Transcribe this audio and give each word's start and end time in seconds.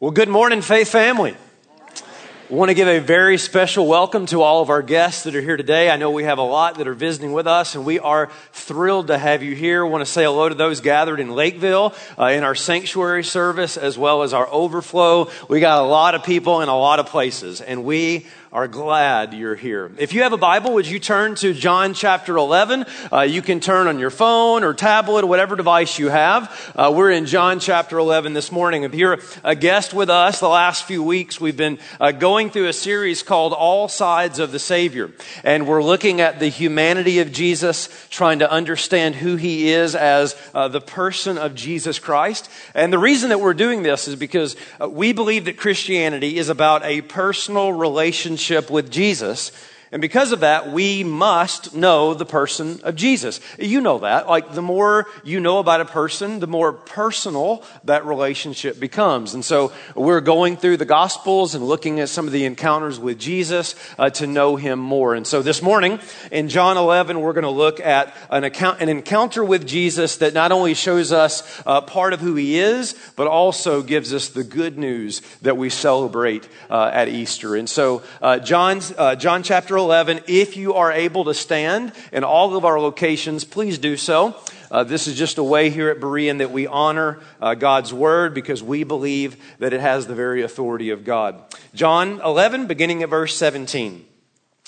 Well, 0.00 0.12
good 0.12 0.28
morning, 0.28 0.62
Faith 0.62 0.90
Family. 0.90 1.34
I 2.50 2.54
want 2.54 2.68
to 2.68 2.74
give 2.74 2.86
a 2.86 3.00
very 3.00 3.36
special 3.36 3.88
welcome 3.88 4.26
to 4.26 4.42
all 4.42 4.62
of 4.62 4.70
our 4.70 4.80
guests 4.80 5.24
that 5.24 5.34
are 5.34 5.40
here 5.40 5.56
today. 5.56 5.90
I 5.90 5.96
know 5.96 6.12
we 6.12 6.22
have 6.22 6.38
a 6.38 6.42
lot 6.42 6.78
that 6.78 6.86
are 6.86 6.94
visiting 6.94 7.32
with 7.32 7.48
us, 7.48 7.74
and 7.74 7.84
we 7.84 7.98
are 7.98 8.30
thrilled 8.52 9.08
to 9.08 9.18
have 9.18 9.42
you 9.42 9.56
here. 9.56 9.84
I 9.84 9.88
want 9.88 10.02
to 10.02 10.10
say 10.10 10.22
hello 10.22 10.48
to 10.48 10.54
those 10.54 10.80
gathered 10.80 11.18
in 11.18 11.34
Lakeville 11.34 11.96
uh, 12.16 12.26
in 12.26 12.44
our 12.44 12.54
sanctuary 12.54 13.24
service 13.24 13.76
as 13.76 13.98
well 13.98 14.22
as 14.22 14.32
our 14.32 14.46
overflow. 14.52 15.32
We 15.48 15.58
got 15.58 15.82
a 15.82 15.86
lot 15.88 16.14
of 16.14 16.22
people 16.22 16.60
in 16.60 16.68
a 16.68 16.78
lot 16.78 17.00
of 17.00 17.06
places, 17.06 17.60
and 17.60 17.82
we 17.82 18.28
are 18.50 18.66
glad 18.66 19.34
you're 19.34 19.54
here. 19.54 19.90
If 19.98 20.14
you 20.14 20.22
have 20.22 20.32
a 20.32 20.38
Bible, 20.38 20.72
would 20.74 20.86
you 20.86 20.98
turn 20.98 21.34
to 21.36 21.52
John 21.52 21.92
chapter 21.92 22.34
11? 22.34 22.86
Uh, 23.12 23.20
you 23.20 23.42
can 23.42 23.60
turn 23.60 23.86
on 23.88 23.98
your 23.98 24.08
phone 24.08 24.64
or 24.64 24.72
tablet 24.72 25.24
or 25.24 25.26
whatever 25.26 25.54
device 25.54 25.98
you 25.98 26.08
have. 26.08 26.72
Uh, 26.74 26.90
we're 26.94 27.10
in 27.10 27.26
John 27.26 27.60
chapter 27.60 27.98
11 27.98 28.32
this 28.32 28.50
morning. 28.50 28.84
If 28.84 28.94
you're 28.94 29.18
a 29.44 29.54
guest 29.54 29.92
with 29.92 30.08
us, 30.08 30.40
the 30.40 30.48
last 30.48 30.84
few 30.84 31.02
weeks 31.02 31.38
we've 31.38 31.58
been 31.58 31.78
uh, 32.00 32.12
going 32.12 32.48
through 32.48 32.68
a 32.68 32.72
series 32.72 33.22
called 33.22 33.52
All 33.52 33.86
Sides 33.86 34.38
of 34.38 34.50
the 34.50 34.58
Savior. 34.58 35.10
And 35.44 35.66
we're 35.66 35.82
looking 35.82 36.22
at 36.22 36.40
the 36.40 36.48
humanity 36.48 37.18
of 37.18 37.30
Jesus, 37.32 37.90
trying 38.08 38.38
to 38.38 38.50
understand 38.50 39.16
who 39.16 39.36
he 39.36 39.68
is 39.68 39.94
as 39.94 40.34
uh, 40.54 40.68
the 40.68 40.80
person 40.80 41.36
of 41.36 41.54
Jesus 41.54 41.98
Christ. 41.98 42.48
And 42.74 42.90
the 42.90 42.98
reason 42.98 43.28
that 43.28 43.40
we're 43.40 43.52
doing 43.52 43.82
this 43.82 44.08
is 44.08 44.16
because 44.16 44.56
uh, 44.80 44.88
we 44.88 45.12
believe 45.12 45.44
that 45.44 45.58
Christianity 45.58 46.38
is 46.38 46.48
about 46.48 46.82
a 46.84 47.02
personal 47.02 47.74
relationship 47.74 48.37
relationship 48.38 48.70
with 48.70 48.90
Jesus 48.90 49.50
and 49.90 50.02
because 50.02 50.32
of 50.32 50.40
that, 50.40 50.70
we 50.70 51.02
must 51.02 51.74
know 51.74 52.12
the 52.12 52.26
person 52.26 52.80
of 52.82 52.94
Jesus. 52.94 53.40
You 53.58 53.80
know 53.80 54.00
that. 54.00 54.28
Like, 54.28 54.52
the 54.52 54.60
more 54.60 55.06
you 55.24 55.40
know 55.40 55.58
about 55.60 55.80
a 55.80 55.86
person, 55.86 56.40
the 56.40 56.46
more 56.46 56.74
personal 56.74 57.64
that 57.84 58.04
relationship 58.04 58.78
becomes. 58.78 59.32
And 59.32 59.42
so, 59.42 59.72
we're 59.94 60.20
going 60.20 60.58
through 60.58 60.76
the 60.76 60.84
Gospels 60.84 61.54
and 61.54 61.66
looking 61.66 62.00
at 62.00 62.10
some 62.10 62.26
of 62.26 62.32
the 62.32 62.44
encounters 62.44 62.98
with 62.98 63.18
Jesus 63.18 63.74
uh, 63.98 64.10
to 64.10 64.26
know 64.26 64.56
him 64.56 64.78
more. 64.78 65.14
And 65.14 65.26
so, 65.26 65.40
this 65.40 65.62
morning 65.62 66.00
in 66.30 66.50
John 66.50 66.76
11, 66.76 67.20
we're 67.20 67.32
going 67.32 67.44
to 67.44 67.50
look 67.50 67.80
at 67.80 68.14
an, 68.30 68.44
account, 68.44 68.82
an 68.82 68.90
encounter 68.90 69.42
with 69.42 69.66
Jesus 69.66 70.18
that 70.18 70.34
not 70.34 70.52
only 70.52 70.74
shows 70.74 71.12
us 71.12 71.62
uh, 71.64 71.80
part 71.80 72.12
of 72.12 72.20
who 72.20 72.34
he 72.34 72.58
is, 72.58 72.94
but 73.16 73.26
also 73.26 73.82
gives 73.82 74.12
us 74.12 74.28
the 74.28 74.44
good 74.44 74.76
news 74.76 75.22
that 75.40 75.56
we 75.56 75.70
celebrate 75.70 76.46
uh, 76.68 76.90
at 76.92 77.08
Easter. 77.08 77.56
And 77.56 77.70
so, 77.70 78.02
uh, 78.20 78.38
John's, 78.38 78.92
uh, 78.92 79.14
John 79.14 79.42
chapter 79.42 79.77
11. 79.78 80.20
If 80.26 80.56
you 80.56 80.74
are 80.74 80.92
able 80.92 81.24
to 81.24 81.34
stand 81.34 81.92
in 82.12 82.24
all 82.24 82.56
of 82.56 82.64
our 82.64 82.80
locations, 82.80 83.44
please 83.44 83.78
do 83.78 83.96
so. 83.96 84.36
Uh, 84.70 84.84
this 84.84 85.06
is 85.06 85.16
just 85.16 85.38
a 85.38 85.42
way 85.42 85.70
here 85.70 85.88
at 85.88 86.00
Berean 86.00 86.38
that 86.38 86.50
we 86.50 86.66
honor 86.66 87.20
uh, 87.40 87.54
God's 87.54 87.94
word 87.94 88.34
because 88.34 88.62
we 88.62 88.84
believe 88.84 89.36
that 89.58 89.72
it 89.72 89.80
has 89.80 90.06
the 90.06 90.14
very 90.14 90.42
authority 90.42 90.90
of 90.90 91.04
God. 91.04 91.42
John 91.74 92.20
11, 92.20 92.66
beginning 92.66 93.02
at 93.02 93.08
verse 93.08 93.36
17. 93.36 94.04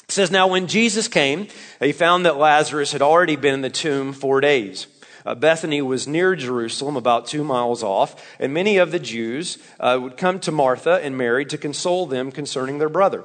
It 0.04 0.10
says, 0.12 0.30
Now 0.30 0.48
when 0.48 0.66
Jesus 0.66 1.06
came, 1.06 1.48
he 1.80 1.92
found 1.92 2.24
that 2.24 2.36
Lazarus 2.36 2.92
had 2.92 3.02
already 3.02 3.36
been 3.36 3.54
in 3.54 3.60
the 3.60 3.70
tomb 3.70 4.12
four 4.12 4.40
days. 4.40 4.86
Uh, 5.24 5.34
Bethany 5.34 5.82
was 5.82 6.08
near 6.08 6.34
Jerusalem, 6.34 6.96
about 6.96 7.26
two 7.26 7.44
miles 7.44 7.82
off, 7.82 8.36
and 8.38 8.54
many 8.54 8.78
of 8.78 8.90
the 8.90 8.98
Jews 8.98 9.58
uh, 9.78 9.98
would 10.00 10.16
come 10.16 10.40
to 10.40 10.50
Martha 10.52 10.98
and 11.02 11.16
Mary 11.16 11.44
to 11.44 11.58
console 11.58 12.06
them 12.06 12.32
concerning 12.32 12.78
their 12.78 12.88
brother. 12.88 13.24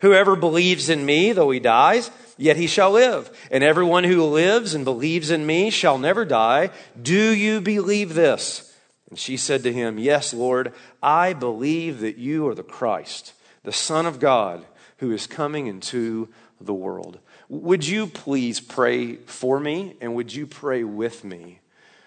Whoever 0.00 0.36
believes 0.36 0.88
in 0.88 1.04
me, 1.04 1.32
though 1.32 1.50
he 1.50 1.60
dies, 1.60 2.10
yet 2.36 2.56
he 2.56 2.66
shall 2.66 2.90
live. 2.90 3.30
And 3.50 3.64
everyone 3.64 4.04
who 4.04 4.24
lives 4.24 4.74
and 4.74 4.84
believes 4.84 5.30
in 5.30 5.46
me 5.46 5.70
shall 5.70 5.98
never 5.98 6.24
die. 6.24 6.70
Do 7.00 7.34
you 7.34 7.60
believe 7.60 8.14
this? 8.14 8.74
And 9.10 9.18
she 9.18 9.36
said 9.36 9.62
to 9.62 9.72
him, 9.72 9.98
Yes, 9.98 10.34
Lord, 10.34 10.72
I 11.02 11.32
believe 11.32 12.00
that 12.00 12.18
you 12.18 12.48
are 12.48 12.54
the 12.54 12.62
Christ, 12.62 13.32
the 13.62 13.72
Son 13.72 14.06
of 14.06 14.18
God, 14.18 14.66
who 14.98 15.12
is 15.12 15.26
coming 15.26 15.66
into 15.66 16.28
the 16.60 16.74
world. 16.74 17.18
Would 17.48 17.86
you 17.86 18.06
please 18.06 18.60
pray 18.60 19.16
for 19.16 19.60
me 19.60 19.96
and 20.00 20.14
would 20.14 20.34
you 20.34 20.46
pray 20.46 20.82
with 20.82 21.24
me? 21.24 21.60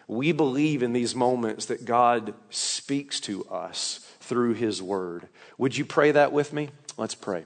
We 0.08 0.32
believe 0.32 0.84
in 0.84 0.94
these 0.94 1.16
moments 1.16 1.66
that 1.66 1.86
God 1.86 2.34
speaks 2.50 3.20
to 3.22 3.46
us 3.46 4.00
through 4.20 4.54
his 4.54 4.82
word. 4.82 5.28
Would 5.58 5.78
you 5.78 5.86
pray 5.86 6.12
that 6.12 6.32
with 6.32 6.54
me? 6.54 6.70
Let's 6.98 7.16
pray. 7.16 7.46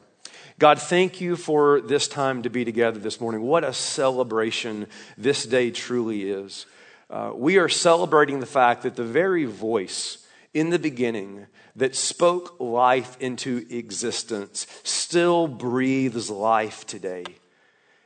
God, 0.61 0.79
thank 0.79 1.19
you 1.19 1.37
for 1.37 1.81
this 1.81 2.07
time 2.07 2.43
to 2.43 2.49
be 2.51 2.63
together 2.63 2.99
this 2.99 3.19
morning. 3.19 3.41
What 3.41 3.63
a 3.63 3.73
celebration 3.73 4.85
this 5.17 5.43
day 5.43 5.71
truly 5.71 6.29
is. 6.29 6.67
Uh, 7.09 7.31
we 7.33 7.57
are 7.57 7.67
celebrating 7.67 8.39
the 8.39 8.45
fact 8.45 8.83
that 8.83 8.95
the 8.95 9.03
very 9.03 9.45
voice 9.45 10.23
in 10.53 10.69
the 10.69 10.77
beginning 10.77 11.47
that 11.75 11.95
spoke 11.95 12.59
life 12.59 13.17
into 13.19 13.65
existence 13.71 14.67
still 14.83 15.47
breathes 15.47 16.29
life 16.29 16.85
today. 16.85 17.23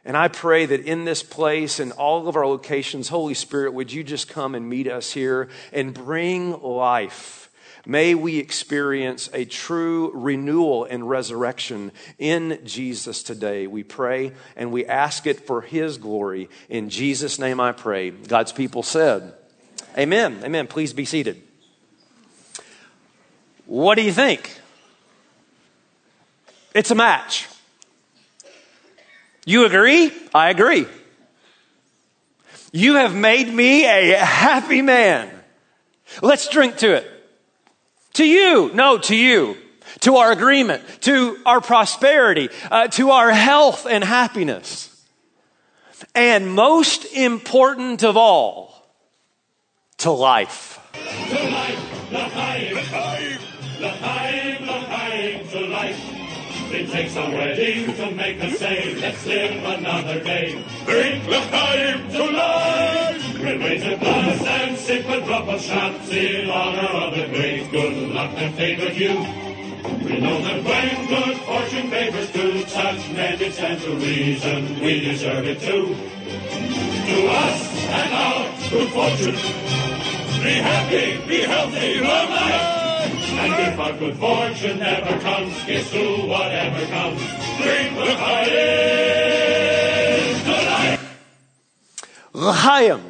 And 0.05 0.15
I 0.15 0.29
pray 0.29 0.65
that 0.65 0.79
in 0.79 1.03
this 1.03 1.23
place 1.23 1.81
and 1.81 1.91
all 1.91 2.25
of 2.29 2.38
our 2.38 2.47
locations, 2.47 3.09
Holy 3.09 3.33
Spirit, 3.33 3.73
would 3.73 3.91
you 3.91 4.01
just 4.01 4.29
come 4.29 4.55
and 4.55 4.69
meet 4.69 4.89
us 4.89 5.11
here 5.11 5.49
and 5.73 5.94
bring 5.94 6.57
life 6.61 7.44
May 7.85 8.16
we 8.16 8.40
experience 8.40 9.29
a 9.34 9.46
true 9.46 10.12
renewal 10.13 10.85
and 10.85 11.07
resurrection 11.07 11.91
in 12.18 12.59
Jesus 12.66 13.22
today. 13.22 13.68
We 13.68 13.84
pray 13.84 14.34
and 14.56 14.72
we 14.72 14.85
ask 14.85 15.28
it 15.28 15.46
for 15.46 15.62
His 15.62 15.97
glory. 15.97 16.50
In 16.68 16.90
Jesus' 16.90 17.38
name 17.38 17.59
I 17.59 17.74
pray. 17.74 18.09
God's 18.09 18.51
people 18.51 18.81
said, 18.81 19.34
Amen. 19.97 20.41
Amen. 20.44 20.68
Please 20.68 20.94
be 20.94 21.06
seated. 21.06 21.41
What 23.66 23.95
do 23.95 24.01
you 24.01 24.12
think? 24.12 24.59
It's 26.74 26.91
a 26.91 26.95
match. 26.95 27.47
You 29.45 29.66
agree? 29.66 30.12
I 30.34 30.50
agree. 30.50 30.88
You 32.72 32.95
have 32.95 33.16
made 33.16 33.47
me 33.47 33.85
a 33.85 34.18
happy 34.18 34.81
man. 34.81 35.29
Let's 36.22 36.50
drink 36.50 36.78
to 36.78 36.95
it. 36.95 37.14
To 38.15 38.25
you. 38.25 38.71
No, 38.73 38.97
to 38.97 39.15
you. 39.15 39.57
To 40.01 40.17
our 40.17 40.31
agreement, 40.31 40.83
to 41.01 41.37
our 41.45 41.61
prosperity, 41.61 42.49
uh, 42.69 42.87
to 42.89 43.11
our 43.11 43.31
health 43.31 43.85
and 43.85 44.03
happiness. 44.03 44.91
And 46.13 46.53
most 46.53 47.05
important 47.13 48.03
of 48.03 48.17
all, 48.17 48.89
to 49.99 50.11
life. 50.11 50.79
To 50.93 51.49
life, 51.49 52.11
l'chaim, 52.11 53.25
It 56.95 57.01
takes 57.01 57.16
a 57.17 57.29
wedding 57.29 57.94
to 57.97 58.11
make 58.11 58.41
a 58.41 58.51
say, 58.51 58.95
let's 58.95 59.25
live 59.25 59.61
another 59.66 60.23
day. 60.23 60.63
Bring 60.85 61.28
l'chaim 61.28 62.09
to 62.09 62.23
life. 62.23 63.33
We'll 63.33 63.59
raise 63.59 63.83
a 63.83 63.97
glass 63.97 64.45
and 64.45 64.78
sip 64.78 65.06
a 65.09 65.19
drop 65.25 65.45
of 65.50 65.61
schnapps 65.61 66.09
in 66.11 66.50
honor 66.50 66.88
of 66.88 67.16
the 67.17 67.28
great 67.28 67.69
good 67.69 68.11
luck 68.13 68.33
that 68.35 68.53
favored 68.53 68.95
you. 68.95 69.09
We 70.06 70.21
know 70.21 70.42
that 70.42 70.63
when 70.63 71.07
good 71.07 71.38
fortune 71.39 71.89
favors 71.89 72.31
two, 72.31 72.65
such 72.65 73.09
men 73.12 73.42
it 73.42 73.51
stands 73.51 73.83
to 73.83 73.95
reason 73.95 74.80
we 74.80 75.01
deserve 75.01 75.45
it 75.47 75.59
too. 75.59 75.95
To 77.07 77.27
us 77.27 77.75
and 77.89 78.13
our 78.13 78.69
good 78.69 78.89
fortune, 78.94 79.36
be 80.42 80.53
happy, 80.63 81.27
be 81.27 81.42
healthy, 81.42 82.00
long 82.00 82.30
life. 82.30 82.75
And 83.37 83.73
if 83.73 83.79
our 83.79 83.93
good 83.93 84.15
fortune 84.17 84.79
never 84.79 85.19
comes, 85.19 85.53
kiss 85.63 85.91
to 85.91 86.27
whatever 86.27 86.85
comes. 86.87 87.19
Drink 87.61 87.95
the 87.97 88.15
fire. 88.15 88.95
L'chaim. 92.33 93.01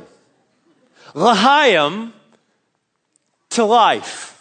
L'chaim 1.13 2.13
to 3.50 3.63
life. 3.63 4.35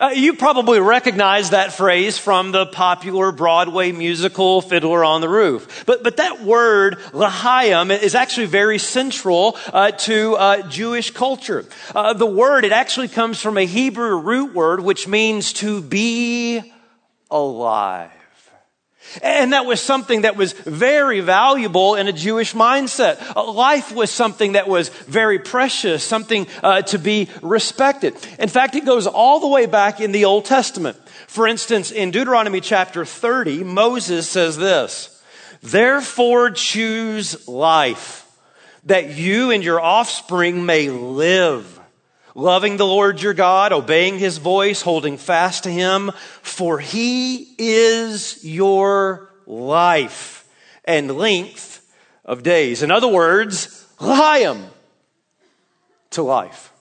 Uh, 0.00 0.10
you 0.14 0.34
probably 0.34 0.80
recognize 0.80 1.50
that 1.50 1.72
phrase 1.72 2.18
from 2.18 2.52
the 2.52 2.66
popular 2.66 3.32
Broadway 3.32 3.92
musical 3.92 4.60
Fiddler 4.60 5.04
on 5.04 5.20
the 5.20 5.28
Roof. 5.28 5.84
But, 5.86 6.02
but 6.02 6.18
that 6.18 6.42
word, 6.42 6.98
l'chaim, 7.12 7.90
is 7.90 8.14
actually 8.14 8.46
very 8.46 8.78
central 8.78 9.56
uh, 9.72 9.92
to 9.92 10.34
uh, 10.36 10.68
Jewish 10.68 11.10
culture. 11.10 11.64
Uh, 11.94 12.12
the 12.12 12.26
word, 12.26 12.64
it 12.64 12.72
actually 12.72 13.08
comes 13.08 13.40
from 13.40 13.56
a 13.56 13.64
Hebrew 13.64 14.16
root 14.18 14.54
word 14.54 14.80
which 14.80 15.08
means 15.08 15.52
to 15.54 15.80
be 15.80 16.72
alive. 17.30 18.15
And 19.22 19.52
that 19.52 19.66
was 19.66 19.80
something 19.80 20.22
that 20.22 20.36
was 20.36 20.52
very 20.52 21.20
valuable 21.20 21.94
in 21.94 22.08
a 22.08 22.12
Jewish 22.12 22.54
mindset. 22.54 23.34
Life 23.34 23.92
was 23.92 24.10
something 24.10 24.52
that 24.52 24.68
was 24.68 24.88
very 24.88 25.38
precious, 25.38 26.04
something 26.04 26.46
uh, 26.62 26.82
to 26.82 26.98
be 26.98 27.28
respected. 27.42 28.14
In 28.38 28.48
fact, 28.48 28.74
it 28.74 28.84
goes 28.84 29.06
all 29.06 29.40
the 29.40 29.48
way 29.48 29.66
back 29.66 30.00
in 30.00 30.12
the 30.12 30.24
Old 30.24 30.44
Testament. 30.44 30.96
For 31.26 31.46
instance, 31.46 31.90
in 31.90 32.10
Deuteronomy 32.10 32.60
chapter 32.60 33.04
30, 33.04 33.64
Moses 33.64 34.28
says 34.28 34.56
this, 34.56 35.22
Therefore 35.62 36.50
choose 36.50 37.48
life, 37.48 38.26
that 38.84 39.10
you 39.10 39.50
and 39.50 39.64
your 39.64 39.80
offspring 39.80 40.64
may 40.64 40.90
live 40.90 41.75
loving 42.36 42.76
the 42.76 42.86
Lord 42.86 43.20
your 43.20 43.34
God, 43.34 43.72
obeying 43.72 44.18
his 44.18 44.36
voice, 44.36 44.82
holding 44.82 45.16
fast 45.16 45.64
to 45.64 45.70
him, 45.70 46.12
for 46.42 46.78
he 46.78 47.54
is 47.58 48.44
your 48.44 49.30
life 49.46 50.46
and 50.84 51.16
length 51.16 51.82
of 52.24 52.42
days. 52.42 52.82
In 52.82 52.90
other 52.90 53.08
words, 53.08 53.86
l'chaim 53.98 54.66
to 56.10 56.22
life. 56.22 56.72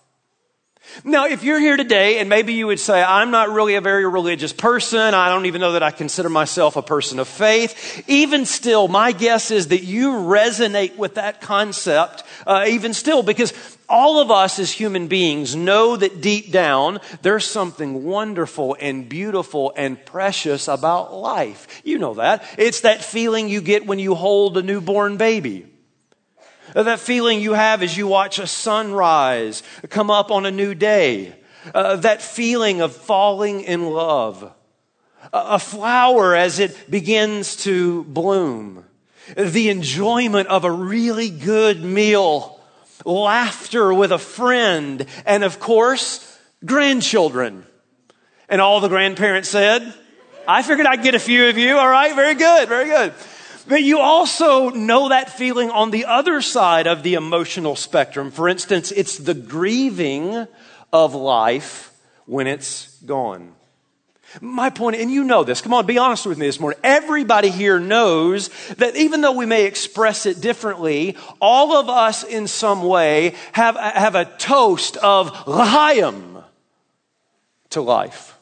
Now, 1.04 1.26
if 1.26 1.44
you're 1.44 1.60
here 1.60 1.78
today 1.78 2.20
and 2.20 2.30
maybe 2.30 2.54
you 2.54 2.68
would 2.68 2.80
say, 2.80 3.02
I'm 3.02 3.32
not 3.32 3.50
really 3.50 3.76
a 3.76 3.82
very 3.82 4.08
religious 4.08 4.54
person, 4.54 5.14
I 5.14 5.30
don't 5.30 5.46
even 5.46 5.62
know 5.62 5.74
that 5.74 5.84
I 5.84 5.92
consider 5.92 6.30
myself 6.30 6.76
a 6.76 6.82
person 6.82 7.20
of 7.20 7.28
faith, 7.28 8.04
even 8.08 8.46
still, 8.46 8.88
my 8.88 9.12
guess 9.12 9.52
is 9.52 9.70
that 9.70 9.84
you 9.84 10.12
resonate 10.12 10.96
with 10.96 11.16
that 11.16 11.42
concept, 11.42 12.24
uh, 12.48 12.66
even 12.68 12.94
still, 12.94 13.24
because 13.24 13.54
all 13.88 14.20
of 14.20 14.32
us 14.32 14.58
as 14.58 14.72
human 14.72 15.08
beings 15.08 15.56
know 15.56 15.96
that 15.96 16.22
deep 16.22 16.52
down 16.52 17.00
there's 17.22 17.46
something 17.46 18.04
wonderful 18.04 18.76
and 18.80 19.08
beautiful 19.08 19.74
and 19.76 20.04
precious 20.06 20.68
about 20.68 21.14
life. 21.14 21.82
You 21.84 22.00
know 22.00 22.16
that. 22.16 22.44
It's 22.58 22.82
that 22.82 23.04
feeling 23.04 23.50
you 23.50 23.62
get 23.62 23.86
when 23.86 24.00
you 24.00 24.16
hold 24.16 24.58
a 24.58 24.64
newborn 24.64 25.18
baby. 25.18 25.68
That 26.84 27.00
feeling 27.00 27.40
you 27.40 27.54
have 27.54 27.82
as 27.82 27.96
you 27.96 28.06
watch 28.06 28.38
a 28.38 28.46
sunrise 28.46 29.64
come 29.90 30.12
up 30.12 30.30
on 30.30 30.46
a 30.46 30.52
new 30.52 30.76
day. 30.76 31.34
Uh, 31.74 31.96
that 31.96 32.22
feeling 32.22 32.82
of 32.82 32.94
falling 32.94 33.62
in 33.62 33.86
love. 33.86 34.52
A 35.32 35.58
flower 35.58 36.36
as 36.36 36.60
it 36.60 36.92
begins 36.92 37.56
to 37.58 38.04
bloom. 38.04 38.84
The 39.38 39.70
enjoyment 39.70 40.50
of 40.50 40.66
a 40.66 40.72
really 40.72 41.30
good 41.30 41.82
meal 41.82 42.60
laughter 43.06 43.94
with 43.94 44.12
a 44.12 44.20
friend, 44.20 45.06
and 45.26 45.44
of 45.46 45.60
course, 45.60 46.38
grandchildren. 46.66 47.66
And 48.50 48.60
all 48.60 48.82
the 48.82 48.90
grandparents 48.90 49.48
said, 49.48 49.94
I 50.48 50.62
figured 50.62 50.88
I'd 50.88 51.04
get 51.04 51.16
a 51.16 51.20
few 51.20 51.48
of 51.48 51.58
you. 51.58 51.78
All 51.78 51.90
right, 51.90 52.14
very 52.16 52.36
good, 52.36 52.68
very 52.68 52.90
good. 52.90 53.14
But 53.68 53.82
you 53.82 54.00
also 54.00 54.70
know 54.70 55.10
that 55.10 55.32
feeling 55.32 55.72
on 55.72 55.90
the 55.90 56.06
other 56.06 56.42
side 56.42 56.86
of 56.86 57.02
the 57.02 57.16
emotional 57.16 57.76
spectrum. 57.76 58.30
For 58.30 58.48
instance, 58.48 58.92
it's 58.92 59.18
the 59.18 59.34
grieving 59.34 60.48
of 60.94 61.16
life 61.16 61.92
when 62.26 62.46
it's 62.46 62.96
gone. 63.02 63.54
My 64.42 64.70
point, 64.70 64.98
and 64.98 65.10
you 65.10 65.24
know 65.24 65.44
this, 65.44 65.62
come 65.62 65.74
on, 65.74 65.86
be 65.86 65.98
honest 65.98 66.26
with 66.26 66.38
me 66.38 66.46
this 66.46 66.60
morning. 66.60 66.80
Everybody 66.84 67.50
here 67.50 67.80
knows 67.80 68.50
that 68.76 68.96
even 68.98 69.22
though 69.22 69.32
we 69.32 69.46
may 69.46 69.66
express 69.66 70.26
it 70.26 70.42
differently, 70.42 71.16
all 71.40 71.78
of 71.78 71.90
us 71.90 72.24
in 72.24 72.48
some 72.48 72.84
way 72.84 73.34
have, 73.54 73.78
have 73.78 74.16
a 74.16 74.26
toast 74.26 74.98
of 74.98 75.48
l'chaim 75.48 76.44
to 77.70 77.82
life. 77.82 78.35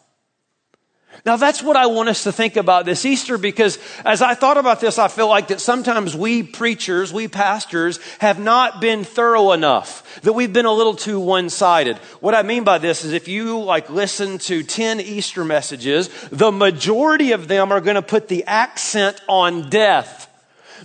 Now 1.25 1.37
that's 1.37 1.63
what 1.63 1.77
I 1.77 1.85
want 1.85 2.09
us 2.09 2.23
to 2.23 2.33
think 2.33 2.57
about 2.57 2.83
this 2.83 3.05
Easter 3.05 3.37
because 3.37 3.79
as 4.03 4.21
I 4.21 4.33
thought 4.33 4.57
about 4.57 4.81
this, 4.81 4.99
I 4.99 5.07
feel 5.07 5.29
like 5.29 5.47
that 5.47 5.61
sometimes 5.61 6.17
we 6.17 6.43
preachers, 6.43 7.13
we 7.13 7.29
pastors 7.29 7.99
have 8.19 8.39
not 8.39 8.81
been 8.81 9.05
thorough 9.05 9.53
enough, 9.53 10.21
that 10.23 10.33
we've 10.33 10.51
been 10.51 10.65
a 10.65 10.73
little 10.73 10.95
too 10.95 11.21
one-sided. 11.21 11.97
What 12.19 12.35
I 12.35 12.43
mean 12.43 12.65
by 12.65 12.77
this 12.77 13.05
is 13.05 13.13
if 13.13 13.29
you 13.29 13.61
like 13.61 13.89
listen 13.89 14.37
to 14.39 14.63
10 14.63 14.99
Easter 14.99 15.45
messages, 15.45 16.09
the 16.29 16.51
majority 16.51 17.31
of 17.31 17.47
them 17.47 17.71
are 17.71 17.79
going 17.79 17.95
to 17.95 18.01
put 18.01 18.27
the 18.27 18.43
accent 18.43 19.21
on 19.29 19.69
death. 19.69 20.29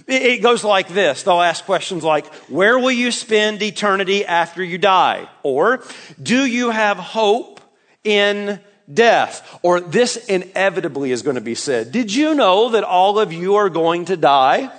It 0.06 0.40
goes 0.40 0.62
like 0.62 0.88
this. 0.88 1.24
They'll 1.24 1.40
ask 1.40 1.64
questions 1.64 2.04
like, 2.04 2.32
where 2.48 2.78
will 2.78 2.92
you 2.92 3.10
spend 3.10 3.60
eternity 3.60 4.24
after 4.24 4.62
you 4.62 4.78
die? 4.78 5.28
Or, 5.42 5.82
do 6.22 6.46
you 6.46 6.70
have 6.70 6.96
hope 6.96 7.60
in 8.04 8.60
death. 8.92 9.58
Or 9.62 9.80
this 9.80 10.16
inevitably 10.16 11.12
is 11.12 11.22
going 11.22 11.36
to 11.36 11.40
be 11.40 11.54
said. 11.54 11.92
Did 11.92 12.14
you 12.14 12.34
know 12.34 12.70
that 12.70 12.84
all 12.84 13.18
of 13.18 13.32
you 13.32 13.56
are 13.56 13.68
going 13.68 14.06
to 14.06 14.16
die? 14.16 14.70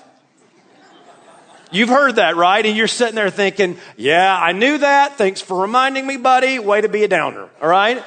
You've 1.72 1.90
heard 1.90 2.16
that, 2.16 2.36
right? 2.36 2.66
And 2.66 2.76
you're 2.76 2.88
sitting 2.88 3.16
there 3.16 3.30
thinking, 3.30 3.78
yeah, 3.96 4.36
I 4.36 4.54
knew 4.54 4.80
that. 4.80 5.18
Thanks 5.18 5.40
for 5.40 5.62
reminding 5.62 6.08
me, 6.08 6.18
buddy. 6.18 6.58
Way 6.58 6.82
to 6.82 6.90
be 6.90 7.04
a 7.04 7.08
downer. 7.08 7.48
All 7.62 7.70
right? 7.70 8.04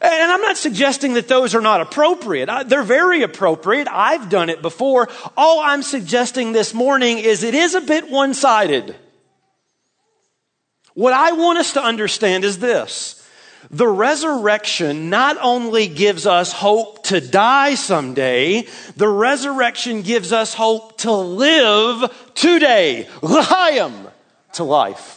And 0.00 0.32
I'm 0.32 0.40
not 0.40 0.56
suggesting 0.56 1.14
that 1.14 1.28
those 1.28 1.54
are 1.54 1.60
not 1.60 1.80
appropriate. 1.80 2.48
They're 2.68 2.82
very 2.82 3.22
appropriate. 3.22 3.88
I've 3.90 4.28
done 4.28 4.50
it 4.50 4.62
before. 4.62 5.08
All 5.36 5.60
I'm 5.60 5.82
suggesting 5.82 6.52
this 6.52 6.74
morning 6.74 7.18
is 7.18 7.42
it 7.42 7.54
is 7.54 7.74
a 7.74 7.80
bit 7.80 8.10
one 8.10 8.34
sided. 8.34 8.94
What 10.94 11.12
I 11.12 11.32
want 11.32 11.58
us 11.58 11.74
to 11.74 11.82
understand 11.82 12.44
is 12.44 12.58
this 12.58 13.15
the 13.70 13.88
resurrection 13.88 15.10
not 15.10 15.36
only 15.40 15.88
gives 15.88 16.26
us 16.26 16.52
hope 16.52 17.04
to 17.04 17.20
die 17.20 17.74
someday, 17.74 18.66
the 18.96 19.08
resurrection 19.08 20.02
gives 20.02 20.32
us 20.32 20.54
hope 20.54 20.98
to 20.98 21.12
live 21.12 22.12
today. 22.34 23.08
L'chaim 23.22 24.08
to 24.54 24.64
life. 24.64 25.15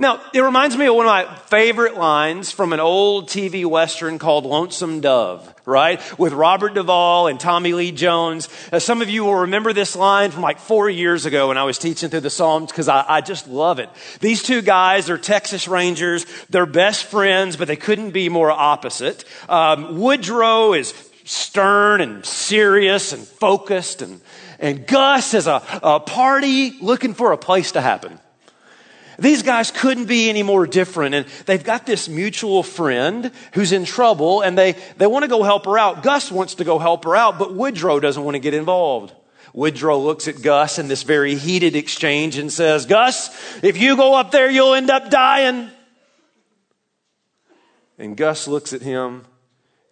Now, 0.00 0.22
it 0.32 0.40
reminds 0.40 0.78
me 0.78 0.86
of 0.86 0.94
one 0.94 1.04
of 1.04 1.10
my 1.10 1.34
favorite 1.48 1.94
lines 1.94 2.50
from 2.50 2.72
an 2.72 2.80
old 2.80 3.28
TV 3.28 3.66
Western 3.66 4.18
called 4.18 4.46
Lonesome 4.46 5.02
Dove, 5.02 5.54
right? 5.66 6.00
With 6.18 6.32
Robert 6.32 6.72
Duvall 6.72 7.26
and 7.26 7.38
Tommy 7.38 7.74
Lee 7.74 7.92
Jones. 7.92 8.48
Uh, 8.72 8.78
some 8.78 9.02
of 9.02 9.10
you 9.10 9.24
will 9.24 9.34
remember 9.34 9.74
this 9.74 9.94
line 9.94 10.30
from 10.30 10.40
like 10.40 10.58
four 10.58 10.88
years 10.88 11.26
ago 11.26 11.48
when 11.48 11.58
I 11.58 11.64
was 11.64 11.76
teaching 11.76 12.08
through 12.08 12.20
the 12.20 12.30
Psalms 12.30 12.72
because 12.72 12.88
I, 12.88 13.04
I, 13.06 13.20
just 13.20 13.46
love 13.46 13.78
it. 13.78 13.90
These 14.20 14.42
two 14.42 14.62
guys 14.62 15.10
are 15.10 15.18
Texas 15.18 15.68
Rangers. 15.68 16.24
They're 16.48 16.64
best 16.64 17.04
friends, 17.04 17.58
but 17.58 17.68
they 17.68 17.76
couldn't 17.76 18.12
be 18.12 18.30
more 18.30 18.50
opposite. 18.50 19.26
Um, 19.50 19.98
Woodrow 19.98 20.72
is 20.72 20.94
stern 21.24 22.00
and 22.00 22.24
serious 22.24 23.12
and 23.12 23.22
focused 23.22 24.00
and, 24.00 24.22
and 24.58 24.86
Gus 24.86 25.34
is 25.34 25.46
a, 25.46 25.62
a 25.82 26.00
party 26.00 26.78
looking 26.80 27.12
for 27.12 27.32
a 27.32 27.36
place 27.36 27.72
to 27.72 27.82
happen. 27.82 28.18
These 29.20 29.42
guys 29.42 29.70
couldn't 29.70 30.06
be 30.06 30.28
any 30.30 30.42
more 30.42 30.66
different. 30.66 31.14
And 31.14 31.26
they've 31.46 31.62
got 31.62 31.86
this 31.86 32.08
mutual 32.08 32.62
friend 32.62 33.30
who's 33.52 33.70
in 33.70 33.84
trouble 33.84 34.40
and 34.40 34.56
they, 34.56 34.72
they 34.96 35.06
want 35.06 35.24
to 35.24 35.28
go 35.28 35.42
help 35.42 35.66
her 35.66 35.78
out. 35.78 36.02
Gus 36.02 36.32
wants 36.32 36.56
to 36.56 36.64
go 36.64 36.78
help 36.78 37.04
her 37.04 37.14
out, 37.14 37.38
but 37.38 37.54
Woodrow 37.54 38.00
doesn't 38.00 38.24
want 38.24 38.34
to 38.34 38.40
get 38.40 38.54
involved. 38.54 39.12
Woodrow 39.52 39.98
looks 39.98 40.26
at 40.26 40.42
Gus 40.42 40.78
in 40.78 40.88
this 40.88 41.02
very 41.02 41.34
heated 41.34 41.76
exchange 41.76 42.38
and 42.38 42.52
says, 42.52 42.86
Gus, 42.86 43.30
if 43.62 43.76
you 43.76 43.96
go 43.96 44.14
up 44.14 44.30
there, 44.30 44.50
you'll 44.50 44.74
end 44.74 44.90
up 44.90 45.10
dying. 45.10 45.70
And 47.98 48.16
Gus 48.16 48.48
looks 48.48 48.72
at 48.72 48.80
him 48.80 49.26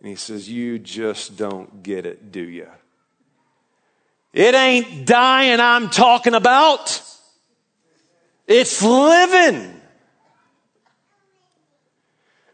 and 0.00 0.08
he 0.08 0.14
says, 0.14 0.48
You 0.48 0.78
just 0.78 1.36
don't 1.36 1.82
get 1.82 2.06
it, 2.06 2.32
do 2.32 2.40
you? 2.40 2.68
It 4.32 4.54
ain't 4.54 5.06
dying 5.06 5.60
I'm 5.60 5.90
talking 5.90 6.34
about. 6.34 7.02
It's 8.48 8.82
living. 8.82 9.74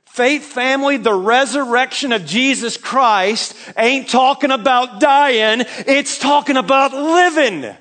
Faith 0.04 0.44
family, 0.44 0.96
the 0.96 1.14
resurrection 1.14 2.12
of 2.12 2.26
Jesus 2.26 2.76
Christ 2.76 3.56
ain't 3.76 4.08
talking 4.08 4.50
about 4.50 5.00
dying. 5.00 5.64
It's 5.86 6.18
talking 6.18 6.56
about 6.56 6.92
living. 6.92 7.74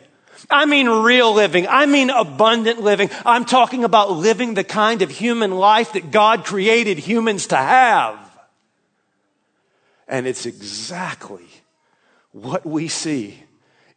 I 0.49 0.65
mean 0.65 0.87
real 0.87 1.33
living. 1.33 1.67
I 1.67 1.85
mean 1.85 2.09
abundant 2.09 2.81
living. 2.81 3.09
I'm 3.25 3.45
talking 3.45 3.83
about 3.83 4.11
living 4.11 4.53
the 4.53 4.63
kind 4.63 5.01
of 5.01 5.09
human 5.09 5.51
life 5.51 5.93
that 5.93 6.11
God 6.11 6.45
created 6.45 6.99
humans 6.99 7.47
to 7.47 7.57
have. 7.57 8.19
And 10.07 10.27
it's 10.27 10.45
exactly 10.45 11.47
what 12.31 12.65
we 12.65 12.87
see 12.87 13.43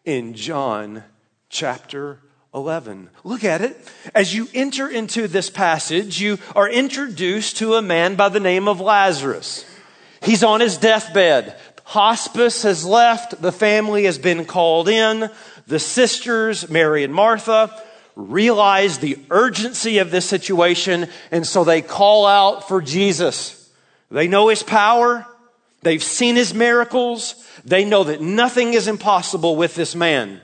in 0.04 0.34
John 0.34 1.04
chapter 1.48 2.20
11. 2.56 3.10
Look 3.22 3.44
at 3.44 3.60
it. 3.60 3.76
As 4.14 4.34
you 4.34 4.48
enter 4.54 4.88
into 4.88 5.28
this 5.28 5.50
passage, 5.50 6.20
you 6.20 6.38
are 6.56 6.68
introduced 6.68 7.58
to 7.58 7.74
a 7.74 7.82
man 7.82 8.16
by 8.16 8.30
the 8.30 8.40
name 8.40 8.66
of 8.66 8.80
Lazarus. 8.80 9.66
He's 10.22 10.42
on 10.42 10.60
his 10.60 10.78
deathbed. 10.78 11.54
Hospice 11.84 12.62
has 12.62 12.84
left. 12.84 13.42
The 13.42 13.52
family 13.52 14.04
has 14.04 14.18
been 14.18 14.46
called 14.46 14.88
in. 14.88 15.30
The 15.66 15.78
sisters, 15.78 16.70
Mary 16.70 17.04
and 17.04 17.14
Martha, 17.14 17.70
realize 18.16 18.98
the 18.98 19.18
urgency 19.30 19.98
of 19.98 20.10
this 20.10 20.24
situation, 20.24 21.10
and 21.30 21.46
so 21.46 21.62
they 21.62 21.82
call 21.82 22.24
out 22.24 22.66
for 22.66 22.80
Jesus. 22.80 23.70
They 24.10 24.28
know 24.28 24.48
his 24.48 24.62
power. 24.62 25.26
They've 25.82 26.02
seen 26.02 26.36
his 26.36 26.54
miracles. 26.54 27.34
They 27.66 27.84
know 27.84 28.04
that 28.04 28.22
nothing 28.22 28.72
is 28.72 28.88
impossible 28.88 29.56
with 29.56 29.74
this 29.74 29.94
man. 29.94 30.40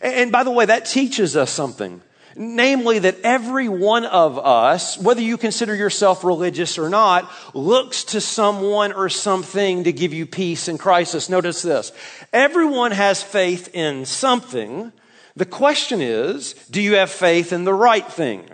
And 0.00 0.32
by 0.32 0.44
the 0.44 0.50
way, 0.50 0.66
that 0.66 0.86
teaches 0.86 1.36
us 1.36 1.50
something. 1.50 2.00
Namely, 2.34 3.00
that 3.00 3.20
every 3.24 3.68
one 3.68 4.06
of 4.06 4.38
us, 4.38 4.96
whether 4.96 5.20
you 5.20 5.36
consider 5.36 5.74
yourself 5.74 6.24
religious 6.24 6.78
or 6.78 6.88
not, 6.88 7.30
looks 7.52 8.04
to 8.04 8.22
someone 8.22 8.94
or 8.94 9.10
something 9.10 9.84
to 9.84 9.92
give 9.92 10.14
you 10.14 10.24
peace 10.24 10.66
in 10.66 10.78
crisis. 10.78 11.28
Notice 11.28 11.60
this. 11.60 11.92
Everyone 12.32 12.92
has 12.92 13.22
faith 13.22 13.68
in 13.74 14.06
something. 14.06 14.92
The 15.36 15.44
question 15.44 16.00
is, 16.00 16.54
do 16.70 16.80
you 16.80 16.94
have 16.94 17.10
faith 17.10 17.52
in 17.52 17.64
the 17.64 17.74
right 17.74 18.06
thing? 18.10 18.48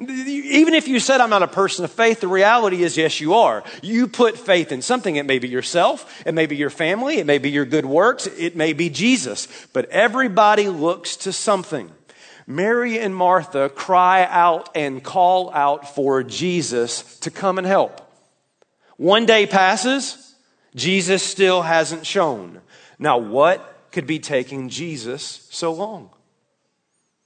Even 0.00 0.72
if 0.72 0.88
you 0.88 0.98
said, 0.98 1.20
I'm 1.20 1.28
not 1.28 1.42
a 1.42 1.48
person 1.48 1.84
of 1.84 1.92
faith, 1.92 2.20
the 2.20 2.28
reality 2.28 2.82
is, 2.82 2.96
yes, 2.96 3.20
you 3.20 3.34
are. 3.34 3.62
You 3.82 4.08
put 4.08 4.38
faith 4.38 4.72
in 4.72 4.80
something. 4.80 5.16
It 5.16 5.26
may 5.26 5.38
be 5.38 5.48
yourself, 5.48 6.22
it 6.24 6.32
may 6.32 6.46
be 6.46 6.56
your 6.56 6.70
family, 6.70 7.18
it 7.18 7.26
may 7.26 7.38
be 7.38 7.50
your 7.50 7.66
good 7.66 7.84
works, 7.84 8.26
it 8.26 8.56
may 8.56 8.72
be 8.72 8.88
Jesus. 8.88 9.46
But 9.74 9.90
everybody 9.90 10.68
looks 10.68 11.16
to 11.18 11.32
something. 11.32 11.90
Mary 12.46 12.98
and 12.98 13.14
Martha 13.14 13.68
cry 13.68 14.24
out 14.24 14.70
and 14.74 15.04
call 15.04 15.52
out 15.52 15.94
for 15.94 16.22
Jesus 16.22 17.18
to 17.20 17.30
come 17.30 17.58
and 17.58 17.66
help. 17.66 18.00
One 18.96 19.26
day 19.26 19.46
passes, 19.46 20.34
Jesus 20.74 21.22
still 21.22 21.62
hasn't 21.62 22.06
shown. 22.06 22.60
Now, 22.98 23.18
what 23.18 23.88
could 23.92 24.06
be 24.06 24.18
taking 24.18 24.68
Jesus 24.68 25.46
so 25.50 25.72
long? 25.72 26.10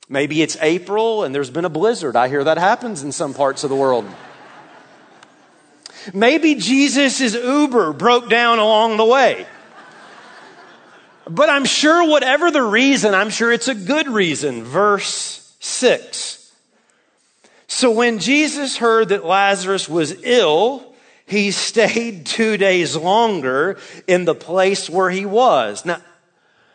Maybe 0.08 0.42
it's 0.42 0.56
April 0.60 1.24
and 1.24 1.34
there's 1.34 1.50
been 1.50 1.64
a 1.64 1.70
blizzard. 1.70 2.16
I 2.16 2.28
hear 2.28 2.44
that 2.44 2.58
happens 2.58 3.02
in 3.02 3.12
some 3.12 3.34
parts 3.34 3.64
of 3.64 3.70
the 3.70 3.76
world. 3.76 4.06
Maybe 6.12 6.56
Jesus' 6.56 7.34
Uber 7.34 7.94
broke 7.94 8.28
down 8.28 8.58
along 8.58 8.98
the 8.98 9.04
way. 9.04 9.46
But 11.28 11.48
I'm 11.48 11.64
sure, 11.64 12.06
whatever 12.06 12.50
the 12.50 12.62
reason, 12.62 13.14
I'm 13.14 13.30
sure 13.30 13.50
it's 13.50 13.68
a 13.68 13.74
good 13.74 14.08
reason. 14.08 14.62
Verse 14.62 15.56
6. 15.60 16.52
So 17.66 17.90
when 17.90 18.18
Jesus 18.18 18.76
heard 18.76 19.08
that 19.08 19.24
Lazarus 19.24 19.88
was 19.88 20.22
ill, 20.22 20.94
he 21.26 21.50
stayed 21.50 22.26
two 22.26 22.56
days 22.56 22.94
longer 22.94 23.78
in 24.06 24.26
the 24.26 24.34
place 24.34 24.90
where 24.90 25.10
he 25.10 25.24
was. 25.24 25.86
Now, 25.86 26.00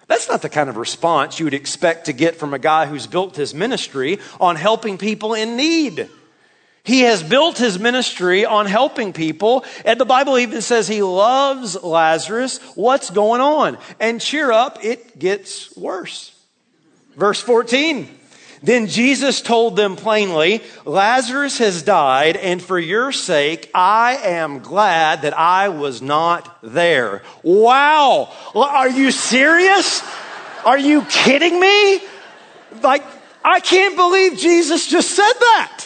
that's 0.09 0.27
not 0.27 0.41
the 0.41 0.49
kind 0.49 0.69
of 0.69 0.75
response 0.75 1.39
you 1.39 1.45
would 1.45 1.53
expect 1.53 2.05
to 2.05 2.13
get 2.13 2.35
from 2.35 2.53
a 2.53 2.59
guy 2.59 2.87
who's 2.87 3.05
built 3.05 3.35
his 3.35 3.53
ministry 3.53 4.17
on 4.41 4.55
helping 4.55 4.97
people 4.97 5.35
in 5.35 5.55
need. 5.55 6.09
He 6.83 7.01
has 7.01 7.21
built 7.21 7.59
his 7.59 7.77
ministry 7.77 8.43
on 8.43 8.65
helping 8.65 9.13
people. 9.13 9.63
And 9.85 9.99
the 9.99 10.05
Bible 10.05 10.39
even 10.39 10.61
says 10.61 10.87
he 10.87 11.03
loves 11.03 11.81
Lazarus. 11.83 12.57
What's 12.73 13.11
going 13.11 13.41
on? 13.41 13.77
And 13.99 14.19
cheer 14.19 14.51
up, 14.51 14.83
it 14.83 15.19
gets 15.19 15.75
worse. 15.77 16.35
Verse 17.15 17.39
14. 17.39 18.18
Then 18.61 18.87
Jesus 18.87 19.41
told 19.41 19.75
them 19.75 19.95
plainly, 19.95 20.61
Lazarus 20.83 21.59
has 21.59 21.81
died, 21.81 22.35
and 22.35 22.61
for 22.61 22.77
your 22.77 23.11
sake, 23.11 23.71
I 23.73 24.17
am 24.17 24.59
glad 24.59 25.21
that 25.21 25.37
I 25.37 25.69
was 25.69 26.01
not 26.01 26.57
there. 26.61 27.21
Wow. 27.41 28.33
Are 28.53 28.89
you 28.89 29.11
serious? 29.11 30.03
Are 30.65 30.77
you 30.77 31.03
kidding 31.03 31.57
me? 31.57 32.01
Like, 32.83 33.03
I 33.43 33.61
can't 33.61 33.95
believe 33.95 34.37
Jesus 34.37 34.87
just 34.87 35.11
said 35.11 35.33
that. 35.33 35.85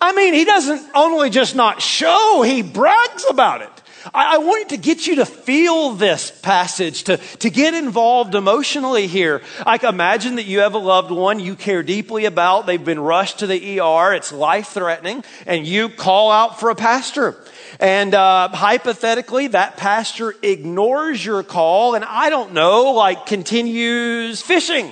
I 0.00 0.12
mean, 0.12 0.34
he 0.34 0.44
doesn't 0.44 0.82
only 0.94 1.30
just 1.30 1.56
not 1.56 1.80
show, 1.80 2.42
he 2.42 2.62
brags 2.62 3.24
about 3.30 3.62
it. 3.62 3.71
I, 4.14 4.36
I 4.36 4.38
want 4.38 4.70
to 4.70 4.76
get 4.76 5.06
you 5.06 5.16
to 5.16 5.26
feel 5.26 5.92
this 5.92 6.30
passage, 6.30 7.04
to, 7.04 7.16
to 7.16 7.50
get 7.50 7.74
involved 7.74 8.34
emotionally 8.34 9.06
here. 9.06 9.42
I 9.66 9.78
imagine 9.86 10.36
that 10.36 10.44
you 10.44 10.60
have 10.60 10.74
a 10.74 10.78
loved 10.78 11.10
one 11.10 11.40
you 11.40 11.54
care 11.54 11.82
deeply 11.82 12.24
about. 12.24 12.66
They've 12.66 12.84
been 12.84 13.00
rushed 13.00 13.40
to 13.40 13.46
the 13.46 13.80
ER. 13.80 14.14
It's 14.14 14.32
life 14.32 14.68
threatening. 14.68 15.24
And 15.46 15.66
you 15.66 15.88
call 15.88 16.30
out 16.30 16.58
for 16.58 16.70
a 16.70 16.74
pastor. 16.74 17.36
And 17.80 18.14
uh, 18.14 18.48
hypothetically, 18.48 19.48
that 19.48 19.76
pastor 19.76 20.34
ignores 20.42 21.24
your 21.24 21.42
call 21.42 21.94
and 21.94 22.04
I 22.04 22.30
don't 22.30 22.52
know, 22.52 22.92
like 22.92 23.26
continues 23.26 24.42
fishing. 24.42 24.90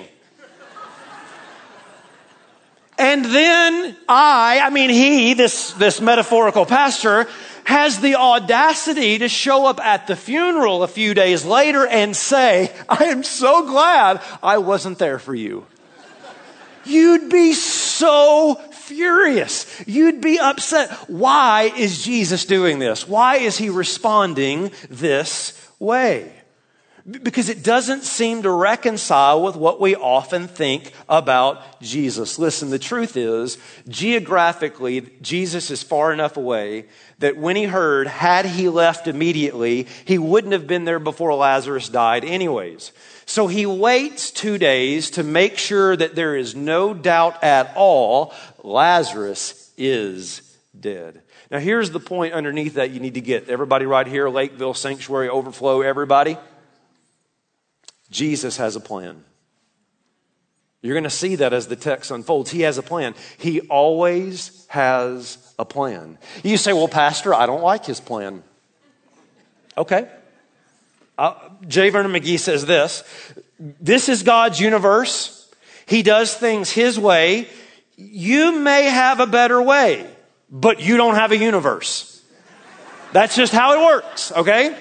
And 3.00 3.24
then 3.24 3.96
I, 4.10 4.60
I 4.62 4.68
mean, 4.68 4.90
he, 4.90 5.32
this, 5.32 5.72
this 5.72 6.02
metaphorical 6.02 6.66
pastor, 6.66 7.26
has 7.64 8.00
the 8.00 8.16
audacity 8.16 9.18
to 9.18 9.28
show 9.28 9.66
up 9.66 9.80
at 9.80 10.06
the 10.06 10.16
funeral 10.16 10.82
a 10.82 10.88
few 10.88 11.14
days 11.14 11.44
later 11.44 11.86
and 11.86 12.16
say, 12.16 12.72
I 12.88 13.04
am 13.04 13.22
so 13.22 13.66
glad 13.66 14.22
I 14.42 14.58
wasn't 14.58 14.98
there 14.98 15.18
for 15.18 15.34
you. 15.34 15.66
You'd 16.84 17.30
be 17.30 17.52
so 17.52 18.54
furious. 18.72 19.82
You'd 19.86 20.20
be 20.20 20.38
upset. 20.38 20.90
Why 21.08 21.72
is 21.76 22.02
Jesus 22.02 22.44
doing 22.44 22.78
this? 22.78 23.06
Why 23.06 23.36
is 23.36 23.56
he 23.56 23.70
responding 23.70 24.72
this 24.88 25.70
way? 25.78 26.32
Because 27.08 27.48
it 27.48 27.62
doesn't 27.62 28.04
seem 28.04 28.42
to 28.42 28.50
reconcile 28.50 29.42
with 29.42 29.56
what 29.56 29.80
we 29.80 29.96
often 29.96 30.48
think 30.48 30.92
about 31.08 31.80
Jesus. 31.80 32.38
Listen, 32.38 32.70
the 32.70 32.78
truth 32.78 33.16
is, 33.16 33.58
geographically, 33.88 35.00
Jesus 35.22 35.70
is 35.70 35.82
far 35.82 36.12
enough 36.12 36.36
away 36.36 36.86
that 37.18 37.36
when 37.36 37.56
he 37.56 37.64
heard, 37.64 38.06
had 38.06 38.44
he 38.44 38.68
left 38.68 39.06
immediately, 39.06 39.86
he 40.04 40.18
wouldn't 40.18 40.52
have 40.52 40.66
been 40.66 40.84
there 40.84 40.98
before 40.98 41.34
Lazarus 41.34 41.88
died, 41.88 42.24
anyways. 42.24 42.92
So 43.24 43.46
he 43.46 43.64
waits 43.64 44.30
two 44.30 44.58
days 44.58 45.10
to 45.12 45.22
make 45.22 45.56
sure 45.56 45.96
that 45.96 46.14
there 46.14 46.36
is 46.36 46.54
no 46.54 46.92
doubt 46.92 47.42
at 47.44 47.72
all 47.76 48.34
Lazarus 48.62 49.72
is 49.76 50.42
dead. 50.78 51.22
Now, 51.50 51.58
here's 51.58 51.90
the 51.90 52.00
point 52.00 52.34
underneath 52.34 52.74
that 52.74 52.90
you 52.90 53.00
need 53.00 53.14
to 53.14 53.20
get. 53.20 53.48
Everybody 53.48 53.84
right 53.84 54.06
here, 54.06 54.28
Lakeville 54.28 54.74
Sanctuary 54.74 55.28
Overflow, 55.28 55.82
everybody. 55.82 56.36
Jesus 58.10 58.56
has 58.56 58.76
a 58.76 58.80
plan. 58.80 59.24
You're 60.82 60.94
going 60.94 61.04
to 61.04 61.10
see 61.10 61.36
that 61.36 61.52
as 61.52 61.66
the 61.66 61.76
text 61.76 62.10
unfolds. 62.10 62.50
He 62.50 62.62
has 62.62 62.78
a 62.78 62.82
plan. 62.82 63.14
He 63.38 63.60
always 63.62 64.66
has 64.68 65.54
a 65.58 65.64
plan. 65.64 66.18
You 66.42 66.56
say, 66.56 66.72
well, 66.72 66.88
Pastor, 66.88 67.34
I 67.34 67.46
don't 67.46 67.62
like 67.62 67.84
his 67.84 68.00
plan. 68.00 68.42
Okay. 69.76 70.08
Uh, 71.18 71.34
J. 71.68 71.90
Vernon 71.90 72.12
McGee 72.12 72.38
says 72.38 72.64
this 72.64 73.04
This 73.58 74.08
is 74.08 74.22
God's 74.22 74.58
universe. 74.58 75.36
He 75.84 76.02
does 76.02 76.34
things 76.34 76.70
his 76.70 76.98
way. 76.98 77.48
You 77.96 78.58
may 78.58 78.84
have 78.84 79.20
a 79.20 79.26
better 79.26 79.60
way, 79.60 80.08
but 80.50 80.80
you 80.80 80.96
don't 80.96 81.16
have 81.16 81.32
a 81.32 81.36
universe. 81.36 82.22
That's 83.12 83.36
just 83.36 83.52
how 83.52 83.74
it 83.74 83.84
works, 83.84 84.32
okay? 84.32 84.76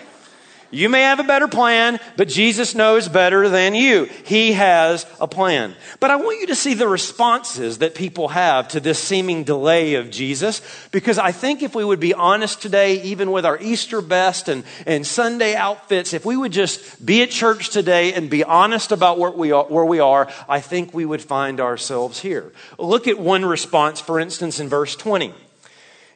You 0.72 0.88
may 0.88 1.02
have 1.02 1.20
a 1.20 1.24
better 1.24 1.48
plan, 1.48 2.00
but 2.16 2.28
Jesus 2.28 2.76
knows 2.76 3.08
better 3.08 3.50
than 3.50 3.74
you. 3.74 4.06
He 4.24 4.54
has 4.54 5.06
a 5.20 5.28
plan. 5.28 5.76
But 6.00 6.12
I 6.12 6.18
want 6.18 6.42
you 6.42 6.48
to 6.48 6.56
see 6.56 6.76
the 6.76 6.88
responses 6.88 7.80
that 7.80 7.96
people 7.96 8.28
have 8.28 8.68
to 8.70 8.80
this 8.80 9.00
seeming 9.00 9.44
delay 9.44 9.96
of 9.96 10.12
Jesus, 10.12 10.62
because 10.92 11.18
I 11.18 11.32
think 11.32 11.64
if 11.64 11.74
we 11.74 11.84
would 11.84 12.00
be 12.00 12.14
honest 12.14 12.62
today, 12.62 13.02
even 13.02 13.32
with 13.32 13.46
our 13.46 13.60
Easter 13.60 14.02
best 14.02 14.48
and, 14.48 14.64
and 14.86 15.08
Sunday 15.08 15.56
outfits, 15.56 16.14
if 16.14 16.24
we 16.24 16.38
would 16.38 16.52
just 16.52 17.04
be 17.04 17.24
at 17.24 17.32
church 17.32 17.70
today 17.70 18.14
and 18.14 18.30
be 18.30 18.44
honest 18.44 18.92
about 18.92 19.18
where 19.18 19.32
we 19.32 19.52
are, 19.52 19.66
where 19.66 19.86
we 19.86 20.00
are 20.00 20.30
I 20.48 20.62
think 20.62 20.94
we 20.94 21.06
would 21.06 21.22
find 21.22 21.60
ourselves 21.60 22.20
here. 22.20 22.52
Look 22.78 23.08
at 23.08 23.20
one 23.20 23.46
response, 23.46 24.00
for 24.00 24.20
instance, 24.20 24.60
in 24.60 24.70
verse 24.70 24.96
20. 24.96 25.34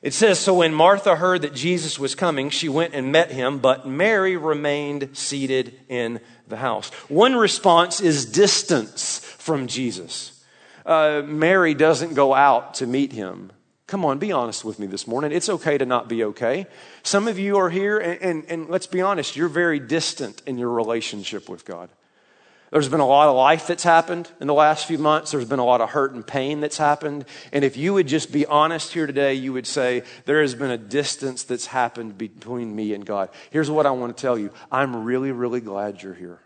It 0.03 0.13
says, 0.13 0.37
So 0.37 0.55
when 0.55 0.73
Martha 0.73 1.15
heard 1.15 1.43
that 1.43 1.55
Jesus 1.55 1.97
was 1.97 2.13
coming, 2.13 2.49
she 2.49 2.67
went 2.67 2.93
and 2.93 3.11
met 3.11 3.31
him, 3.31 3.59
but 3.59 3.87
Mary 3.87 4.35
remained 4.35 5.17
seated 5.17 5.79
in 5.87 6.19
the 6.47 6.57
house. 6.57 6.89
One 7.07 7.35
response 7.35 8.01
is 8.01 8.25
distance 8.25 9.19
from 9.19 9.67
Jesus. 9.67 10.43
Uh, 10.85 11.21
Mary 11.25 11.73
doesn't 11.73 12.15
go 12.15 12.33
out 12.33 12.75
to 12.75 12.85
meet 12.85 13.13
him. 13.13 13.53
Come 13.87 14.03
on, 14.03 14.19
be 14.19 14.33
honest 14.33 14.65
with 14.65 14.77
me 14.77 14.87
this 14.87 15.07
morning. 15.07 15.31
It's 15.31 15.47
okay 15.47 15.77
to 15.77 15.85
not 15.85 16.09
be 16.09 16.25
okay. 16.25 16.67
Some 17.03 17.29
of 17.29 17.39
you 17.39 17.57
are 17.57 17.69
here, 17.69 17.97
and, 17.97 18.21
and, 18.21 18.45
and 18.49 18.69
let's 18.69 18.87
be 18.87 19.01
honest, 19.01 19.37
you're 19.37 19.47
very 19.47 19.79
distant 19.79 20.41
in 20.45 20.57
your 20.57 20.69
relationship 20.69 21.47
with 21.47 21.63
God. 21.63 21.89
There's 22.73 22.89
been 22.89 23.01
a 23.01 23.05
lot 23.05 23.29
of 23.29 23.35
life 23.35 23.67
that's 23.67 23.83
happened 23.83 24.31
in 24.41 24.47
the 24.47 24.53
last 24.55 24.87
few 24.87 24.97
months. 24.97 25.29
There's 25.29 25.45
been 25.45 25.59
a 25.59 25.63
lot 25.63 25.79
of 25.79 25.91
hurt 25.91 26.13
and 26.13 26.25
pain 26.25 26.59
that's 26.59 26.79
happened. 26.79 27.25
And 27.51 27.63
if 27.63 27.77
you 27.77 27.93
would 27.93 28.07
just 28.07 28.31
be 28.31 28.47
honest 28.47 28.93
here 28.93 29.05
today, 29.05 29.35
you 29.35 29.53
would 29.53 29.67
say, 29.67 30.01
There 30.25 30.41
has 30.41 30.55
been 30.55 30.71
a 30.71 30.77
distance 30.77 31.43
that's 31.43 31.67
happened 31.67 32.17
between 32.17 32.75
me 32.75 32.95
and 32.95 33.05
God. 33.05 33.29
Here's 33.51 33.69
what 33.69 33.85
I 33.85 33.91
want 33.91 34.17
to 34.17 34.19
tell 34.19 34.39
you 34.39 34.49
I'm 34.71 35.03
really, 35.03 35.31
really 35.31 35.61
glad 35.61 36.01
you're 36.01 36.15
here. 36.15 36.39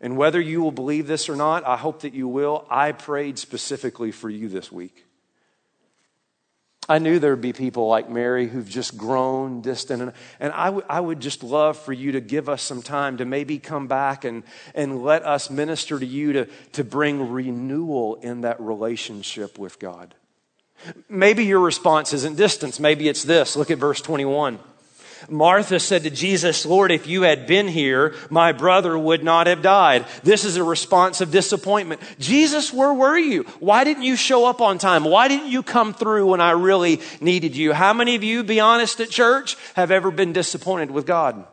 And 0.00 0.16
whether 0.16 0.40
you 0.40 0.60
will 0.60 0.72
believe 0.72 1.06
this 1.06 1.28
or 1.28 1.36
not, 1.36 1.64
I 1.64 1.76
hope 1.76 2.00
that 2.00 2.12
you 2.12 2.26
will. 2.26 2.66
I 2.68 2.90
prayed 2.90 3.38
specifically 3.38 4.10
for 4.10 4.28
you 4.28 4.48
this 4.48 4.72
week. 4.72 5.06
I 6.88 6.98
knew 6.98 7.18
there 7.18 7.30
would 7.30 7.40
be 7.40 7.52
people 7.52 7.88
like 7.88 8.10
Mary 8.10 8.46
who've 8.46 8.68
just 8.68 8.98
grown 8.98 9.62
distant. 9.62 10.02
And, 10.02 10.12
and 10.38 10.52
I, 10.52 10.66
w- 10.66 10.86
I 10.88 11.00
would 11.00 11.20
just 11.20 11.42
love 11.42 11.78
for 11.78 11.92
you 11.92 12.12
to 12.12 12.20
give 12.20 12.48
us 12.48 12.62
some 12.62 12.82
time 12.82 13.16
to 13.18 13.24
maybe 13.24 13.58
come 13.58 13.86
back 13.86 14.24
and, 14.24 14.42
and 14.74 15.02
let 15.02 15.24
us 15.24 15.48
minister 15.48 15.98
to 15.98 16.04
you 16.04 16.32
to, 16.34 16.46
to 16.72 16.84
bring 16.84 17.30
renewal 17.30 18.16
in 18.16 18.42
that 18.42 18.60
relationship 18.60 19.58
with 19.58 19.78
God. 19.78 20.14
Maybe 21.08 21.44
your 21.46 21.60
response 21.60 22.12
isn't 22.12 22.36
distance. 22.36 22.78
Maybe 22.78 23.08
it's 23.08 23.24
this. 23.24 23.56
Look 23.56 23.70
at 23.70 23.78
verse 23.78 24.02
21. 24.02 24.58
Martha 25.28 25.80
said 25.80 26.02
to 26.04 26.10
Jesus, 26.10 26.66
Lord, 26.66 26.90
if 26.90 27.06
you 27.06 27.22
had 27.22 27.46
been 27.46 27.68
here, 27.68 28.14
my 28.30 28.52
brother 28.52 28.98
would 28.98 29.24
not 29.24 29.46
have 29.46 29.62
died. 29.62 30.06
This 30.22 30.44
is 30.44 30.56
a 30.56 30.64
response 30.64 31.20
of 31.20 31.30
disappointment. 31.30 32.00
Jesus, 32.18 32.72
where 32.72 32.92
were 32.92 33.18
you? 33.18 33.42
Why 33.60 33.84
didn't 33.84 34.04
you 34.04 34.16
show 34.16 34.46
up 34.46 34.60
on 34.60 34.78
time? 34.78 35.04
Why 35.04 35.28
didn't 35.28 35.48
you 35.48 35.62
come 35.62 35.94
through 35.94 36.26
when 36.26 36.40
I 36.40 36.52
really 36.52 37.00
needed 37.20 37.56
you? 37.56 37.72
How 37.72 37.92
many 37.92 38.14
of 38.14 38.24
you, 38.24 38.44
be 38.44 38.60
honest 38.60 39.00
at 39.00 39.10
church, 39.10 39.56
have 39.74 39.90
ever 39.90 40.10
been 40.10 40.32
disappointed 40.32 40.90
with 40.90 41.06
God? 41.06 41.46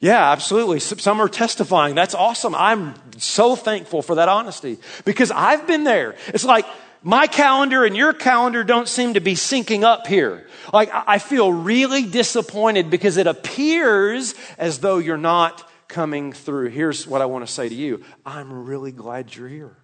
Yeah, 0.00 0.32
absolutely. 0.32 0.80
Some 0.80 1.20
are 1.20 1.28
testifying. 1.28 1.94
That's 1.94 2.16
awesome. 2.16 2.56
I'm 2.56 2.94
so 3.18 3.54
thankful 3.54 4.02
for 4.02 4.16
that 4.16 4.28
honesty 4.28 4.78
because 5.04 5.30
I've 5.30 5.66
been 5.68 5.84
there. 5.84 6.16
It's 6.28 6.44
like, 6.44 6.66
my 7.02 7.26
calendar 7.26 7.84
and 7.84 7.96
your 7.96 8.12
calendar 8.12 8.64
don't 8.64 8.88
seem 8.88 9.14
to 9.14 9.20
be 9.20 9.34
syncing 9.34 9.82
up 9.82 10.06
here. 10.06 10.46
Like, 10.72 10.90
I 10.92 11.18
feel 11.18 11.52
really 11.52 12.04
disappointed 12.04 12.90
because 12.90 13.16
it 13.16 13.26
appears 13.26 14.34
as 14.58 14.78
though 14.78 14.98
you're 14.98 15.16
not 15.18 15.68
coming 15.88 16.32
through. 16.32 16.70
Here's 16.70 17.06
what 17.06 17.20
I 17.20 17.26
want 17.26 17.46
to 17.46 17.52
say 17.52 17.68
to 17.68 17.74
you 17.74 18.04
I'm 18.24 18.66
really 18.66 18.92
glad 18.92 19.34
you're 19.34 19.48
here. 19.48 19.76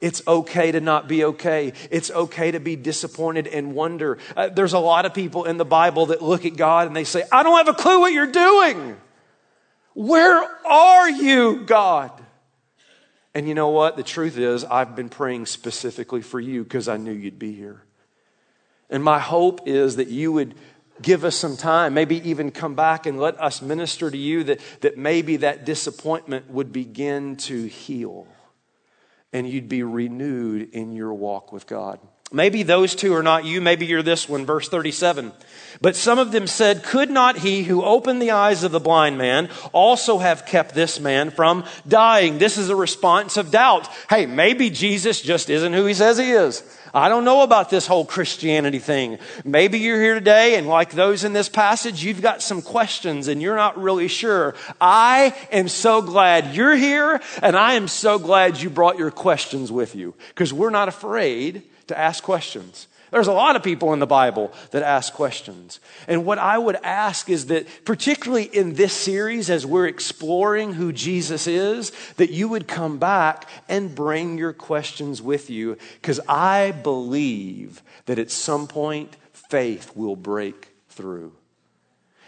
It's 0.00 0.22
okay 0.28 0.70
to 0.72 0.80
not 0.80 1.08
be 1.08 1.24
okay. 1.24 1.72
It's 1.90 2.10
okay 2.10 2.52
to 2.52 2.60
be 2.60 2.76
disappointed 2.76 3.48
and 3.48 3.74
wonder. 3.74 4.18
Uh, 4.36 4.48
there's 4.48 4.72
a 4.72 4.78
lot 4.78 5.06
of 5.06 5.14
people 5.14 5.44
in 5.44 5.56
the 5.56 5.64
Bible 5.64 6.06
that 6.06 6.22
look 6.22 6.44
at 6.44 6.56
God 6.56 6.86
and 6.86 6.94
they 6.94 7.04
say, 7.04 7.24
I 7.32 7.42
don't 7.42 7.56
have 7.56 7.68
a 7.68 7.74
clue 7.74 7.98
what 8.00 8.12
you're 8.12 8.30
doing. 8.30 8.96
Where 9.94 10.44
are 10.64 11.10
you, 11.10 11.64
God? 11.66 12.12
And 13.38 13.46
you 13.46 13.54
know 13.54 13.68
what? 13.68 13.96
The 13.96 14.02
truth 14.02 14.36
is, 14.36 14.64
I've 14.64 14.96
been 14.96 15.08
praying 15.08 15.46
specifically 15.46 16.22
for 16.22 16.40
you 16.40 16.64
because 16.64 16.88
I 16.88 16.96
knew 16.96 17.12
you'd 17.12 17.38
be 17.38 17.52
here. 17.52 17.84
And 18.90 19.04
my 19.04 19.20
hope 19.20 19.60
is 19.64 19.94
that 19.94 20.08
you 20.08 20.32
would 20.32 20.56
give 21.00 21.22
us 21.22 21.36
some 21.36 21.56
time, 21.56 21.94
maybe 21.94 22.16
even 22.28 22.50
come 22.50 22.74
back 22.74 23.06
and 23.06 23.20
let 23.20 23.40
us 23.40 23.62
minister 23.62 24.10
to 24.10 24.18
you 24.18 24.42
that, 24.42 24.60
that 24.80 24.98
maybe 24.98 25.36
that 25.36 25.64
disappointment 25.64 26.50
would 26.50 26.72
begin 26.72 27.36
to 27.36 27.66
heal 27.66 28.26
and 29.32 29.48
you'd 29.48 29.68
be 29.68 29.84
renewed 29.84 30.74
in 30.74 30.90
your 30.90 31.14
walk 31.14 31.52
with 31.52 31.68
God. 31.68 32.00
Maybe 32.30 32.62
those 32.62 32.94
two 32.94 33.14
are 33.14 33.22
not 33.22 33.46
you. 33.46 33.62
Maybe 33.62 33.86
you're 33.86 34.02
this 34.02 34.28
one, 34.28 34.44
verse 34.44 34.68
37. 34.68 35.32
But 35.80 35.96
some 35.96 36.18
of 36.18 36.30
them 36.30 36.46
said, 36.46 36.82
Could 36.82 37.10
not 37.10 37.38
he 37.38 37.62
who 37.62 37.82
opened 37.82 38.20
the 38.20 38.32
eyes 38.32 38.64
of 38.64 38.72
the 38.72 38.80
blind 38.80 39.16
man 39.16 39.48
also 39.72 40.18
have 40.18 40.44
kept 40.44 40.74
this 40.74 41.00
man 41.00 41.30
from 41.30 41.64
dying? 41.86 42.36
This 42.36 42.58
is 42.58 42.68
a 42.68 42.76
response 42.76 43.38
of 43.38 43.50
doubt. 43.50 43.88
Hey, 44.10 44.26
maybe 44.26 44.68
Jesus 44.68 45.22
just 45.22 45.48
isn't 45.48 45.72
who 45.72 45.86
he 45.86 45.94
says 45.94 46.18
he 46.18 46.32
is. 46.32 46.62
I 46.92 47.08
don't 47.08 47.24
know 47.24 47.42
about 47.42 47.70
this 47.70 47.86
whole 47.86 48.04
Christianity 48.04 48.78
thing. 48.78 49.18
Maybe 49.44 49.78
you're 49.78 50.00
here 50.00 50.14
today 50.14 50.56
and 50.56 50.66
like 50.66 50.92
those 50.92 51.24
in 51.24 51.32
this 51.32 51.48
passage, 51.48 52.04
you've 52.04 52.22
got 52.22 52.42
some 52.42 52.60
questions 52.60 53.28
and 53.28 53.40
you're 53.40 53.56
not 53.56 53.80
really 53.80 54.08
sure. 54.08 54.54
I 54.80 55.34
am 55.50 55.68
so 55.68 56.02
glad 56.02 56.54
you're 56.54 56.76
here 56.76 57.20
and 57.42 57.56
I 57.56 57.74
am 57.74 57.88
so 57.88 58.18
glad 58.18 58.60
you 58.60 58.68
brought 58.68 58.98
your 58.98 59.10
questions 59.10 59.70
with 59.72 59.94
you 59.94 60.14
because 60.28 60.52
we're 60.52 60.70
not 60.70 60.88
afraid 60.88 61.62
to 61.88 61.98
ask 61.98 62.22
questions. 62.22 62.86
There's 63.10 63.26
a 63.26 63.32
lot 63.32 63.56
of 63.56 63.62
people 63.62 63.94
in 63.94 64.00
the 64.00 64.06
Bible 64.06 64.52
that 64.70 64.82
ask 64.82 65.14
questions. 65.14 65.80
And 66.06 66.26
what 66.26 66.38
I 66.38 66.58
would 66.58 66.76
ask 66.76 67.30
is 67.30 67.46
that, 67.46 67.66
particularly 67.86 68.44
in 68.44 68.74
this 68.74 68.92
series, 68.92 69.48
as 69.48 69.64
we're 69.64 69.86
exploring 69.86 70.74
who 70.74 70.92
Jesus 70.92 71.46
is, 71.46 71.90
that 72.16 72.30
you 72.30 72.48
would 72.48 72.68
come 72.68 72.98
back 72.98 73.48
and 73.66 73.94
bring 73.94 74.36
your 74.36 74.52
questions 74.52 75.22
with 75.22 75.48
you, 75.48 75.78
because 76.02 76.20
I 76.28 76.72
believe 76.72 77.82
that 78.04 78.18
at 78.18 78.30
some 78.30 78.66
point 78.66 79.16
faith 79.32 79.96
will 79.96 80.16
break 80.16 80.68
through. 80.90 81.32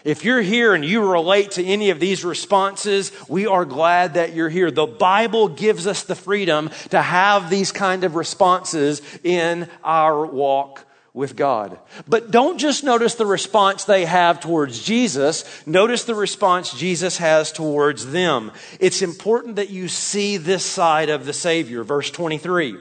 If 0.04 0.24
you're 0.24 0.42
here 0.42 0.74
and 0.74 0.84
you 0.84 1.10
relate 1.10 1.52
to 1.52 1.64
any 1.64 1.90
of 1.90 2.00
these 2.00 2.24
responses, 2.24 3.12
we 3.28 3.46
are 3.46 3.64
glad 3.64 4.14
that 4.14 4.34
you're 4.34 4.48
here. 4.48 4.70
The 4.70 4.86
Bible 4.86 5.48
gives 5.48 5.86
us 5.86 6.04
the 6.04 6.14
freedom 6.14 6.70
to 6.90 7.02
have 7.02 7.50
these 7.50 7.72
kind 7.72 8.04
of 8.04 8.14
responses 8.14 9.02
in 9.22 9.68
our 9.84 10.24
walk 10.24 10.86
with 11.12 11.36
God. 11.36 11.78
But 12.08 12.30
don't 12.30 12.58
just 12.58 12.84
notice 12.84 13.14
the 13.14 13.26
response 13.26 13.84
they 13.84 14.04
have 14.04 14.40
towards 14.40 14.82
Jesus. 14.82 15.44
Notice 15.66 16.04
the 16.04 16.14
response 16.14 16.72
Jesus 16.72 17.18
has 17.18 17.50
towards 17.52 18.12
them. 18.12 18.52
It's 18.78 19.02
important 19.02 19.56
that 19.56 19.70
you 19.70 19.88
see 19.88 20.36
this 20.36 20.64
side 20.64 21.08
of 21.08 21.26
the 21.26 21.32
Savior. 21.32 21.82
Verse 21.82 22.10
23. 22.10 22.78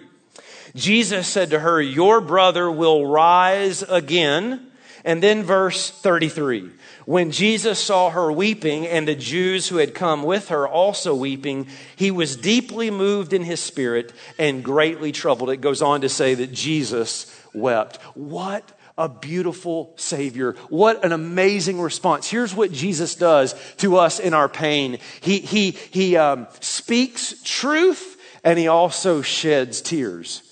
Jesus 0.76 1.28
said 1.28 1.50
to 1.50 1.60
her, 1.60 1.82
Your 1.82 2.22
brother 2.22 2.70
will 2.70 3.08
rise 3.08 3.82
again. 3.82 4.68
And 5.06 5.24
then 5.24 5.44
verse 5.44 5.90
33. 5.90 6.70
When 7.06 7.32
Jesus 7.32 7.80
saw 7.80 8.10
her 8.10 8.32
weeping 8.32 8.86
and 8.86 9.08
the 9.08 9.16
Jews 9.16 9.68
who 9.68 9.78
had 9.78 9.96
come 9.96 10.24
with 10.24 10.50
her 10.50 10.68
also 10.68 11.16
weeping, 11.16 11.68
he 11.96 12.12
was 12.12 12.36
deeply 12.36 12.92
moved 12.92 13.34
in 13.34 13.44
his 13.44 13.60
spirit 13.60 14.14
and 14.38 14.64
greatly 14.64 15.12
troubled. 15.12 15.50
It 15.50 15.58
goes 15.58 15.82
on 15.82 16.02
to 16.02 16.10
say 16.10 16.36
that 16.36 16.52
Jesus 16.52 17.36
wept. 17.54 17.98
What 18.16 18.72
a 18.98 19.08
beautiful 19.08 19.94
Savior. 19.96 20.54
What 20.68 21.06
an 21.06 21.14
amazing 21.14 21.80
response. 21.80 22.30
Here's 22.30 22.54
what 22.54 22.72
Jesus 22.72 23.16
does 23.16 23.56
to 23.78 23.96
us 23.96 24.20
in 24.20 24.34
our 24.34 24.50
pain 24.50 25.00
He, 25.22 25.40
he, 25.40 25.72
he 25.72 26.18
um, 26.18 26.48
speaks 26.60 27.42
truth 27.44 28.18
and 28.44 28.60
he 28.60 28.68
also 28.68 29.22
sheds 29.22 29.82
tears. 29.82 30.44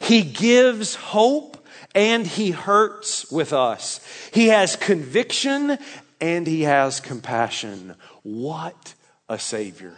He 0.00 0.22
gives 0.22 0.94
hope 0.94 1.53
and 1.94 2.26
he 2.26 2.50
hurts 2.50 3.30
with 3.30 3.52
us. 3.52 4.00
He 4.32 4.48
has 4.48 4.76
conviction 4.76 5.78
and 6.20 6.46
he 6.46 6.62
has 6.62 7.00
compassion. 7.00 7.94
What 8.22 8.94
a 9.28 9.38
Savior. 9.38 9.94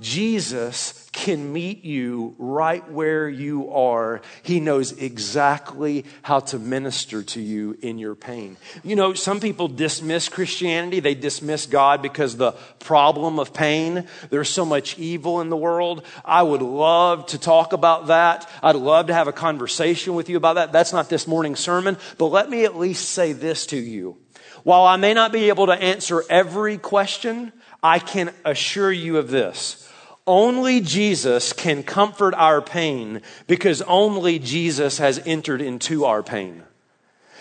Jesus 0.00 1.07
can 1.28 1.52
meet 1.52 1.84
you 1.84 2.34
right 2.38 2.90
where 2.90 3.28
you 3.28 3.70
are. 3.70 4.22
He 4.42 4.60
knows 4.60 4.92
exactly 4.92 6.06
how 6.22 6.40
to 6.40 6.58
minister 6.58 7.22
to 7.22 7.40
you 7.42 7.76
in 7.82 7.98
your 7.98 8.14
pain. 8.14 8.56
You 8.82 8.96
know, 8.96 9.12
some 9.12 9.38
people 9.38 9.68
dismiss 9.68 10.30
Christianity. 10.30 11.00
They 11.00 11.14
dismiss 11.14 11.66
God 11.66 12.00
because 12.00 12.38
the 12.38 12.52
problem 12.78 13.38
of 13.38 13.52
pain. 13.52 14.08
There's 14.30 14.48
so 14.48 14.64
much 14.64 14.98
evil 14.98 15.42
in 15.42 15.50
the 15.50 15.56
world. 15.56 16.02
I 16.24 16.42
would 16.42 16.62
love 16.62 17.26
to 17.26 17.38
talk 17.38 17.74
about 17.74 18.06
that. 18.06 18.48
I'd 18.62 18.76
love 18.76 19.08
to 19.08 19.14
have 19.14 19.28
a 19.28 19.32
conversation 19.32 20.14
with 20.14 20.30
you 20.30 20.38
about 20.38 20.54
that. 20.54 20.72
That's 20.72 20.94
not 20.94 21.10
this 21.10 21.26
morning's 21.26 21.60
sermon, 21.60 21.98
but 22.16 22.28
let 22.28 22.48
me 22.48 22.64
at 22.64 22.74
least 22.74 23.10
say 23.10 23.34
this 23.34 23.66
to 23.66 23.76
you. 23.76 24.16
While 24.64 24.86
I 24.86 24.96
may 24.96 25.12
not 25.12 25.30
be 25.32 25.50
able 25.50 25.66
to 25.66 25.74
answer 25.74 26.24
every 26.30 26.78
question, 26.78 27.52
I 27.82 27.98
can 27.98 28.32
assure 28.46 28.90
you 28.90 29.18
of 29.18 29.28
this. 29.28 29.84
Only 30.28 30.82
Jesus 30.82 31.54
can 31.54 31.82
comfort 31.82 32.34
our 32.34 32.60
pain 32.60 33.22
because 33.46 33.80
only 33.80 34.38
Jesus 34.38 34.98
has 34.98 35.18
entered 35.24 35.62
into 35.62 36.04
our 36.04 36.22
pain. 36.22 36.64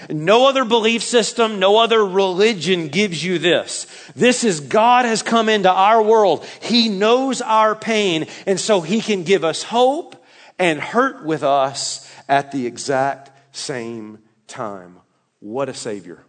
No 0.10 0.47
other 0.47 0.63
belief 0.63 1.04
system, 1.04 1.60
no 1.60 1.80
other 1.80 2.06
religion 2.06 2.88
gives 2.88 3.21
you 3.21 3.39
this. 3.39 3.88
This 4.15 4.45
is 4.45 4.62
God 4.62 5.04
has 5.04 5.21
come 5.21 5.50
into 5.50 5.69
our 5.69 6.02
world. 6.02 6.45
He 6.62 6.88
knows 6.88 7.41
our 7.41 7.76
pain, 7.76 8.28
and 8.45 8.58
so 8.58 8.80
He 8.80 9.02
can 9.02 9.23
give 9.23 9.43
us 9.43 9.63
hope 9.63 10.23
and 10.58 10.80
hurt 10.80 11.26
with 11.26 11.43
us 11.43 12.10
at 12.30 12.54
the 12.54 12.65
exact 12.67 13.32
same 13.56 14.19
time. 14.47 14.97
What 15.41 15.67
a 15.67 15.73
Savior! 15.73 16.23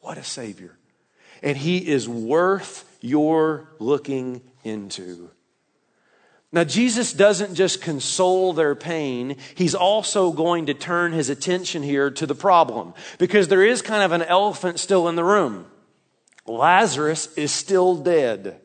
What 0.00 0.18
a 0.18 0.24
Savior. 0.24 0.78
And 1.42 1.56
He 1.56 1.88
is 1.88 2.08
worth 2.08 2.84
your 3.00 3.70
looking 3.80 4.42
into. 4.62 5.30
Now, 6.52 6.64
Jesus 6.64 7.12
doesn't 7.12 7.54
just 7.54 7.80
console 7.80 8.52
their 8.52 8.74
pain, 8.74 9.36
he's 9.54 9.74
also 9.74 10.32
going 10.32 10.66
to 10.66 10.74
turn 10.74 11.12
his 11.12 11.30
attention 11.30 11.82
here 11.82 12.10
to 12.10 12.26
the 12.26 12.34
problem 12.34 12.92
because 13.18 13.46
there 13.46 13.64
is 13.64 13.82
kind 13.82 14.02
of 14.02 14.10
an 14.10 14.22
elephant 14.22 14.80
still 14.80 15.08
in 15.08 15.14
the 15.14 15.24
room. 15.24 15.66
Lazarus 16.46 17.32
is 17.36 17.52
still 17.52 17.94
dead. 17.96 18.60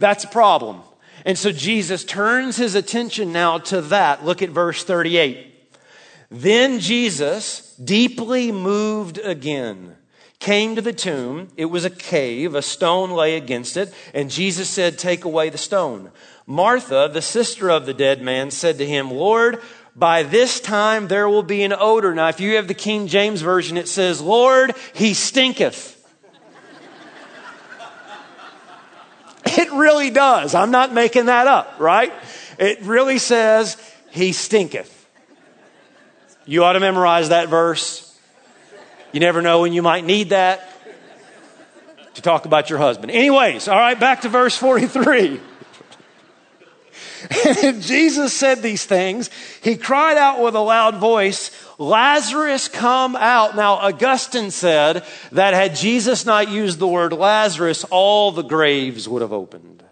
That's 0.00 0.24
a 0.24 0.28
problem. 0.28 0.80
And 1.24 1.38
so 1.38 1.52
Jesus 1.52 2.04
turns 2.04 2.56
his 2.56 2.74
attention 2.74 3.32
now 3.32 3.58
to 3.58 3.80
that. 3.82 4.24
Look 4.24 4.42
at 4.42 4.50
verse 4.50 4.82
38. 4.82 5.54
Then 6.30 6.80
Jesus, 6.80 7.74
deeply 7.76 8.52
moved 8.52 9.18
again, 9.18 9.96
came 10.38 10.76
to 10.76 10.82
the 10.82 10.92
tomb. 10.92 11.48
It 11.56 11.66
was 11.66 11.84
a 11.84 11.90
cave, 11.90 12.54
a 12.54 12.62
stone 12.62 13.10
lay 13.10 13.36
against 13.36 13.76
it, 13.76 13.92
and 14.14 14.30
Jesus 14.30 14.68
said, 14.68 14.98
Take 14.98 15.24
away 15.24 15.50
the 15.50 15.58
stone. 15.58 16.10
Martha, 16.46 17.10
the 17.12 17.22
sister 17.22 17.70
of 17.70 17.86
the 17.86 17.94
dead 17.94 18.22
man, 18.22 18.50
said 18.50 18.78
to 18.78 18.86
him, 18.86 19.10
Lord, 19.10 19.60
by 19.94 20.22
this 20.22 20.60
time 20.60 21.08
there 21.08 21.28
will 21.28 21.42
be 21.42 21.62
an 21.62 21.74
odor. 21.76 22.14
Now, 22.14 22.28
if 22.28 22.40
you 22.40 22.56
have 22.56 22.68
the 22.68 22.74
King 22.74 23.08
James 23.08 23.42
Version, 23.42 23.76
it 23.76 23.88
says, 23.88 24.20
Lord, 24.20 24.74
he 24.94 25.12
stinketh. 25.12 25.96
it 29.44 29.70
really 29.72 30.10
does. 30.10 30.54
I'm 30.54 30.70
not 30.70 30.94
making 30.94 31.26
that 31.26 31.46
up, 31.48 31.76
right? 31.78 32.12
It 32.58 32.80
really 32.82 33.18
says, 33.18 33.76
he 34.10 34.32
stinketh. 34.32 34.94
You 36.46 36.64
ought 36.64 36.72
to 36.72 36.80
memorize 36.80 37.28
that 37.28 37.48
verse. 37.48 38.07
You 39.12 39.20
never 39.20 39.42
know 39.42 39.62
when 39.62 39.72
you 39.72 39.82
might 39.82 40.04
need 40.04 40.30
that 40.30 40.68
to 42.14 42.22
talk 42.22 42.44
about 42.44 42.68
your 42.68 42.78
husband. 42.78 43.10
Anyways, 43.10 43.68
all 43.68 43.78
right, 43.78 43.98
back 43.98 44.22
to 44.22 44.28
verse 44.28 44.56
43. 44.56 45.40
And 47.64 47.82
Jesus 47.82 48.32
said 48.32 48.62
these 48.62 48.84
things. 48.84 49.30
He 49.62 49.76
cried 49.76 50.16
out 50.16 50.42
with 50.42 50.54
a 50.54 50.60
loud 50.60 50.96
voice, 50.96 51.50
Lazarus, 51.78 52.68
come 52.68 53.16
out. 53.16 53.56
Now, 53.56 53.74
Augustine 53.74 54.50
said 54.50 55.04
that 55.32 55.54
had 55.54 55.74
Jesus 55.74 56.24
not 56.24 56.48
used 56.48 56.78
the 56.78 56.88
word 56.88 57.12
Lazarus, 57.12 57.84
all 57.90 58.32
the 58.32 58.42
graves 58.42 59.08
would 59.08 59.22
have 59.22 59.32
opened. 59.32 59.82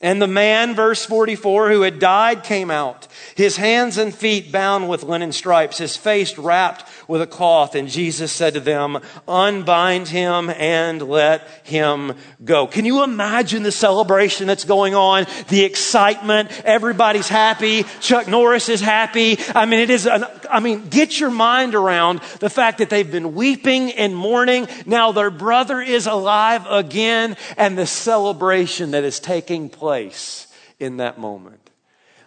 And 0.00 0.20
the 0.20 0.26
man, 0.26 0.74
verse 0.74 1.06
44, 1.06 1.70
who 1.70 1.82
had 1.82 1.98
died 1.98 2.42
came 2.44 2.70
out, 2.70 3.08
his 3.34 3.56
hands 3.56 3.96
and 3.96 4.14
feet 4.14 4.52
bound 4.52 4.90
with 4.90 5.02
linen 5.02 5.32
stripes, 5.32 5.78
his 5.78 5.96
face 5.96 6.36
wrapped 6.36 6.84
with 7.08 7.22
a 7.22 7.26
cloth. 7.26 7.74
And 7.74 7.88
Jesus 7.88 8.32
said 8.32 8.54
to 8.54 8.60
them, 8.60 8.98
Unbind 9.28 10.08
him 10.08 10.50
and 10.50 11.02
let 11.02 11.46
him 11.64 12.14
go. 12.44 12.66
Can 12.66 12.84
you 12.84 13.02
imagine 13.02 13.62
the 13.62 13.72
celebration 13.72 14.46
that's 14.46 14.64
going 14.64 14.94
on? 14.94 15.26
The 15.48 15.64
excitement. 15.64 16.50
Everybody's 16.64 17.28
happy. 17.28 17.84
Chuck 18.00 18.28
Norris 18.28 18.68
is 18.68 18.80
happy. 18.80 19.38
I 19.54 19.66
mean, 19.66 19.80
it 19.80 19.90
is, 19.90 20.06
an, 20.06 20.24
I 20.50 20.60
mean, 20.60 20.88
get 20.88 21.18
your 21.20 21.30
mind 21.30 21.74
around 21.74 22.20
the 22.40 22.50
fact 22.50 22.78
that 22.78 22.90
they've 22.90 23.10
been 23.10 23.34
weeping 23.34 23.92
and 23.92 24.16
mourning. 24.16 24.68
Now 24.86 25.12
their 25.12 25.30
brother 25.30 25.80
is 25.80 26.06
alive 26.06 26.66
again 26.68 27.36
and 27.56 27.76
the 27.76 27.86
celebration 27.86 28.92
that 28.92 29.04
is 29.04 29.20
taking 29.20 29.68
place 29.68 30.46
in 30.78 30.98
that 30.98 31.18
moment. 31.18 31.70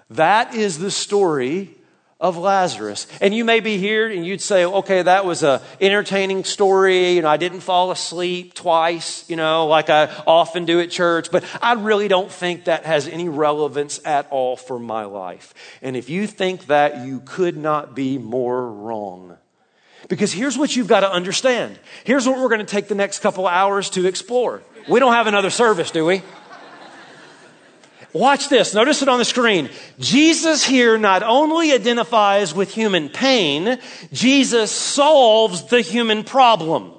That 0.10 0.56
is 0.56 0.80
the 0.80 0.92
story 0.92 1.76
of 2.20 2.38
Lazarus. 2.38 3.08
And 3.22 3.34
you 3.34 3.46
may 3.46 3.62
be 3.62 3.78
here 3.78 4.10
and 4.10 4.26
you'd 4.26 4.42
say, 4.42 4.66
okay, 4.66 5.02
that 5.02 5.26
was 5.26 5.42
a 5.42 5.62
entertaining 5.80 6.44
story. 6.44 7.14
You 7.14 7.22
know, 7.22 7.30
I 7.30 7.38
didn't 7.38 7.62
fall 7.62 7.92
asleep 7.92 8.54
twice, 8.54 9.30
you 9.30 9.38
know, 9.38 9.68
like 9.68 9.90
I 9.90 10.14
often 10.28 10.66
do 10.66 10.82
at 10.82 10.92
church, 10.92 11.32
but 11.32 11.46
I 11.62 11.74
really 11.74 12.10
don't 12.10 12.32
think 12.32 12.66
that 12.66 12.86
has 12.86 13.08
any 13.08 13.30
relevance 13.30 14.02
at 14.06 14.28
all 14.32 14.58
for 14.58 14.80
my 14.80 15.06
life. 15.06 15.54
And 15.82 15.96
if 15.96 16.10
you 16.10 16.28
think 16.28 16.68
that, 16.68 17.06
you 17.06 17.22
could 17.22 17.56
not 17.56 17.96
be 17.96 18.18
more 18.18 18.70
wrong. 18.70 19.38
Because 20.10 20.34
here's 20.34 20.58
what 20.58 20.76
you've 20.76 20.88
got 20.88 21.02
to 21.02 21.12
understand. 21.12 21.78
Here's 22.04 22.28
what 22.28 22.40
we're 22.40 22.50
going 22.50 22.60
to 22.60 22.66
take 22.66 22.88
the 22.88 22.96
next 22.96 23.20
couple 23.20 23.48
hours 23.48 23.90
to 23.92 24.08
explore. 24.08 24.62
We 24.90 25.00
don't 25.00 25.14
have 25.14 25.28
another 25.28 25.50
service, 25.50 25.92
do 25.92 26.06
we? 26.06 26.22
Watch 28.14 28.50
this. 28.50 28.74
Notice 28.74 29.02
it 29.02 29.10
on 29.10 29.20
the 29.20 29.26
screen. 29.26 29.70
Jesus 30.00 30.66
here 30.66 30.98
not 30.98 31.22
only 31.22 31.72
identifies 31.72 32.56
with 32.56 32.74
human 32.74 33.10
pain, 33.10 33.78
Jesus 34.12 34.72
solves 34.72 35.66
the 35.66 35.82
human 35.82 36.24
problem. 36.24 36.94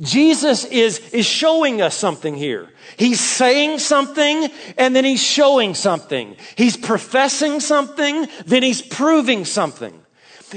Jesus 0.00 0.64
is, 0.64 0.98
is 1.10 1.24
showing 1.24 1.80
us 1.80 1.96
something 1.96 2.34
here. 2.34 2.68
He's 2.96 3.20
saying 3.20 3.78
something 3.78 4.50
and 4.76 4.94
then 4.94 5.04
he's 5.04 5.22
showing 5.22 5.74
something. 5.74 6.36
He's 6.56 6.76
professing 6.76 7.60
something, 7.60 8.26
then 8.44 8.62
he's 8.62 8.82
proving 8.82 9.44
something. 9.44 9.94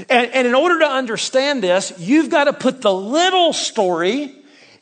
And, 0.08 0.30
and 0.32 0.46
in 0.46 0.54
order 0.54 0.80
to 0.80 0.86
understand 0.86 1.62
this, 1.62 1.92
you've 1.98 2.30
got 2.30 2.44
to 2.44 2.52
put 2.52 2.82
the 2.82 2.92
little 2.92 3.52
story 3.52 4.39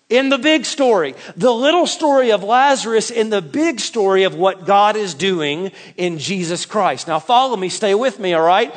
in 0.09 0.29
the 0.29 0.39
big 0.39 0.65
story. 0.65 1.15
The 1.37 1.53
little 1.53 1.87
story 1.87 2.33
of 2.33 2.43
Lazarus 2.43 3.11
in 3.11 3.31
the 3.31 3.43
big 3.43 3.81
story 3.81 4.25
of 4.25 4.35
what 4.35 4.67
God 4.67 4.97
is 4.97 5.15
doing 5.15 5.73
in 5.97 6.19
Jesus 6.19 6.67
Christ. 6.67 7.09
Now 7.09 7.19
follow 7.19 7.57
me, 7.57 7.69
stay 7.69 7.95
with 7.95 8.19
me, 8.19 8.35
all 8.35 8.43
right? 8.43 8.75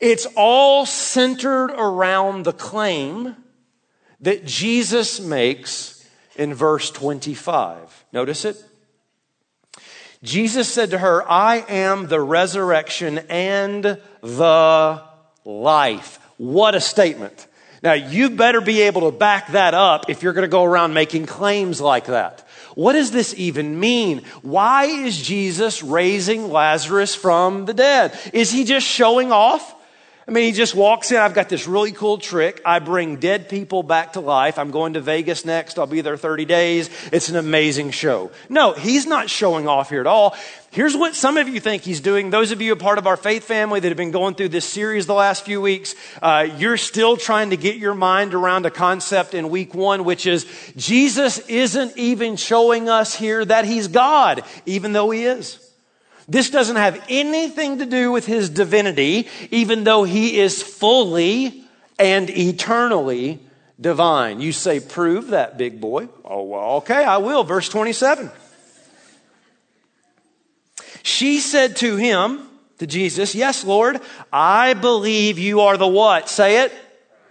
It's 0.00 0.26
all 0.36 0.86
centered 0.86 1.70
around 1.70 2.44
the 2.44 2.52
claim 2.52 3.34
that 4.20 4.44
Jesus 4.44 5.20
makes 5.20 6.06
in 6.36 6.54
verse 6.54 6.90
25. 6.90 8.04
Notice 8.12 8.44
it. 8.44 8.62
Jesus 10.22 10.68
said 10.68 10.90
to 10.90 10.98
her, 10.98 11.28
I 11.30 11.64
am 11.68 12.08
the 12.08 12.20
resurrection 12.20 13.18
and 13.28 14.00
the 14.20 15.02
life. 15.44 16.20
What 16.36 16.74
a 16.74 16.80
statement. 16.80 17.47
Now, 17.82 17.92
you 17.92 18.30
better 18.30 18.60
be 18.60 18.82
able 18.82 19.10
to 19.10 19.16
back 19.16 19.52
that 19.52 19.74
up 19.74 20.10
if 20.10 20.22
you're 20.22 20.32
going 20.32 20.42
to 20.42 20.48
go 20.48 20.64
around 20.64 20.94
making 20.94 21.26
claims 21.26 21.80
like 21.80 22.06
that. 22.06 22.40
What 22.74 22.94
does 22.94 23.10
this 23.10 23.34
even 23.36 23.78
mean? 23.78 24.22
Why 24.42 24.84
is 24.84 25.20
Jesus 25.20 25.82
raising 25.82 26.50
Lazarus 26.50 27.14
from 27.14 27.66
the 27.66 27.74
dead? 27.74 28.18
Is 28.32 28.50
he 28.50 28.64
just 28.64 28.86
showing 28.86 29.32
off? 29.32 29.74
I 30.28 30.30
mean, 30.30 30.44
he 30.44 30.52
just 30.52 30.74
walks 30.74 31.10
in. 31.10 31.16
I've 31.16 31.32
got 31.32 31.48
this 31.48 31.66
really 31.66 31.90
cool 31.90 32.18
trick. 32.18 32.60
I 32.62 32.80
bring 32.80 33.16
dead 33.16 33.48
people 33.48 33.82
back 33.82 34.12
to 34.12 34.20
life. 34.20 34.58
I'm 34.58 34.70
going 34.70 34.92
to 34.92 35.00
Vegas 35.00 35.46
next. 35.46 35.78
I'll 35.78 35.86
be 35.86 36.02
there 36.02 36.18
30 36.18 36.44
days. 36.44 36.90
It's 37.10 37.30
an 37.30 37.36
amazing 37.36 37.92
show. 37.92 38.30
No, 38.50 38.72
he's 38.74 39.06
not 39.06 39.30
showing 39.30 39.66
off 39.66 39.88
here 39.88 40.00
at 40.00 40.06
all. 40.06 40.36
Here's 40.70 40.94
what 40.94 41.14
some 41.14 41.38
of 41.38 41.48
you 41.48 41.60
think 41.60 41.82
he's 41.82 42.00
doing. 42.00 42.28
Those 42.28 42.52
of 42.52 42.60
you 42.60 42.74
a 42.74 42.76
part 42.76 42.98
of 42.98 43.06
our 43.06 43.16
faith 43.16 43.44
family 43.44 43.80
that 43.80 43.88
have 43.88 43.96
been 43.96 44.10
going 44.10 44.34
through 44.34 44.50
this 44.50 44.66
series 44.66 45.06
the 45.06 45.14
last 45.14 45.46
few 45.46 45.62
weeks, 45.62 45.94
uh, 46.20 46.46
you're 46.58 46.76
still 46.76 47.16
trying 47.16 47.48
to 47.48 47.56
get 47.56 47.76
your 47.76 47.94
mind 47.94 48.34
around 48.34 48.66
a 48.66 48.70
concept 48.70 49.32
in 49.32 49.48
week 49.48 49.72
one, 49.72 50.04
which 50.04 50.26
is 50.26 50.44
Jesus 50.76 51.38
isn't 51.48 51.96
even 51.96 52.36
showing 52.36 52.90
us 52.90 53.14
here 53.14 53.46
that 53.46 53.64
he's 53.64 53.88
God, 53.88 54.42
even 54.66 54.92
though 54.92 55.08
he 55.08 55.24
is. 55.24 55.67
This 56.28 56.50
doesn't 56.50 56.76
have 56.76 57.02
anything 57.08 57.78
to 57.78 57.86
do 57.86 58.12
with 58.12 58.26
his 58.26 58.50
divinity, 58.50 59.28
even 59.50 59.84
though 59.84 60.04
he 60.04 60.38
is 60.38 60.62
fully 60.62 61.64
and 61.98 62.28
eternally 62.28 63.40
divine. 63.80 64.40
You 64.40 64.52
say, 64.52 64.80
prove 64.80 65.28
that, 65.28 65.56
big 65.56 65.80
boy. 65.80 66.08
Oh, 66.24 66.42
well, 66.42 66.70
okay, 66.76 67.02
I 67.04 67.16
will. 67.16 67.44
Verse 67.44 67.68
27. 67.68 68.30
She 71.02 71.40
said 71.40 71.76
to 71.76 71.96
him, 71.96 72.48
to 72.78 72.86
Jesus, 72.86 73.34
Yes, 73.34 73.64
Lord, 73.64 74.00
I 74.32 74.74
believe 74.74 75.38
you 75.38 75.60
are 75.60 75.76
the 75.76 75.88
what? 75.88 76.28
Say 76.28 76.64
it. 76.64 76.72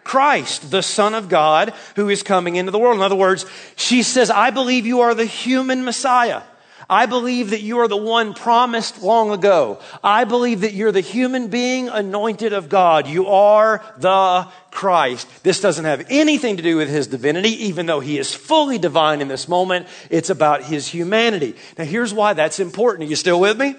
Christ, 0.03 0.71
the 0.71 0.81
Son 0.81 1.13
of 1.13 1.27
God, 1.27 1.73
who 1.97 2.07
is 2.07 2.23
coming 2.23 2.55
into 2.55 2.71
the 2.71 2.79
world. 2.79 2.95
In 2.95 3.03
other 3.03 3.15
words, 3.15 3.45
she 3.75 4.03
says, 4.03 4.29
I 4.31 4.51
believe 4.51 4.85
you 4.85 5.01
are 5.01 5.13
the 5.13 5.25
human 5.25 5.83
Messiah. 5.83 6.43
I 6.89 7.05
believe 7.05 7.49
that 7.49 7.61
you 7.61 7.79
are 7.79 7.87
the 7.89 7.97
one 7.97 8.33
promised 8.33 9.01
long 9.01 9.31
ago. 9.31 9.79
I 10.01 10.23
believe 10.23 10.61
that 10.61 10.73
you're 10.73 10.93
the 10.93 11.01
human 11.01 11.49
being 11.49 11.89
anointed 11.89 12.53
of 12.53 12.69
God. 12.69 13.07
You 13.07 13.27
are 13.27 13.83
the 13.97 14.47
Christ. 14.71 15.43
This 15.43 15.59
doesn't 15.59 15.83
have 15.83 16.05
anything 16.09 16.57
to 16.57 16.63
do 16.63 16.77
with 16.77 16.89
his 16.89 17.07
divinity, 17.07 17.65
even 17.65 17.87
though 17.87 17.99
he 17.99 18.17
is 18.17 18.33
fully 18.33 18.77
divine 18.77 19.19
in 19.19 19.27
this 19.27 19.49
moment. 19.49 19.87
It's 20.09 20.29
about 20.29 20.63
his 20.63 20.87
humanity. 20.87 21.55
Now 21.77 21.83
here's 21.83 22.13
why 22.13 22.33
that's 22.33 22.59
important. 22.59 23.07
Are 23.07 23.09
you 23.09 23.17
still 23.17 23.39
with 23.39 23.59
me? 23.59 23.75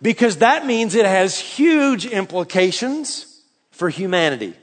Because 0.00 0.38
that 0.38 0.66
means 0.66 0.96
it 0.96 1.06
has 1.06 1.38
huge 1.38 2.06
implications 2.06 3.40
for 3.70 3.88
humanity. 3.88 4.54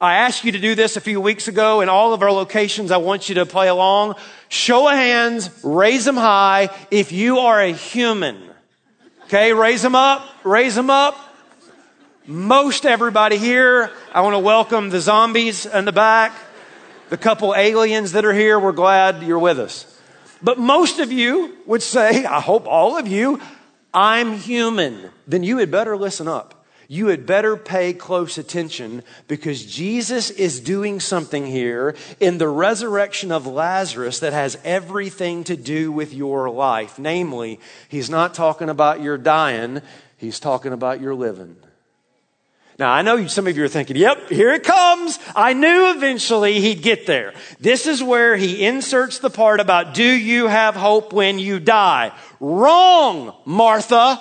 I 0.00 0.14
asked 0.18 0.44
you 0.44 0.52
to 0.52 0.60
do 0.60 0.76
this 0.76 0.96
a 0.96 1.00
few 1.00 1.20
weeks 1.20 1.48
ago 1.48 1.80
in 1.80 1.88
all 1.88 2.14
of 2.14 2.22
our 2.22 2.30
locations. 2.30 2.92
I 2.92 2.98
want 2.98 3.28
you 3.28 3.34
to 3.36 3.46
play 3.46 3.66
along. 3.66 4.14
Show 4.48 4.86
of 4.86 4.94
hands, 4.94 5.50
raise 5.64 6.04
them 6.04 6.16
high 6.16 6.70
if 6.92 7.10
you 7.10 7.40
are 7.40 7.60
a 7.60 7.72
human. 7.72 8.40
Okay, 9.24 9.52
raise 9.52 9.82
them 9.82 9.96
up, 9.96 10.24
raise 10.44 10.76
them 10.76 10.88
up. 10.88 11.18
Most 12.28 12.86
everybody 12.86 13.38
here, 13.38 13.90
I 14.14 14.20
want 14.20 14.34
to 14.34 14.38
welcome 14.38 14.90
the 14.90 15.00
zombies 15.00 15.66
in 15.66 15.84
the 15.84 15.90
back, 15.90 16.32
the 17.08 17.16
couple 17.16 17.52
aliens 17.56 18.12
that 18.12 18.24
are 18.24 18.32
here. 18.32 18.56
We're 18.60 18.70
glad 18.70 19.24
you're 19.24 19.40
with 19.40 19.58
us. 19.58 20.00
But 20.40 20.60
most 20.60 21.00
of 21.00 21.10
you 21.10 21.56
would 21.66 21.82
say, 21.82 22.24
I 22.24 22.40
hope 22.40 22.68
all 22.68 22.96
of 22.96 23.08
you, 23.08 23.40
I'm 23.92 24.34
human. 24.34 25.10
Then 25.26 25.42
you 25.42 25.58
had 25.58 25.72
better 25.72 25.96
listen 25.96 26.28
up 26.28 26.57
you 26.90 27.08
had 27.08 27.26
better 27.26 27.54
pay 27.54 27.92
close 27.92 28.38
attention 28.38 29.02
because 29.28 29.66
Jesus 29.66 30.30
is 30.30 30.58
doing 30.58 31.00
something 31.00 31.46
here 31.46 31.94
in 32.18 32.38
the 32.38 32.48
resurrection 32.48 33.30
of 33.30 33.46
Lazarus 33.46 34.20
that 34.20 34.32
has 34.32 34.58
everything 34.64 35.44
to 35.44 35.56
do 35.56 35.92
with 35.92 36.14
your 36.14 36.48
life. 36.48 36.98
Namely, 36.98 37.60
he's 37.90 38.08
not 38.08 38.32
talking 38.32 38.70
about 38.70 39.02
your 39.02 39.18
dying, 39.18 39.82
he's 40.16 40.40
talking 40.40 40.72
about 40.72 41.02
your 41.02 41.14
living. 41.14 41.56
Now, 42.78 42.92
I 42.92 43.02
know 43.02 43.26
some 43.26 43.46
of 43.48 43.56
you 43.56 43.64
are 43.64 43.68
thinking, 43.68 43.96
yep, 43.96 44.30
here 44.30 44.52
it 44.52 44.62
comes. 44.62 45.18
I 45.34 45.52
knew 45.52 45.90
eventually 45.90 46.60
he'd 46.60 46.80
get 46.80 47.06
there. 47.06 47.34
This 47.60 47.86
is 47.86 48.02
where 48.02 48.36
he 48.36 48.64
inserts 48.64 49.18
the 49.18 49.30
part 49.30 49.60
about, 49.60 49.94
do 49.94 50.04
you 50.04 50.46
have 50.46 50.76
hope 50.76 51.12
when 51.12 51.38
you 51.38 51.58
die? 51.58 52.12
Wrong, 52.40 53.34
Martha. 53.44 54.20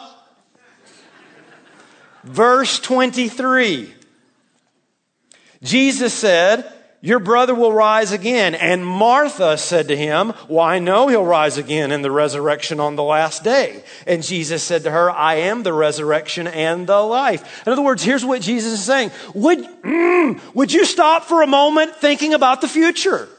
Verse 2.28 2.80
23. 2.80 3.94
Jesus 5.64 6.14
said, 6.14 6.72
your 7.02 7.20
brother 7.20 7.54
will 7.54 7.72
rise 7.72 8.12
again. 8.12 8.56
And 8.56 8.86
Martha 8.86 9.58
said 9.58 9.88
to 9.90 9.96
him, 9.96 10.34
Well, 10.50 10.66
I 10.66 10.80
know 10.80 11.08
he'll 11.08 11.24
rise 11.24 11.58
again 11.58 11.92
in 11.92 12.02
the 12.02 12.12
resurrection 12.12 12.80
on 12.80 12.96
the 12.96 13.04
last 13.04 13.44
day. 13.44 13.84
And 14.08 14.24
Jesus 14.24 14.64
said 14.64 14.84
to 14.84 14.92
her, 14.92 15.12
I 15.12 15.36
am 15.36 15.64
the 15.64 15.74
resurrection 15.74 16.48
and 16.48 16.88
the 16.88 17.00
life. 17.00 17.66
In 17.66 17.72
other 17.72 17.84
words, 17.84 18.04
here's 18.04 18.26
what 18.26 18.42
Jesus 18.42 18.74
is 18.74 18.84
saying. 18.84 19.12
Would, 19.36 19.60
mm, 19.60 20.56
would 20.56 20.74
you 20.74 20.86
stop 20.86 21.24
for 21.24 21.44
a 21.44 21.48
moment 21.48 21.96
thinking 21.96 22.34
about 22.34 22.62
the 22.62 22.68
future? 22.68 23.30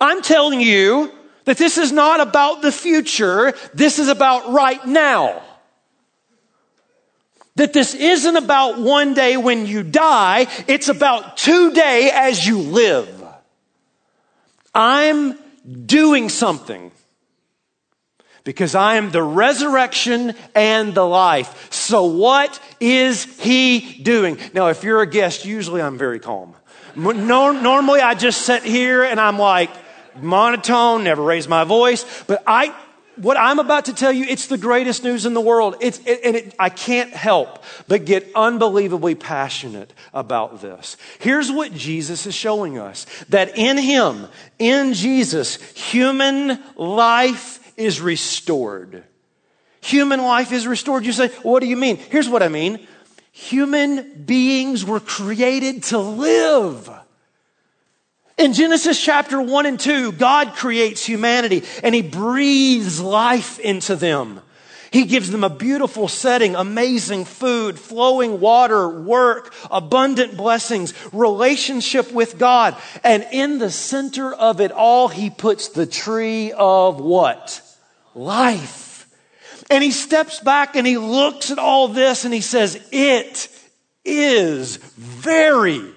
I'm 0.00 0.22
telling 0.22 0.60
you 0.60 1.12
that 1.44 1.56
this 1.58 1.78
is 1.78 1.92
not 1.92 2.20
about 2.20 2.60
the 2.60 2.72
future. 2.72 3.54
This 3.72 4.00
is 4.00 4.08
about 4.08 4.52
right 4.52 4.84
now. 4.84 5.42
That 7.56 7.72
this 7.72 7.94
isn't 7.94 8.36
about 8.36 8.78
one 8.78 9.14
day 9.14 9.36
when 9.36 9.66
you 9.66 9.82
die, 9.82 10.46
it's 10.68 10.88
about 10.88 11.36
today 11.36 12.10
as 12.12 12.46
you 12.46 12.58
live. 12.58 13.24
I'm 14.74 15.38
doing 15.86 16.28
something 16.28 16.92
because 18.44 18.74
I 18.74 18.96
am 18.96 19.10
the 19.10 19.22
resurrection 19.22 20.34
and 20.54 20.94
the 20.94 21.04
life. 21.04 21.72
So 21.72 22.04
what 22.04 22.60
is 22.78 23.24
he 23.40 24.00
doing? 24.02 24.38
Now, 24.54 24.68
if 24.68 24.84
you're 24.84 25.00
a 25.00 25.06
guest, 25.06 25.44
usually 25.44 25.82
I'm 25.82 25.98
very 25.98 26.20
calm. 26.20 26.54
Normally 26.94 28.00
I 28.00 28.14
just 28.14 28.42
sit 28.42 28.62
here 28.62 29.02
and 29.02 29.18
I'm 29.18 29.38
like 29.38 29.70
monotone, 30.20 31.04
never 31.04 31.22
raise 31.22 31.48
my 31.48 31.64
voice, 31.64 32.04
but 32.26 32.42
I, 32.46 32.74
what 33.16 33.36
I'm 33.36 33.58
about 33.58 33.86
to 33.86 33.94
tell 33.94 34.12
you, 34.12 34.24
it's 34.24 34.46
the 34.46 34.58
greatest 34.58 35.04
news 35.04 35.26
in 35.26 35.34
the 35.34 35.40
world. 35.40 35.76
It's, 35.80 35.98
it, 36.06 36.20
and 36.24 36.36
it, 36.36 36.54
I 36.58 36.68
can't 36.68 37.10
help 37.10 37.64
but 37.88 38.04
get 38.04 38.30
unbelievably 38.34 39.16
passionate 39.16 39.92
about 40.12 40.60
this. 40.60 40.96
Here's 41.18 41.50
what 41.50 41.72
Jesus 41.72 42.26
is 42.26 42.34
showing 42.34 42.78
us 42.78 43.06
that 43.28 43.56
in 43.56 43.78
Him, 43.78 44.26
in 44.58 44.94
Jesus, 44.94 45.56
human 45.72 46.62
life 46.76 47.72
is 47.76 48.00
restored. 48.00 49.04
Human 49.80 50.20
life 50.20 50.52
is 50.52 50.66
restored. 50.66 51.04
You 51.04 51.12
say, 51.12 51.28
what 51.42 51.60
do 51.60 51.66
you 51.66 51.76
mean? 51.76 51.96
Here's 51.96 52.28
what 52.28 52.42
I 52.42 52.48
mean. 52.48 52.86
Human 53.32 54.24
beings 54.24 54.84
were 54.84 55.00
created 55.00 55.84
to 55.84 55.98
live. 55.98 56.90
In 58.38 58.52
Genesis 58.52 59.02
chapter 59.02 59.40
1 59.40 59.66
and 59.66 59.80
2, 59.80 60.12
God 60.12 60.54
creates 60.54 61.06
humanity 61.06 61.62
and 61.82 61.94
He 61.94 62.02
breathes 62.02 63.00
life 63.00 63.58
into 63.58 63.96
them. 63.96 64.40
He 64.90 65.04
gives 65.04 65.30
them 65.30 65.42
a 65.42 65.50
beautiful 65.50 66.06
setting, 66.06 66.54
amazing 66.54 67.24
food, 67.24 67.78
flowing 67.78 68.40
water, 68.40 68.88
work, 68.88 69.54
abundant 69.70 70.36
blessings, 70.36 70.94
relationship 71.12 72.12
with 72.12 72.38
God. 72.38 72.76
And 73.02 73.26
in 73.32 73.58
the 73.58 73.70
center 73.70 74.32
of 74.32 74.60
it 74.60 74.70
all, 74.70 75.08
He 75.08 75.30
puts 75.30 75.68
the 75.68 75.86
tree 75.86 76.52
of 76.52 77.00
what? 77.00 77.62
Life. 78.14 79.06
And 79.70 79.82
He 79.82 79.90
steps 79.90 80.40
back 80.40 80.76
and 80.76 80.86
He 80.86 80.98
looks 80.98 81.50
at 81.50 81.58
all 81.58 81.88
this 81.88 82.26
and 82.26 82.34
He 82.34 82.42
says, 82.42 82.78
It 82.92 83.48
is 84.04 84.76
very 84.76 85.95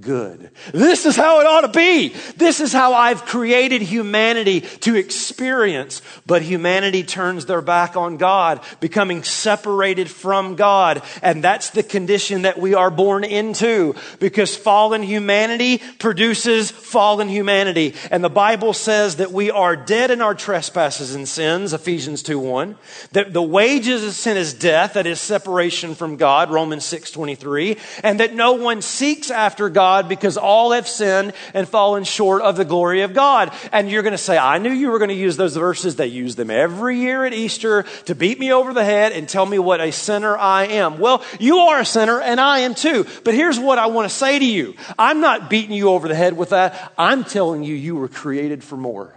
good. 0.00 0.50
This 0.72 1.06
is 1.06 1.16
how 1.16 1.40
it 1.40 1.46
ought 1.46 1.62
to 1.62 1.68
be. 1.68 2.14
This 2.36 2.60
is 2.60 2.72
how 2.72 2.94
I've 2.94 3.24
created 3.24 3.82
humanity 3.82 4.60
to 4.60 4.94
experience. 4.94 6.02
But 6.26 6.42
humanity 6.42 7.02
turns 7.02 7.46
their 7.46 7.62
back 7.62 7.96
on 7.96 8.16
God, 8.16 8.60
becoming 8.80 9.22
separated 9.22 10.10
from 10.10 10.56
God. 10.56 11.02
And 11.22 11.42
that's 11.42 11.70
the 11.70 11.82
condition 11.82 12.42
that 12.42 12.58
we 12.58 12.74
are 12.74 12.90
born 12.90 13.24
into 13.24 13.94
because 14.18 14.56
fallen 14.56 15.02
humanity 15.02 15.80
produces 15.98 16.70
fallen 16.70 17.28
humanity. 17.28 17.94
And 18.10 18.22
the 18.22 18.28
Bible 18.28 18.72
says 18.72 19.16
that 19.16 19.32
we 19.32 19.50
are 19.50 19.76
dead 19.76 20.10
in 20.10 20.20
our 20.20 20.34
trespasses 20.34 21.14
and 21.14 21.28
sins, 21.28 21.72
Ephesians 21.72 22.22
2 22.22 22.38
1. 22.38 22.76
That 23.12 23.32
the 23.32 23.42
wages 23.42 24.04
of 24.04 24.12
sin 24.12 24.36
is 24.36 24.52
death, 24.52 24.94
that 24.94 25.06
is 25.06 25.20
separation 25.20 25.94
from 25.94 26.16
God, 26.16 26.50
Romans 26.50 26.84
6 26.84 27.10
23. 27.10 27.76
And 28.02 28.20
that 28.20 28.34
no 28.34 28.52
one 28.52 28.82
seeks 28.82 29.30
after 29.30 29.68
God 29.68 29.85
God 29.86 30.08
because 30.08 30.36
all 30.36 30.72
have 30.72 30.88
sinned 30.88 31.32
and 31.54 31.68
fallen 31.68 32.02
short 32.02 32.42
of 32.42 32.56
the 32.56 32.64
glory 32.64 33.02
of 33.02 33.14
God. 33.14 33.52
And 33.70 33.88
you're 33.88 34.02
going 34.02 34.10
to 34.10 34.18
say, 34.18 34.36
I 34.36 34.58
knew 34.58 34.72
you 34.72 34.90
were 34.90 34.98
going 34.98 35.10
to 35.10 35.14
use 35.14 35.36
those 35.36 35.56
verses. 35.56 35.94
They 35.94 36.08
use 36.08 36.34
them 36.34 36.50
every 36.50 36.98
year 36.98 37.24
at 37.24 37.32
Easter 37.32 37.84
to 38.06 38.14
beat 38.16 38.40
me 38.40 38.52
over 38.52 38.74
the 38.74 38.84
head 38.84 39.12
and 39.12 39.28
tell 39.28 39.46
me 39.46 39.60
what 39.60 39.80
a 39.80 39.92
sinner 39.92 40.36
I 40.36 40.64
am. 40.64 40.98
Well, 40.98 41.22
you 41.38 41.58
are 41.58 41.78
a 41.78 41.84
sinner 41.84 42.20
and 42.20 42.40
I 42.40 42.60
am 42.60 42.74
too. 42.74 43.06
But 43.22 43.34
here's 43.34 43.60
what 43.60 43.78
I 43.78 43.86
want 43.86 44.10
to 44.10 44.16
say 44.16 44.40
to 44.40 44.44
you. 44.44 44.74
I'm 44.98 45.20
not 45.20 45.48
beating 45.48 45.76
you 45.76 45.90
over 45.90 46.08
the 46.08 46.16
head 46.16 46.36
with 46.36 46.48
that. 46.48 46.92
I'm 46.98 47.22
telling 47.22 47.62
you, 47.62 47.76
you 47.76 47.94
were 47.94 48.08
created 48.08 48.64
for 48.64 48.76
more. 48.76 49.16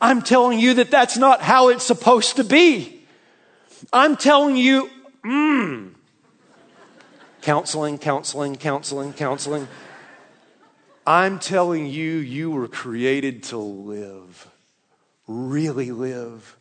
I'm 0.00 0.22
telling 0.22 0.58
you 0.58 0.72
that 0.74 0.90
that's 0.90 1.18
not 1.18 1.42
how 1.42 1.68
it's 1.68 1.84
supposed 1.84 2.36
to 2.36 2.44
be. 2.44 3.02
I'm 3.92 4.16
telling 4.16 4.56
you, 4.56 4.88
mmm, 5.22 5.95
counseling, 7.46 7.96
counseling, 7.96 8.56
counseling, 8.56 9.12
counseling. 9.12 9.68
I'm 11.06 11.38
telling 11.38 11.86
you, 11.86 12.14
you 12.14 12.50
were 12.50 12.66
created 12.66 13.44
to 13.44 13.56
live, 13.56 14.50
really 15.28 15.92
live 15.92 16.55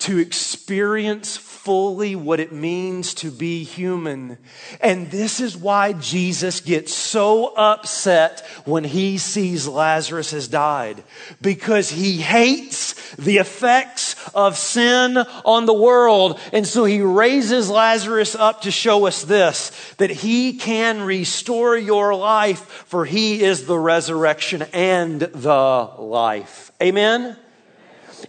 to 0.00 0.18
experience 0.18 1.36
fully 1.36 2.16
what 2.16 2.40
it 2.40 2.52
means 2.52 3.12
to 3.12 3.30
be 3.30 3.64
human. 3.64 4.38
And 4.80 5.10
this 5.10 5.40
is 5.40 5.56
why 5.56 5.92
Jesus 5.92 6.60
gets 6.60 6.94
so 6.94 7.54
upset 7.54 8.40
when 8.64 8.82
he 8.82 9.18
sees 9.18 9.68
Lazarus 9.68 10.30
has 10.30 10.48
died. 10.48 11.04
Because 11.42 11.90
he 11.90 12.16
hates 12.16 13.14
the 13.16 13.36
effects 13.38 14.16
of 14.34 14.56
sin 14.56 15.18
on 15.18 15.66
the 15.66 15.74
world. 15.74 16.40
And 16.52 16.66
so 16.66 16.84
he 16.84 17.02
raises 17.02 17.68
Lazarus 17.68 18.34
up 18.34 18.62
to 18.62 18.70
show 18.70 19.06
us 19.06 19.22
this, 19.24 19.70
that 19.98 20.10
he 20.10 20.54
can 20.54 21.02
restore 21.02 21.76
your 21.76 22.14
life 22.14 22.60
for 22.86 23.04
he 23.04 23.42
is 23.42 23.66
the 23.66 23.78
resurrection 23.78 24.62
and 24.72 25.20
the 25.20 25.90
life. 25.98 26.72
Amen? 26.82 27.36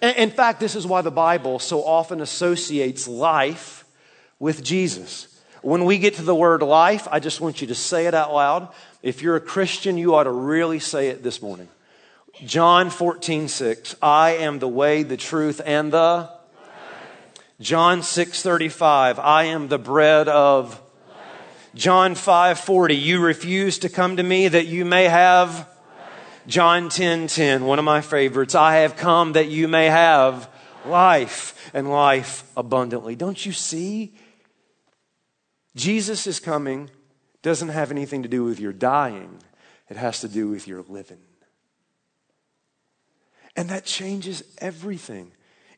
In 0.02 0.32
fact, 0.32 0.60
this 0.60 0.76
is 0.76 0.86
why 0.86 1.02
the 1.02 1.12
Bible 1.12 1.60
so 1.60 1.84
often 1.84 2.22
associates 2.22 3.08
life 3.08 3.86
with 4.40 4.64
Jesus. 4.64 5.28
When 5.62 5.86
we 5.86 5.98
get 5.98 6.16
to 6.16 6.24
the 6.24 6.36
word 6.36 6.64
life, 6.64 7.08
I 7.12 7.20
just 7.20 7.42
want 7.42 7.62
you 7.62 7.68
to 7.68 7.76
say 7.76 8.08
it 8.08 8.14
out 8.14 8.34
loud. 8.34 8.70
If 9.04 9.22
you're 9.22 9.36
a 9.36 9.42
Christian, 9.42 9.98
you 9.98 10.16
ought 10.16 10.24
to 10.24 10.32
really 10.32 10.80
say 10.80 11.10
it 11.10 11.24
this 11.24 11.42
morning. 11.42 11.68
John 12.46 12.90
14, 12.90 13.48
6. 13.48 13.96
I 14.02 14.32
am 14.32 14.60
the 14.60 14.68
way, 14.68 15.04
the 15.04 15.18
truth, 15.18 15.62
and 15.64 15.92
the. 15.92 16.30
John 17.60 18.02
6, 18.02 18.42
35. 18.42 19.20
I 19.20 19.44
am 19.46 19.68
the 19.68 19.78
bread 19.78 20.28
of. 20.28 20.82
John 21.76 22.16
5, 22.16 22.60
40. 22.60 22.96
You 22.96 23.22
refuse 23.22 23.80
to 23.80 23.90
come 23.90 24.18
to 24.18 24.24
me 24.24 24.48
that 24.48 24.66
you 24.66 24.84
may 24.84 25.06
have 25.06 25.70
John 26.48 26.90
10 26.90 27.28
10, 27.28 27.66
one 27.66 27.80
of 27.80 27.86
my 27.86 28.02
favorites. 28.02 28.56
I 28.56 28.78
have 28.78 28.96
come 28.96 29.34
that 29.34 29.50
you 29.50 29.68
may 29.68 29.86
have 29.86 30.50
life 30.86 31.70
and 31.74 31.90
life 31.90 32.44
abundantly. 32.58 33.16
Don't 33.16 33.46
you 33.46 33.52
see? 33.52 34.14
Jesus 35.76 36.28
is 36.28 36.40
coming, 36.40 36.90
doesn't 37.42 37.70
have 37.70 37.92
anything 37.92 38.24
to 38.24 38.30
do 38.30 38.44
with 38.44 38.60
your 38.60 38.74
dying, 38.74 39.38
it 39.90 39.98
has 39.98 40.22
to 40.22 40.28
do 40.28 40.50
with 40.50 40.68
your 40.68 40.84
living. 40.88 41.20
And 43.56 43.70
that 43.70 43.86
changes 43.86 44.44
everything. 44.60 45.32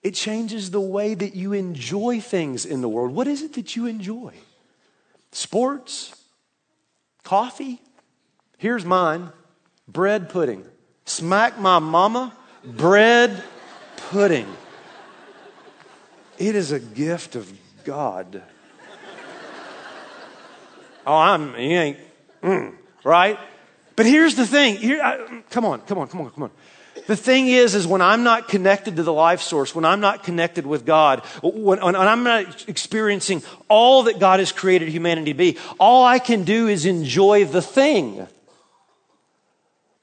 It 0.03 0.13
changes 0.13 0.69
the 0.69 0.81
way 0.81 1.13
that 1.13 1.35
you 1.35 1.53
enjoy 1.53 2.19
things 2.19 2.65
in 2.65 2.81
the 2.81 2.89
world. 2.89 3.11
What 3.13 3.27
is 3.27 3.41
it 3.41 3.53
that 3.53 3.75
you 3.75 3.85
enjoy? 3.87 4.33
Sports? 5.31 6.13
Coffee? 7.23 7.81
Here's 8.57 8.85
mine 8.85 9.31
bread 9.93 10.29
pudding. 10.29 10.65
Smack 11.05 11.59
my 11.59 11.79
mama, 11.79 12.33
bread 12.65 13.43
pudding. 14.09 14.47
It 16.37 16.55
is 16.55 16.71
a 16.71 16.79
gift 16.79 17.35
of 17.35 17.51
God. 17.83 18.41
oh, 21.05 21.15
I'm, 21.15 21.53
he 21.53 21.73
ain't, 21.73 21.97
mm, 22.41 22.73
right? 23.03 23.37
But 23.95 24.07
here's 24.07 24.35
the 24.35 24.47
thing. 24.47 24.77
Here, 24.77 25.01
I, 25.01 25.43
come 25.51 25.65
on, 25.65 25.81
come 25.81 25.99
on, 25.99 26.07
come 26.07 26.21
on, 26.21 26.31
come 26.31 26.43
on. 26.43 26.51
The 27.07 27.15
thing 27.15 27.47
is, 27.47 27.75
is 27.75 27.85
when 27.85 28.01
I'm 28.01 28.23
not 28.23 28.47
connected 28.47 28.95
to 28.95 29.03
the 29.03 29.13
life 29.13 29.41
source, 29.41 29.75
when 29.75 29.83
I'm 29.83 29.99
not 29.99 30.23
connected 30.23 30.65
with 30.65 30.85
God, 30.85 31.19
when, 31.41 31.81
when, 31.81 31.95
I'm 31.95 32.23
not 32.23 32.67
experiencing 32.69 33.43
all 33.67 34.03
that 34.03 34.19
God 34.19 34.39
has 34.39 34.51
created 34.51 34.89
humanity 34.89 35.33
to 35.33 35.37
be, 35.37 35.57
all 35.79 36.05
I 36.05 36.19
can 36.19 36.43
do 36.43 36.67
is 36.67 36.85
enjoy 36.85 37.45
the 37.45 37.61
thing. 37.61 38.27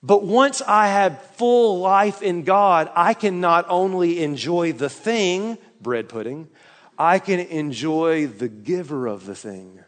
But 0.02 0.24
once 0.24 0.62
I 0.62 0.88
have 0.88 1.20
full 1.36 1.78
life 1.80 2.22
in 2.22 2.42
God, 2.44 2.90
I 2.94 3.12
can 3.14 3.40
not 3.40 3.66
only 3.68 4.22
enjoy 4.22 4.72
the 4.72 4.88
thing, 4.88 5.58
bread 5.80 6.08
pudding, 6.08 6.48
I 6.98 7.18
can 7.18 7.40
enjoy 7.40 8.26
the 8.26 8.48
giver 8.48 9.06
of 9.06 9.26
the 9.26 9.34
thing. 9.34 9.79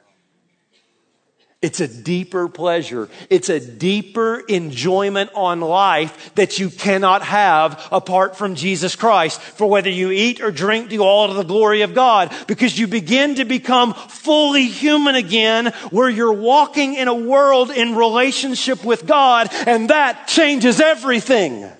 It's 1.62 1.78
a 1.78 1.86
deeper 1.86 2.48
pleasure. 2.48 3.08
It's 3.30 3.48
a 3.48 3.60
deeper 3.60 4.40
enjoyment 4.40 5.30
on 5.34 5.60
life 5.60 6.34
that 6.34 6.58
you 6.58 6.68
cannot 6.68 7.22
have 7.22 7.86
apart 7.92 8.36
from 8.36 8.56
Jesus 8.56 8.96
Christ. 8.96 9.40
For 9.40 9.70
whether 9.70 9.88
you 9.88 10.10
eat 10.10 10.40
or 10.40 10.50
drink, 10.50 10.88
do 10.88 11.02
all 11.02 11.28
to 11.28 11.34
the 11.34 11.44
glory 11.44 11.82
of 11.82 11.94
God. 11.94 12.34
Because 12.48 12.76
you 12.76 12.88
begin 12.88 13.36
to 13.36 13.44
become 13.44 13.94
fully 13.94 14.66
human 14.66 15.14
again, 15.14 15.66
where 15.90 16.10
you're 16.10 16.32
walking 16.32 16.94
in 16.94 17.06
a 17.06 17.14
world 17.14 17.70
in 17.70 17.94
relationship 17.94 18.84
with 18.84 19.06
God, 19.06 19.48
and 19.52 19.90
that 19.90 20.26
changes 20.26 20.80
everything. 20.80 21.70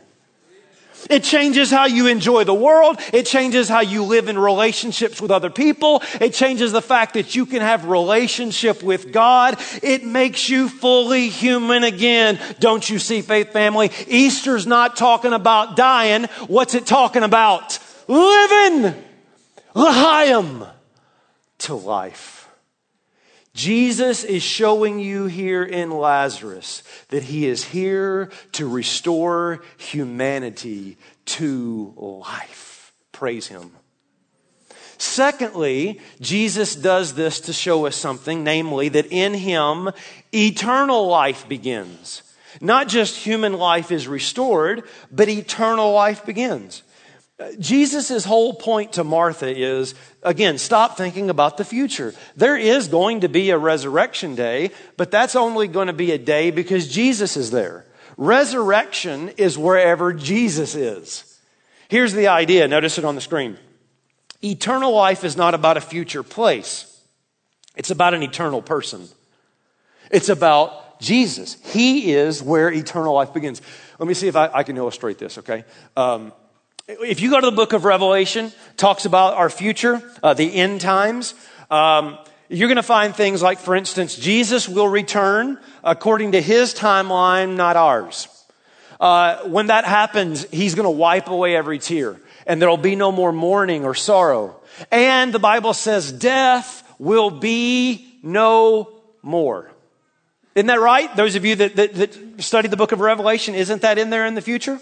It 1.11 1.25
changes 1.25 1.71
how 1.71 1.87
you 1.87 2.07
enjoy 2.07 2.45
the 2.45 2.55
world. 2.55 2.99
It 3.13 3.27
changes 3.27 3.69
how 3.69 3.81
you 3.81 4.05
live 4.05 4.29
in 4.29 4.39
relationships 4.39 5.21
with 5.21 5.31
other 5.31 5.51
people. 5.51 6.03
It 6.21 6.35
changes 6.35 6.73
the 6.73 6.83
fact 6.83 7.15
that 7.15 7.35
you 7.35 7.47
can 7.47 7.61
have 7.61 7.87
relationship 7.87 8.83
with 8.83 9.13
God. 9.13 9.59
It 9.83 10.05
makes 10.05 10.49
you 10.49 10.69
fully 10.69 11.29
human 11.29 11.85
again. 11.85 12.39
Don't 12.61 12.89
you 12.89 12.99
see, 12.99 13.23
faith 13.23 13.53
family? 13.53 13.91
Easter's 14.07 14.67
not 14.67 14.97
talking 14.97 15.33
about 15.33 15.77
dying. 15.77 16.25
What's 16.47 16.75
it 16.75 16.87
talking 16.87 17.23
about? 17.23 17.79
Living. 18.09 18.95
L'chaim 19.75 20.67
to 21.59 21.75
life. 21.75 22.42
Jesus 23.55 24.25
is 24.25 24.43
showing 24.43 24.99
you 24.99 25.27
here 25.27 25.63
in 25.63 25.91
Lazarus 25.91 26.83
that 27.09 27.25
he 27.25 27.47
is 27.47 27.65
here 27.65 28.31
to 28.53 28.67
restore 28.67 29.63
humanity 29.77 30.97
to 31.27 31.93
life. 31.97 32.93
Praise 33.13 33.49
him. 33.49 33.73
Secondly, 34.97 36.01
Jesus 36.21 36.75
does 36.77 37.15
this 37.15 37.41
to 37.41 37.53
show 37.53 37.87
us 37.87 37.97
something, 37.97 38.43
namely 38.45 38.89
that 38.89 39.13
in 39.13 39.35
him 39.35 39.91
eternal 40.33 41.09
life 41.09 41.47
begins. 41.49 42.23
Not 42.61 42.89
just 42.89 43.17
human 43.17 43.55
life 43.55 43.91
is 43.91 44.07
restored, 44.09 44.85
but 45.11 45.29
eternal 45.29 45.93
life 45.93 46.25
begins. 46.25 46.83
Jesus' 47.59 48.25
whole 48.25 48.55
point 48.55 48.95
to 48.95 49.05
Martha 49.05 49.49
is 49.49 49.95
again, 50.23 50.59
stop 50.59 50.97
thinking 50.97 51.31
about 51.31 51.57
the 51.57 51.65
future. 51.65 52.15
There 52.37 52.57
is 52.57 52.89
going 52.89 53.21
to 53.21 53.29
be 53.29 53.51
a 53.51 53.59
resurrection 53.59 54.35
day, 54.35 54.71
but 54.97 55.11
that's 55.11 55.37
only 55.37 55.69
going 55.69 55.87
to 55.87 55.93
be 55.93 56.13
a 56.13 56.19
day 56.19 56.51
because 56.51 56.89
Jesus 56.89 57.37
is 57.37 57.51
there. 57.51 57.87
Resurrection 58.17 59.31
is 59.37 59.57
wherever 59.57 60.13
Jesus 60.13 60.75
is. 60.75 61.41
Here's 61.89 62.13
the 62.13 62.29
idea. 62.29 62.69
Notice 62.69 62.99
it 62.99 63.05
on 63.05 63.15
the 63.15 63.21
screen. 63.21 63.59
Eternal 64.43 64.93
life 64.93 65.25
is 65.25 65.37
not 65.37 65.55
about 65.55 65.77
a 65.77 65.81
future 65.81 66.23
place. 66.23 66.89
It's 67.77 67.91
about 67.91 68.15
an 68.15 68.23
eternal 68.23 68.61
person. 68.61 69.09
It's 70.11 70.29
about 70.29 71.01
Jesus. 71.01 71.57
He 71.73 72.13
is 72.13 72.43
where 72.43 72.71
eternal 72.71 73.15
life 73.15 73.33
begins. 73.33 73.63
Let 73.99 74.09
me 74.09 74.15
see 74.15 74.29
if 74.29 74.37
I, 74.37 74.51
I 74.53 74.63
can 74.63 74.77
illustrate 74.77 75.19
this, 75.19 75.39
okay? 75.39 75.65
Um, 75.97 76.33
if 76.89 77.21
you 77.21 77.31
go 77.31 77.41
to 77.41 77.47
the 77.47 77.57
book 77.57 77.73
of 77.73 77.85
Revelation, 77.85 78.53
talks 78.77 79.05
about 79.05 79.35
our 79.35 79.51
future, 79.51 80.03
uh, 80.23 80.35
the 80.35 80.55
end 80.55 80.81
times. 80.81 81.35
Um, 81.71 82.19
you're 82.49 82.69
going 82.69 82.77
to 82.77 82.83
find 82.83 83.15
things 83.15 83.41
like, 83.41 83.59
for 83.59 83.75
instance, 83.75 84.17
Jesus 84.17 84.69
will 84.69 84.89
return 84.89 85.59
according 85.85 86.33
to 86.33 86.43
his 86.43 86.75
timeline, 86.75 87.57
not 87.57 87.77
ours. 87.77 88.29
Uh, 89.01 89.43
when 89.49 89.69
that 89.69 89.85
happens, 89.85 90.49
he's 90.51 90.75
going 90.75 90.85
to 90.85 90.91
wipe 90.91 91.29
away 91.29 91.57
every 91.57 91.79
tear, 91.79 92.21
and 92.47 92.61
there'll 92.61 92.77
be 92.77 92.95
no 92.95 93.11
more 93.11 93.33
mourning 93.33 93.85
or 93.85 93.95
sorrow. 93.95 94.61
And 94.91 95.33
the 95.33 95.39
Bible 95.39 95.75
says 95.75 96.13
death 96.13 96.83
will 96.99 97.31
be 97.31 98.19
no 98.23 98.93
more. 99.23 99.71
Isn't 100.55 100.67
that 100.67 100.81
right? 100.81 101.15
Those 101.17 101.35
of 101.37 101.45
you 101.45 101.57
that, 101.57 101.77
that, 101.77 101.95
that 101.95 102.43
study 102.43 102.69
the 102.69 102.77
book 102.77 102.93
of 102.93 103.01
Revelation, 103.01 103.55
isn't 103.55 103.83
that 103.83 103.99
in 103.99 104.11
there 104.11 104.27
in 104.27 104.35
the 104.35 104.43
future? 104.43 104.79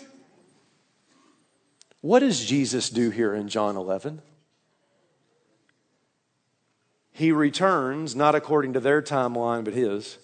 What 2.01 2.21
does 2.21 2.45
Jesus 2.45 2.89
do 2.89 3.11
here 3.11 3.35
in 3.35 3.49
John 3.49 3.77
11? 3.77 4.23
He 7.13 7.33
returns, 7.33 8.17
not 8.17 8.35
according 8.35 8.73
to 8.73 8.81
their 8.81 9.03
timeline, 9.03 9.65
but 9.65 9.75
his. 9.75 10.17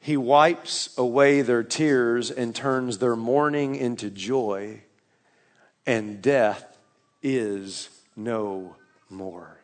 He 0.00 0.16
wipes 0.16 0.96
away 0.98 1.42
their 1.42 1.62
tears 1.62 2.30
and 2.30 2.54
turns 2.54 2.98
their 2.98 3.14
mourning 3.14 3.76
into 3.76 4.10
joy, 4.10 4.82
and 5.86 6.20
death 6.20 6.76
is 7.22 7.90
no 8.16 8.74
more. 9.08 9.60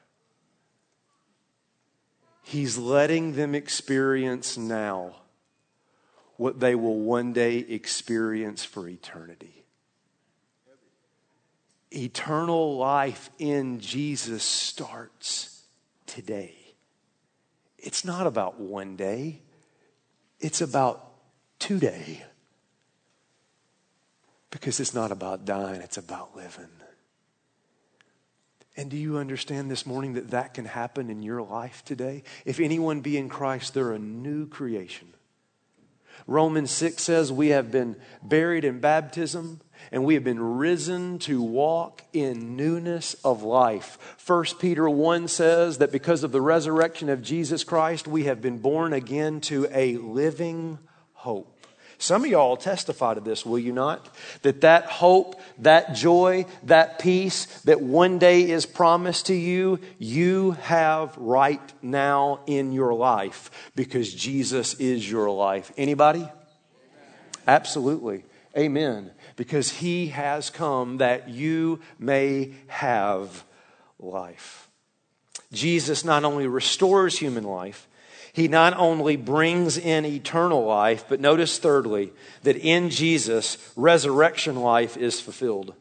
He's 2.43 2.79
letting 2.79 3.33
them 3.33 3.57
experience 3.57 4.57
now 4.57 5.17
what 6.37 6.61
they 6.61 6.77
will 6.77 7.01
one 7.01 7.33
day 7.33 7.59
experience 7.59 8.65
for 8.65 8.89
eternity 8.89 9.66
eternal 11.97 12.77
life 12.77 13.31
in 13.39 13.81
Jesus 13.81 14.43
starts 14.43 15.65
today. 16.07 16.55
It's 17.79 18.05
not 18.05 18.27
about 18.27 18.61
one 18.61 18.97
day, 18.97 19.43
it's 20.41 20.61
about 20.61 21.13
today. 21.59 22.23
Because 24.51 24.81
it's 24.81 24.95
not 24.95 25.11
about 25.11 25.45
dying, 25.45 25.81
it's 25.81 25.97
about 25.99 26.37
living. 26.37 26.69
And 28.77 28.91
do 28.91 28.97
you 28.97 29.17
understand 29.17 29.71
this 29.71 29.87
morning 29.87 30.15
that 30.15 30.31
that 30.31 30.53
can 30.55 30.67
happen 30.67 31.09
in 31.09 31.23
your 31.23 31.43
life 31.43 31.83
today? 31.85 32.23
If 32.45 32.61
anyone 32.61 33.01
be 33.01 33.17
in 33.17 33.29
Christ, 33.29 33.73
they're 33.73 33.93
a 33.93 33.99
new 33.99 34.47
creation. 34.47 35.09
Romans 36.27 36.71
6 36.71 37.03
says 37.03 37.33
we 37.33 37.49
have 37.49 37.71
been 37.71 37.97
buried 38.23 38.65
in 38.65 38.81
baptism 38.81 39.61
and 39.93 40.05
we 40.05 40.15
have 40.15 40.25
been 40.25 40.41
risen 40.41 41.19
to 41.21 41.43
walk 41.43 42.03
in 42.13 42.57
newness 42.57 43.15
of 43.25 43.43
life. 43.43 44.17
1 44.27 44.45
Peter 44.59 44.89
1 44.89 45.29
says 45.29 45.79
that 45.79 45.93
because 45.93 46.23
of 46.23 46.33
the 46.33 46.41
resurrection 46.41 47.09
of 47.09 47.23
Jesus 47.23 47.65
Christ, 47.65 48.07
we 48.07 48.25
have 48.25 48.41
been 48.41 48.59
born 48.59 48.93
again 48.93 49.41
to 49.43 49.67
a 49.71 49.97
living 49.97 50.79
hope. 51.13 51.53
Some 51.99 52.25
of 52.25 52.31
y'all 52.31 52.57
testify 52.57 53.15
to 53.15 53.21
this, 53.21 53.47
will 53.47 53.59
you 53.59 53.73
not? 53.73 54.15
That 54.43 54.61
that 54.61 54.85
hope, 54.85 55.41
that 55.59 55.95
joy, 55.95 56.45
that 56.65 56.99
peace 56.99 57.47
that 57.63 57.81
one 57.81 58.19
day 58.19 58.51
is 58.51 58.67
promised 58.67 59.27
to 59.27 59.35
you, 59.35 59.81
you 59.99 60.53
have 60.53 61.17
right 61.17 61.73
now 61.81 62.41
in 62.47 62.73
your 62.73 62.93
life 62.93 63.71
because 63.75 64.13
Jesus 64.13 64.75
is 64.75 65.11
your 65.11 65.31
life. 65.31 65.73
Anybody? 65.79 66.29
Absolutely. 67.47 68.25
Amen. 68.57 69.11
Because 69.37 69.71
he 69.71 70.09
has 70.09 70.51
come 70.51 70.99
that 70.99 71.29
you 71.29 71.81
may 71.99 72.53
have 72.69 73.45
life. 73.99 74.69
Jesus 75.53 76.05
not 76.05 76.25
only 76.25 76.47
restores 76.47 77.19
human 77.19 77.45
life, 77.45 77.87
he 78.33 78.49
not 78.49 78.77
only 78.77 79.17
brings 79.17 79.79
in 79.79 80.05
eternal 80.05 80.65
life, 80.65 81.07
but 81.09 81.21
notice 81.21 81.59
thirdly 81.59 82.13
that 82.43 82.57
in 82.57 82.91
Jesus, 82.91 83.57
resurrection 83.77 84.57
life 84.57 84.97
is 84.97 85.21
fulfilled. 85.21 85.75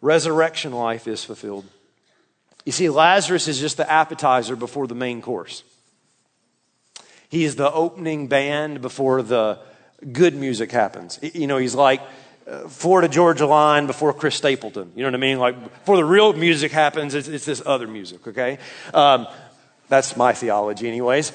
Resurrection 0.00 0.72
life 0.72 1.06
is 1.06 1.24
fulfilled. 1.24 1.66
You 2.64 2.72
see, 2.72 2.88
Lazarus 2.88 3.46
is 3.48 3.60
just 3.60 3.76
the 3.76 3.90
appetizer 3.90 4.56
before 4.56 4.86
the 4.86 4.94
main 4.94 5.22
course. 5.22 5.62
He 7.28 7.44
is 7.44 7.54
the 7.54 7.72
opening 7.72 8.26
band 8.26 8.82
before 8.82 9.22
the 9.22 9.60
good 10.10 10.34
music 10.34 10.72
happens. 10.72 11.20
You 11.22 11.46
know, 11.46 11.58
he's 11.58 11.76
like 11.76 12.02
Florida 12.68 13.08
Georgia 13.08 13.46
Line 13.46 13.86
before 13.86 14.12
Chris 14.12 14.34
Stapleton. 14.34 14.92
You 14.94 15.02
know 15.02 15.08
what 15.08 15.14
I 15.14 15.18
mean? 15.18 15.38
Like 15.38 15.62
before 15.62 15.96
the 15.96 16.04
real 16.04 16.32
music 16.32 16.72
happens, 16.72 17.14
it's, 17.14 17.28
it's 17.28 17.44
this 17.44 17.62
other 17.64 17.86
music, 17.86 18.26
okay? 18.26 18.58
Um, 18.92 19.26
that's 19.88 20.16
my 20.16 20.32
theology, 20.32 20.88
anyways. 20.88 21.32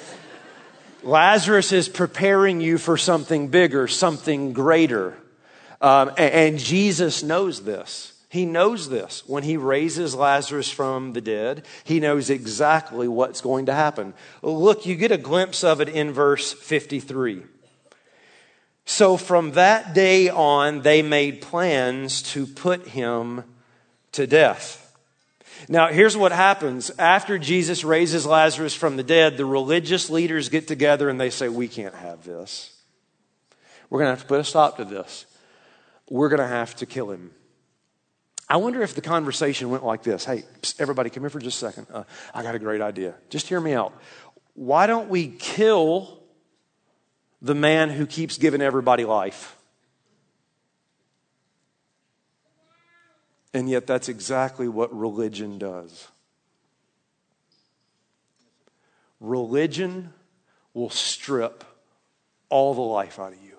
Lazarus 1.03 1.71
is 1.71 1.87
preparing 1.87 2.61
you 2.61 2.77
for 2.77 2.97
something 2.97 3.49
bigger, 3.49 3.87
something 3.87 4.53
greater. 4.53 5.17
Um, 5.81 6.09
and, 6.17 6.33
and 6.33 6.59
Jesus 6.59 7.21
knows 7.21 7.63
this. 7.63 8.13
He 8.29 8.45
knows 8.45 8.89
this. 8.89 9.23
When 9.27 9.43
he 9.43 9.55
raises 9.55 10.15
Lazarus 10.15 10.69
from 10.69 11.13
the 11.13 11.21
dead, 11.21 11.65
he 11.85 11.99
knows 11.99 12.29
exactly 12.29 13.07
what's 13.07 13.39
going 13.39 13.67
to 13.67 13.73
happen. 13.73 14.13
Look, 14.41 14.85
you 14.85 14.95
get 14.95 15.11
a 15.11 15.17
glimpse 15.17 15.63
of 15.63 15.79
it 15.79 15.87
in 15.87 16.11
verse 16.11 16.51
53. 16.51 17.43
So 18.85 19.17
from 19.17 19.51
that 19.51 19.93
day 19.93 20.29
on, 20.29 20.81
they 20.81 21.01
made 21.01 21.41
plans 21.41 22.21
to 22.33 22.45
put 22.45 22.87
him 22.87 23.43
to 24.11 24.27
death. 24.27 24.81
Now, 25.67 25.87
here's 25.87 26.15
what 26.15 26.31
happens. 26.31 26.91
After 26.99 27.39
Jesus 27.39 27.83
raises 27.83 28.25
Lazarus 28.25 28.75
from 28.75 28.97
the 28.97 29.03
dead, 29.03 29.37
the 29.37 29.45
religious 29.45 30.09
leaders 30.09 30.49
get 30.49 30.67
together 30.67 31.09
and 31.09 31.19
they 31.19 31.31
say, 31.31 31.49
We 31.49 31.67
can't 31.67 31.95
have 31.95 32.23
this. 32.23 32.71
We're 33.89 33.99
going 33.99 34.07
to 34.07 34.11
have 34.11 34.21
to 34.21 34.27
put 34.27 34.39
a 34.39 34.43
stop 34.43 34.77
to 34.77 34.85
this. 34.85 35.25
We're 36.09 36.29
going 36.29 36.41
to 36.41 36.47
have 36.47 36.75
to 36.77 36.85
kill 36.85 37.11
him. 37.11 37.31
I 38.47 38.57
wonder 38.57 38.83
if 38.83 38.93
the 38.93 39.01
conversation 39.01 39.71
went 39.71 39.83
like 39.83 40.03
this 40.03 40.25
Hey, 40.25 40.43
everybody, 40.77 41.09
come 41.09 41.23
here 41.23 41.29
for 41.31 41.39
just 41.39 41.61
a 41.61 41.65
second. 41.65 41.87
Uh, 41.91 42.03
I 42.33 42.43
got 42.43 42.53
a 42.53 42.59
great 42.59 42.81
idea. 42.81 43.15
Just 43.29 43.47
hear 43.47 43.59
me 43.59 43.73
out. 43.73 43.93
Why 44.53 44.85
don't 44.87 45.09
we 45.09 45.27
kill 45.27 46.19
the 47.45 47.53
man 47.53 47.91
who 47.91 48.07
keeps 48.07 48.39
giving 48.39 48.59
everybody 48.59 49.05
life? 49.05 49.55
And 53.53 53.69
yet, 53.69 53.85
that's 53.85 54.09
exactly 54.09 54.67
what 54.67 54.93
religion 54.97 55.59
does. 55.59 56.07
Religion 59.19 60.11
will 60.73 60.89
strip 60.89 61.63
all 62.49 62.73
the 62.73 62.81
life 62.81 63.19
out 63.19 63.33
of 63.33 63.43
you. 63.43 63.57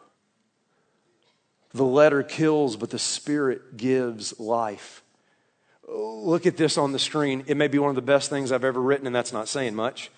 The 1.72 1.84
letter 1.84 2.24
kills, 2.24 2.76
but 2.76 2.90
the 2.90 2.98
spirit 2.98 3.76
gives 3.76 4.38
life. 4.40 5.02
Look 5.88 6.44
at 6.44 6.56
this 6.56 6.76
on 6.76 6.90
the 6.90 6.98
screen. 6.98 7.44
It 7.46 7.56
may 7.56 7.68
be 7.68 7.78
one 7.78 7.90
of 7.90 7.96
the 7.96 8.02
best 8.02 8.30
things 8.30 8.50
I've 8.50 8.64
ever 8.64 8.82
written, 8.82 9.06
and 9.06 9.14
that's 9.14 9.32
not 9.32 9.46
saying 9.46 9.76
much. 9.76 10.10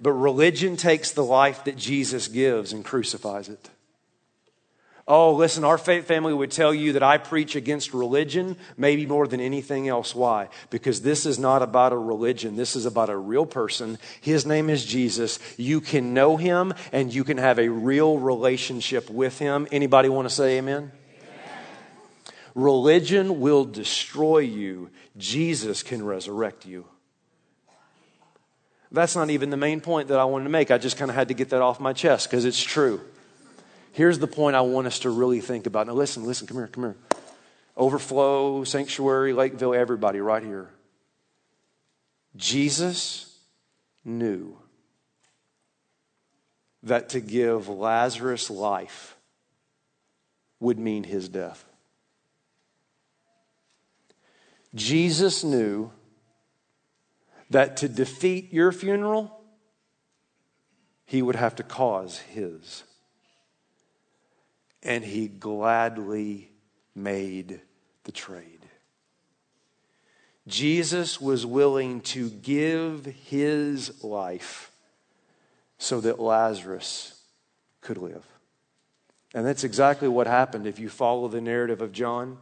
But 0.00 0.12
religion 0.12 0.76
takes 0.76 1.12
the 1.12 1.24
life 1.24 1.64
that 1.64 1.76
Jesus 1.76 2.28
gives 2.28 2.72
and 2.72 2.84
crucifies 2.84 3.48
it. 3.48 3.70
Oh, 5.08 5.34
listen, 5.34 5.62
our 5.62 5.78
faith 5.78 6.04
family 6.06 6.34
would 6.34 6.50
tell 6.50 6.74
you 6.74 6.94
that 6.94 7.02
I 7.02 7.18
preach 7.18 7.54
against 7.54 7.94
religion, 7.94 8.56
maybe 8.76 9.06
more 9.06 9.28
than 9.28 9.40
anything 9.40 9.86
else. 9.86 10.16
Why? 10.16 10.48
Because 10.68 11.00
this 11.00 11.26
is 11.26 11.38
not 11.38 11.62
about 11.62 11.92
a 11.92 11.96
religion. 11.96 12.56
This 12.56 12.74
is 12.74 12.86
about 12.86 13.08
a 13.08 13.16
real 13.16 13.46
person. 13.46 13.98
His 14.20 14.44
name 14.44 14.68
is 14.68 14.84
Jesus. 14.84 15.38
You 15.56 15.80
can 15.80 16.12
know 16.12 16.36
him 16.36 16.74
and 16.90 17.14
you 17.14 17.22
can 17.22 17.38
have 17.38 17.60
a 17.60 17.68
real 17.68 18.18
relationship 18.18 19.08
with 19.08 19.38
him. 19.38 19.68
Anybody 19.70 20.08
want 20.08 20.28
to 20.28 20.34
say 20.34 20.58
amen? 20.58 20.90
amen. 20.90 21.54
Religion 22.56 23.38
will 23.38 23.64
destroy 23.64 24.38
you. 24.38 24.90
Jesus 25.16 25.84
can 25.84 26.04
resurrect 26.04 26.66
you. 26.66 26.84
That's 28.96 29.14
not 29.14 29.28
even 29.28 29.50
the 29.50 29.58
main 29.58 29.82
point 29.82 30.08
that 30.08 30.18
I 30.18 30.24
wanted 30.24 30.44
to 30.44 30.50
make. 30.50 30.70
I 30.70 30.78
just 30.78 30.96
kind 30.96 31.10
of 31.10 31.14
had 31.14 31.28
to 31.28 31.34
get 31.34 31.50
that 31.50 31.60
off 31.60 31.78
my 31.78 31.92
chest 31.92 32.30
because 32.30 32.46
it's 32.46 32.62
true. 32.62 33.02
Here's 33.92 34.18
the 34.18 34.26
point 34.26 34.56
I 34.56 34.62
want 34.62 34.86
us 34.86 35.00
to 35.00 35.10
really 35.10 35.40
think 35.40 35.66
about. 35.66 35.86
Now, 35.86 35.92
listen, 35.92 36.24
listen, 36.24 36.46
come 36.46 36.56
here, 36.56 36.66
come 36.66 36.84
here. 36.84 36.96
Overflow, 37.76 38.64
Sanctuary, 38.64 39.34
Lakeville, 39.34 39.74
everybody 39.74 40.20
right 40.20 40.42
here. 40.42 40.70
Jesus 42.36 43.38
knew 44.02 44.56
that 46.82 47.10
to 47.10 47.20
give 47.20 47.68
Lazarus 47.68 48.48
life 48.48 49.14
would 50.58 50.78
mean 50.78 51.04
his 51.04 51.28
death. 51.28 51.66
Jesus 54.74 55.44
knew 55.44 55.90
that 57.50 57.76
to 57.78 57.88
defeat 57.88 58.52
your 58.52 58.72
funeral, 58.72 59.40
he 61.04 61.22
would 61.22 61.36
have 61.36 61.54
to 61.56 61.62
cause 61.62 62.18
his 62.18 62.82
and 64.86 65.04
he 65.04 65.26
gladly 65.26 66.50
made 66.94 67.60
the 68.04 68.12
trade. 68.12 68.60
Jesus 70.46 71.20
was 71.20 71.44
willing 71.44 72.00
to 72.02 72.30
give 72.30 73.04
his 73.04 74.04
life 74.04 74.70
so 75.76 76.00
that 76.00 76.20
Lazarus 76.20 77.20
could 77.80 77.98
live. 77.98 78.24
And 79.34 79.44
that's 79.44 79.64
exactly 79.64 80.06
what 80.06 80.28
happened 80.28 80.66
if 80.66 80.78
you 80.78 80.88
follow 80.88 81.26
the 81.26 81.40
narrative 81.40 81.82
of 81.82 81.92
John. 81.92 82.38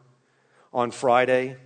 On 0.72 0.90
Friday, 0.90 1.56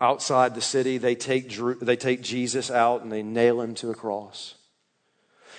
outside 0.00 0.54
the 0.54 0.62
city, 0.62 0.98
they 0.98 1.14
take, 1.14 1.54
they 1.80 1.96
take 1.96 2.22
Jesus 2.22 2.70
out 2.70 3.02
and 3.02 3.12
they 3.12 3.22
nail 3.22 3.60
him 3.60 3.74
to 3.76 3.90
a 3.90 3.94
cross. 3.94 4.54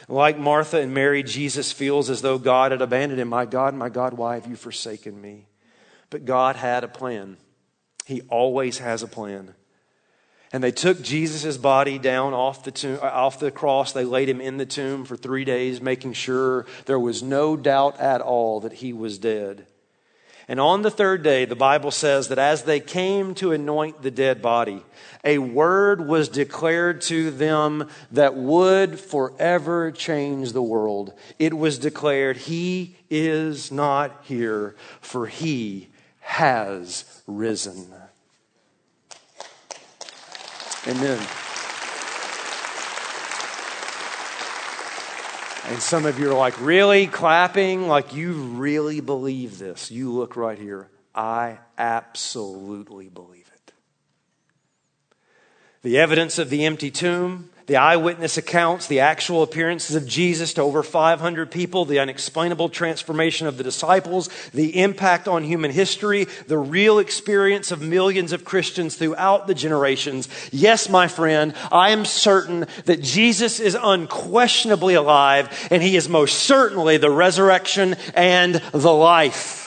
Like 0.08 0.38
Martha 0.38 0.80
and 0.80 0.94
Mary, 0.94 1.24
Jesus 1.24 1.72
feels 1.72 2.10
as 2.10 2.22
though 2.22 2.40
God 2.40 2.72
had 2.72 2.82
abandoned 2.82 3.22
him. 3.22 3.30
My 3.30 3.46
God, 3.46 3.76
my 3.76 3.90
God, 3.90 4.14
why 4.14 4.36
have 4.36 4.48
you 4.48 4.56
forsaken 4.56 5.22
me? 5.22 5.46
But 6.10 6.26
God 6.26 6.56
had 6.56 6.84
a 6.84 6.88
plan. 6.88 7.38
He 8.06 8.22
always 8.22 8.80
has 8.80 9.04
a 9.04 9.08
plan. 9.08 9.54
And 10.54 10.62
they 10.62 10.72
took 10.72 11.02
Jesus' 11.02 11.56
body 11.56 11.98
down 11.98 12.34
off 12.34 12.64
the, 12.64 12.72
tomb, 12.72 13.00
off 13.02 13.40
the 13.40 13.52
cross. 13.52 13.94
They 13.94 14.04
laid 14.04 14.28
him 14.28 14.42
in 14.42 14.58
the 14.58 14.66
tomb 14.66 15.06
for 15.06 15.16
three 15.16 15.46
days, 15.46 15.80
making 15.80 16.14
sure 16.14 16.66
there 16.88 17.00
was 17.00 17.24
no 17.24 17.56
doubt 17.56 18.00
at 18.00 18.20
all 18.20 18.60
that 18.62 18.74
he 18.74 18.92
was 18.92 19.18
dead. 19.18 19.66
And 20.52 20.60
on 20.60 20.82
the 20.82 20.92
third 20.92 21.24
day, 21.24 21.46
the 21.46 21.56
Bible 21.56 21.92
says 21.92 22.28
that 22.28 22.38
as 22.38 22.64
they 22.64 22.82
came 22.82 23.36
to 23.36 23.54
anoint 23.54 24.02
the 24.02 24.12
dead 24.12 24.42
body, 24.42 24.84
a 25.24 25.38
word 25.38 26.06
was 26.06 26.28
declared 26.28 27.00
to 27.04 27.32
them 27.32 27.88
that 28.12 28.36
would 28.36 29.00
forever 29.00 29.92
change 29.92 30.52
the 30.52 30.62
world. 30.62 31.14
It 31.40 31.54
was 31.54 31.80
declared, 31.80 32.36
He 32.36 32.98
is 33.10 33.72
not 33.72 34.26
here, 34.26 34.76
for 35.00 35.28
He 35.28 35.88
has 36.20 37.24
risen. 37.28 37.88
Amen. 40.86 41.51
And 45.72 45.82
some 45.82 46.06
of 46.06 46.20
you 46.20 46.30
are 46.30 46.38
like, 46.38 46.60
really? 46.60 47.08
Clapping? 47.08 47.88
Like 47.88 48.14
you 48.14 48.34
really 48.34 49.00
believe 49.00 49.58
this. 49.58 49.90
You 49.90 50.12
look 50.12 50.36
right 50.36 50.60
here. 50.60 50.90
I 51.16 51.60
absolutely 51.78 53.08
believe 53.08 53.50
it. 53.56 53.72
The 55.82 55.98
evidence 55.98 56.38
of 56.38 56.50
the 56.50 56.66
empty 56.66 56.92
tomb, 56.92 57.51
the 57.68 57.78
eyewitness 57.78 58.38
accounts, 58.38 58.88
the 58.88 59.00
actual 59.00 59.44
appearances 59.44 59.96
of 59.96 60.08
Jesus 60.08 60.54
to 60.54 60.62
over 60.62 60.84
500 60.84 61.52
people, 61.52 61.86
the 61.86 62.00
unexplainable 62.00 62.70
transformation 62.70 63.48
of 63.48 63.58
the 63.58 63.64
disciples, 63.64 64.30
the 64.54 64.82
impact 64.82 65.28
on 65.28 65.44
human 65.44 65.72
history, 65.72 66.26
the 66.48 66.58
real 66.58 67.00
experience 67.00 67.72
of 67.72 67.82
millions 67.82 68.32
of 68.32 68.46
Christians 68.46 68.96
throughout 68.96 69.48
the 69.48 69.54
generations. 69.54 70.28
Yes, 70.52 70.90
my 70.90 71.08
friend, 71.08 71.54
I 71.72 71.92
am 71.92 72.06
certain 72.06 72.66
that 72.86 73.02
Jesus 73.02 73.60
is 73.60 73.78
unquestionably 73.82 74.96
alive 74.96 75.68
and 75.72 75.82
he 75.82 75.96
is 75.96 76.10
most 76.10 76.40
certainly 76.40 76.98
the 76.98 77.12
resurrection 77.12 77.96
and 78.16 78.56
the 78.72 78.94
life. 78.94 79.62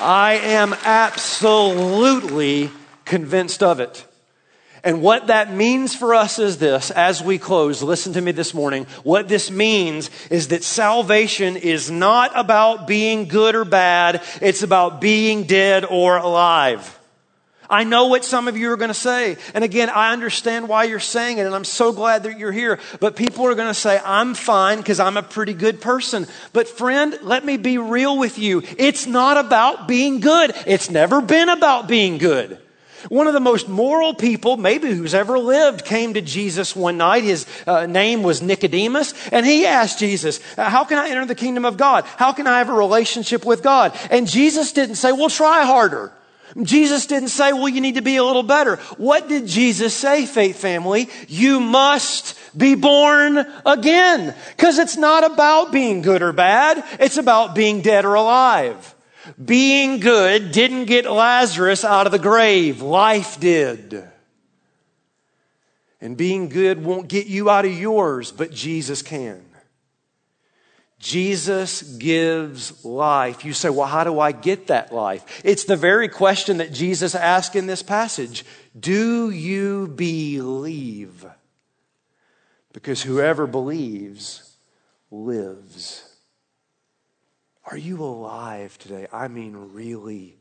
I 0.00 0.34
am 0.34 0.74
absolutely 0.84 2.70
convinced 3.04 3.62
of 3.62 3.80
it. 3.80 4.06
And 4.84 5.00
what 5.00 5.28
that 5.28 5.50
means 5.50 5.96
for 5.96 6.14
us 6.14 6.38
is 6.38 6.58
this, 6.58 6.90
as 6.90 7.22
we 7.22 7.38
close, 7.38 7.82
listen 7.82 8.12
to 8.12 8.20
me 8.20 8.32
this 8.32 8.52
morning. 8.52 8.86
What 9.02 9.28
this 9.28 9.50
means 9.50 10.10
is 10.30 10.48
that 10.48 10.62
salvation 10.62 11.56
is 11.56 11.90
not 11.90 12.32
about 12.34 12.86
being 12.86 13.26
good 13.26 13.54
or 13.54 13.64
bad, 13.64 14.22
it's 14.42 14.62
about 14.62 15.00
being 15.00 15.44
dead 15.44 15.86
or 15.86 16.18
alive. 16.18 16.98
I 17.70 17.84
know 17.84 18.08
what 18.08 18.26
some 18.26 18.46
of 18.46 18.58
you 18.58 18.70
are 18.72 18.76
going 18.76 18.88
to 18.88 18.94
say. 18.94 19.38
And 19.54 19.64
again, 19.64 19.88
I 19.88 20.12
understand 20.12 20.68
why 20.68 20.84
you're 20.84 21.00
saying 21.00 21.38
it, 21.38 21.46
and 21.46 21.54
I'm 21.54 21.64
so 21.64 21.92
glad 21.92 22.24
that 22.24 22.38
you're 22.38 22.52
here. 22.52 22.78
But 23.00 23.16
people 23.16 23.46
are 23.46 23.54
going 23.54 23.68
to 23.68 23.74
say, 23.74 23.98
I'm 24.04 24.34
fine 24.34 24.78
because 24.78 25.00
I'm 25.00 25.16
a 25.16 25.22
pretty 25.22 25.54
good 25.54 25.80
person. 25.80 26.26
But 26.52 26.68
friend, 26.68 27.18
let 27.22 27.42
me 27.42 27.56
be 27.56 27.78
real 27.78 28.18
with 28.18 28.38
you. 28.38 28.62
It's 28.76 29.06
not 29.06 29.38
about 29.38 29.88
being 29.88 30.20
good. 30.20 30.52
It's 30.66 30.90
never 30.90 31.22
been 31.22 31.48
about 31.48 31.88
being 31.88 32.18
good. 32.18 32.58
One 33.08 33.26
of 33.26 33.34
the 33.34 33.40
most 33.40 33.68
moral 33.68 34.14
people, 34.14 34.56
maybe 34.56 34.92
who's 34.92 35.14
ever 35.14 35.38
lived, 35.38 35.84
came 35.84 36.14
to 36.14 36.20
Jesus 36.20 36.74
one 36.74 36.98
night. 36.98 37.24
His 37.24 37.46
uh, 37.66 37.86
name 37.86 38.22
was 38.22 38.42
Nicodemus, 38.42 39.14
and 39.28 39.44
he 39.44 39.66
asked 39.66 39.98
Jesus, 39.98 40.40
How 40.56 40.84
can 40.84 40.98
I 40.98 41.08
enter 41.08 41.26
the 41.26 41.34
kingdom 41.34 41.64
of 41.64 41.76
God? 41.76 42.04
How 42.16 42.32
can 42.32 42.46
I 42.46 42.58
have 42.58 42.68
a 42.68 42.74
relationship 42.74 43.44
with 43.44 43.62
God? 43.62 43.98
And 44.10 44.28
Jesus 44.28 44.72
didn't 44.72 44.96
say, 44.96 45.12
Well, 45.12 45.30
try 45.30 45.64
harder. 45.64 46.12
Jesus 46.62 47.06
didn't 47.06 47.30
say, 47.30 47.52
Well, 47.52 47.68
you 47.68 47.80
need 47.80 47.96
to 47.96 48.02
be 48.02 48.16
a 48.16 48.24
little 48.24 48.42
better. 48.42 48.76
What 48.96 49.28
did 49.28 49.46
Jesus 49.46 49.94
say, 49.94 50.24
faith 50.26 50.58
family? 50.58 51.08
You 51.26 51.58
must 51.58 52.38
be 52.56 52.74
born 52.76 53.44
again. 53.66 54.34
Because 54.56 54.78
it's 54.78 54.96
not 54.96 55.24
about 55.24 55.72
being 55.72 56.02
good 56.02 56.22
or 56.22 56.32
bad, 56.32 56.84
it's 57.00 57.16
about 57.16 57.54
being 57.54 57.80
dead 57.80 58.04
or 58.04 58.14
alive. 58.14 58.93
Being 59.42 60.00
good 60.00 60.52
didn't 60.52 60.86
get 60.86 61.10
Lazarus 61.10 61.84
out 61.84 62.06
of 62.06 62.12
the 62.12 62.18
grave, 62.18 62.82
life 62.82 63.40
did. 63.40 64.04
And 66.00 66.16
being 66.16 66.48
good 66.48 66.84
won't 66.84 67.08
get 67.08 67.26
you 67.26 67.48
out 67.48 67.64
of 67.64 67.72
yours, 67.72 68.30
but 68.30 68.50
Jesus 68.50 69.00
can. 69.00 69.42
Jesus 70.98 71.82
gives 71.82 72.84
life. 72.84 73.44
You 73.44 73.52
say, 73.52 73.68
well, 73.68 73.86
how 73.86 74.04
do 74.04 74.20
I 74.20 74.32
get 74.32 74.68
that 74.68 74.92
life? 74.92 75.42
It's 75.44 75.64
the 75.64 75.76
very 75.76 76.08
question 76.08 76.58
that 76.58 76.72
Jesus 76.72 77.14
asked 77.14 77.56
in 77.56 77.66
this 77.66 77.82
passage 77.82 78.44
Do 78.78 79.30
you 79.30 79.88
believe? 79.88 81.26
Because 82.72 83.02
whoever 83.02 83.46
believes 83.46 84.56
lives. 85.10 86.13
Are 87.66 87.78
you 87.78 88.02
alive 88.02 88.78
today? 88.78 89.06
I 89.12 89.28
mean, 89.28 89.70
really 89.72 90.36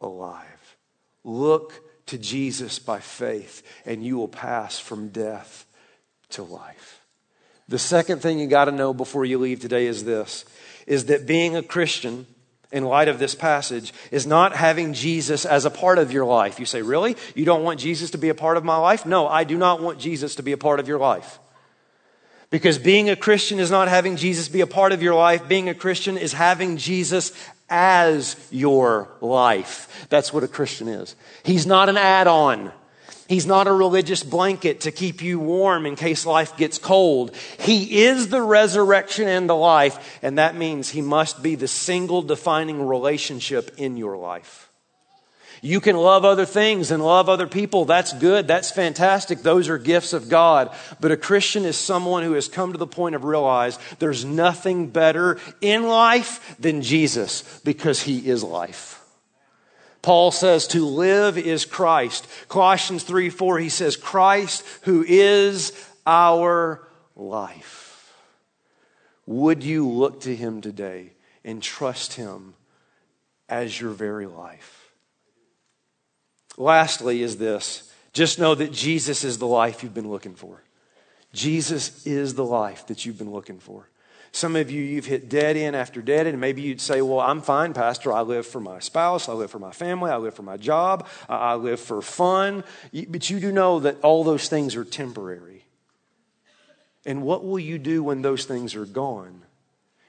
alive. 0.00 0.76
Look 1.24 1.82
to 2.06 2.18
Jesus 2.18 2.78
by 2.78 3.00
faith, 3.00 3.62
and 3.86 4.04
you 4.04 4.16
will 4.16 4.28
pass 4.28 4.78
from 4.78 5.08
death 5.08 5.66
to 6.30 6.42
life. 6.42 7.00
The 7.68 7.78
second 7.78 8.20
thing 8.20 8.38
you 8.38 8.46
got 8.46 8.66
to 8.66 8.72
know 8.72 8.92
before 8.92 9.24
you 9.24 9.38
leave 9.38 9.60
today 9.60 9.86
is 9.86 10.04
this 10.04 10.44
is 10.86 11.06
that 11.06 11.26
being 11.26 11.56
a 11.56 11.62
Christian 11.62 12.26
in 12.70 12.84
light 12.84 13.08
of 13.08 13.18
this 13.18 13.34
passage 13.34 13.94
is 14.10 14.26
not 14.26 14.54
having 14.54 14.92
Jesus 14.92 15.46
as 15.46 15.64
a 15.64 15.70
part 15.70 15.98
of 15.98 16.12
your 16.12 16.26
life. 16.26 16.60
You 16.60 16.66
say, 16.66 16.82
Really? 16.82 17.16
You 17.34 17.46
don't 17.46 17.62
want 17.62 17.80
Jesus 17.80 18.10
to 18.10 18.18
be 18.18 18.28
a 18.28 18.34
part 18.34 18.58
of 18.58 18.64
my 18.64 18.76
life? 18.76 19.06
No, 19.06 19.26
I 19.26 19.44
do 19.44 19.56
not 19.56 19.80
want 19.80 19.98
Jesus 19.98 20.34
to 20.34 20.42
be 20.42 20.52
a 20.52 20.58
part 20.58 20.80
of 20.80 20.88
your 20.88 20.98
life. 20.98 21.38
Because 22.54 22.78
being 22.78 23.10
a 23.10 23.16
Christian 23.16 23.58
is 23.58 23.72
not 23.72 23.88
having 23.88 24.14
Jesus 24.14 24.48
be 24.48 24.60
a 24.60 24.66
part 24.68 24.92
of 24.92 25.02
your 25.02 25.16
life. 25.16 25.48
Being 25.48 25.68
a 25.68 25.74
Christian 25.74 26.16
is 26.16 26.32
having 26.32 26.76
Jesus 26.76 27.32
as 27.68 28.36
your 28.52 29.08
life. 29.20 30.06
That's 30.08 30.32
what 30.32 30.44
a 30.44 30.46
Christian 30.46 30.86
is. 30.86 31.16
He's 31.42 31.66
not 31.66 31.88
an 31.88 31.96
add 31.96 32.28
on. 32.28 32.70
He's 33.28 33.44
not 33.44 33.66
a 33.66 33.72
religious 33.72 34.22
blanket 34.22 34.82
to 34.82 34.92
keep 34.92 35.20
you 35.20 35.40
warm 35.40 35.84
in 35.84 35.96
case 35.96 36.26
life 36.26 36.56
gets 36.56 36.78
cold. 36.78 37.34
He 37.58 38.04
is 38.04 38.28
the 38.28 38.40
resurrection 38.40 39.26
and 39.26 39.50
the 39.50 39.56
life, 39.56 40.20
and 40.22 40.38
that 40.38 40.54
means 40.54 40.90
he 40.90 41.02
must 41.02 41.42
be 41.42 41.56
the 41.56 41.66
single 41.66 42.22
defining 42.22 42.86
relationship 42.86 43.72
in 43.78 43.96
your 43.96 44.16
life. 44.16 44.63
You 45.64 45.80
can 45.80 45.96
love 45.96 46.26
other 46.26 46.44
things 46.44 46.90
and 46.90 47.02
love 47.02 47.30
other 47.30 47.46
people. 47.46 47.86
That's 47.86 48.12
good. 48.12 48.46
That's 48.46 48.70
fantastic. 48.70 49.38
Those 49.38 49.70
are 49.70 49.78
gifts 49.78 50.12
of 50.12 50.28
God. 50.28 50.76
But 51.00 51.10
a 51.10 51.16
Christian 51.16 51.64
is 51.64 51.78
someone 51.78 52.22
who 52.22 52.34
has 52.34 52.48
come 52.48 52.72
to 52.72 52.78
the 52.78 52.86
point 52.86 53.14
of 53.14 53.24
realize 53.24 53.78
there's 53.98 54.26
nothing 54.26 54.88
better 54.88 55.38
in 55.62 55.88
life 55.88 56.54
than 56.58 56.82
Jesus 56.82 57.62
because 57.64 58.02
he 58.02 58.28
is 58.28 58.44
life. 58.44 59.02
Paul 60.02 60.32
says 60.32 60.66
to 60.68 60.84
live 60.84 61.38
is 61.38 61.64
Christ. 61.64 62.28
Colossians 62.48 63.02
3 63.02 63.30
4, 63.30 63.58
he 63.58 63.70
says, 63.70 63.96
Christ 63.96 64.66
who 64.82 65.02
is 65.02 65.72
our 66.06 66.86
life. 67.16 68.12
Would 69.24 69.64
you 69.64 69.88
look 69.88 70.20
to 70.20 70.36
him 70.36 70.60
today 70.60 71.12
and 71.42 71.62
trust 71.62 72.12
him 72.12 72.52
as 73.48 73.80
your 73.80 73.92
very 73.92 74.26
life? 74.26 74.83
Lastly, 76.56 77.22
is 77.22 77.36
this 77.36 77.90
just 78.12 78.38
know 78.38 78.54
that 78.54 78.72
Jesus 78.72 79.24
is 79.24 79.38
the 79.38 79.46
life 79.46 79.82
you've 79.82 79.94
been 79.94 80.10
looking 80.10 80.34
for. 80.34 80.62
Jesus 81.32 82.06
is 82.06 82.34
the 82.34 82.44
life 82.44 82.86
that 82.86 83.04
you've 83.04 83.18
been 83.18 83.32
looking 83.32 83.58
for. 83.58 83.88
Some 84.30 84.56
of 84.56 84.70
you, 84.70 84.82
you've 84.82 85.06
hit 85.06 85.28
dead 85.28 85.56
end 85.56 85.76
after 85.76 86.02
dead 86.02 86.26
end. 86.26 86.40
Maybe 86.40 86.62
you'd 86.62 86.80
say, 86.80 87.02
Well, 87.02 87.20
I'm 87.20 87.40
fine, 87.40 87.72
Pastor. 87.72 88.12
I 88.12 88.22
live 88.22 88.46
for 88.46 88.60
my 88.60 88.78
spouse. 88.80 89.28
I 89.28 89.32
live 89.32 89.50
for 89.50 89.58
my 89.58 89.70
family. 89.70 90.10
I 90.10 90.16
live 90.16 90.34
for 90.34 90.42
my 90.42 90.56
job. 90.56 91.06
I 91.28 91.54
live 91.54 91.78
for 91.78 92.02
fun. 92.02 92.64
But 92.92 93.30
you 93.30 93.38
do 93.38 93.52
know 93.52 93.80
that 93.80 94.00
all 94.02 94.24
those 94.24 94.48
things 94.48 94.74
are 94.74 94.84
temporary. 94.84 95.64
And 97.06 97.22
what 97.22 97.44
will 97.44 97.60
you 97.60 97.78
do 97.78 98.02
when 98.02 98.22
those 98.22 98.44
things 98.44 98.74
are 98.74 98.86
gone? 98.86 99.42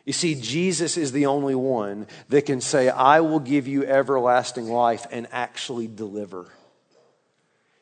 You 0.06 0.14
see, 0.14 0.36
Jesus 0.36 0.98
is 0.98 1.12
the 1.12 1.26
only 1.26 1.56
one 1.56 2.06
that 2.30 2.46
can 2.46 2.62
say, 2.62 2.90
I 2.90 3.22
will 3.22 3.40
give 3.40 3.68
you 3.68 3.86
everlasting 3.86 4.68
life 4.68 5.08
and 5.10 5.28
actually 5.32 5.88
deliver. 5.88 6.54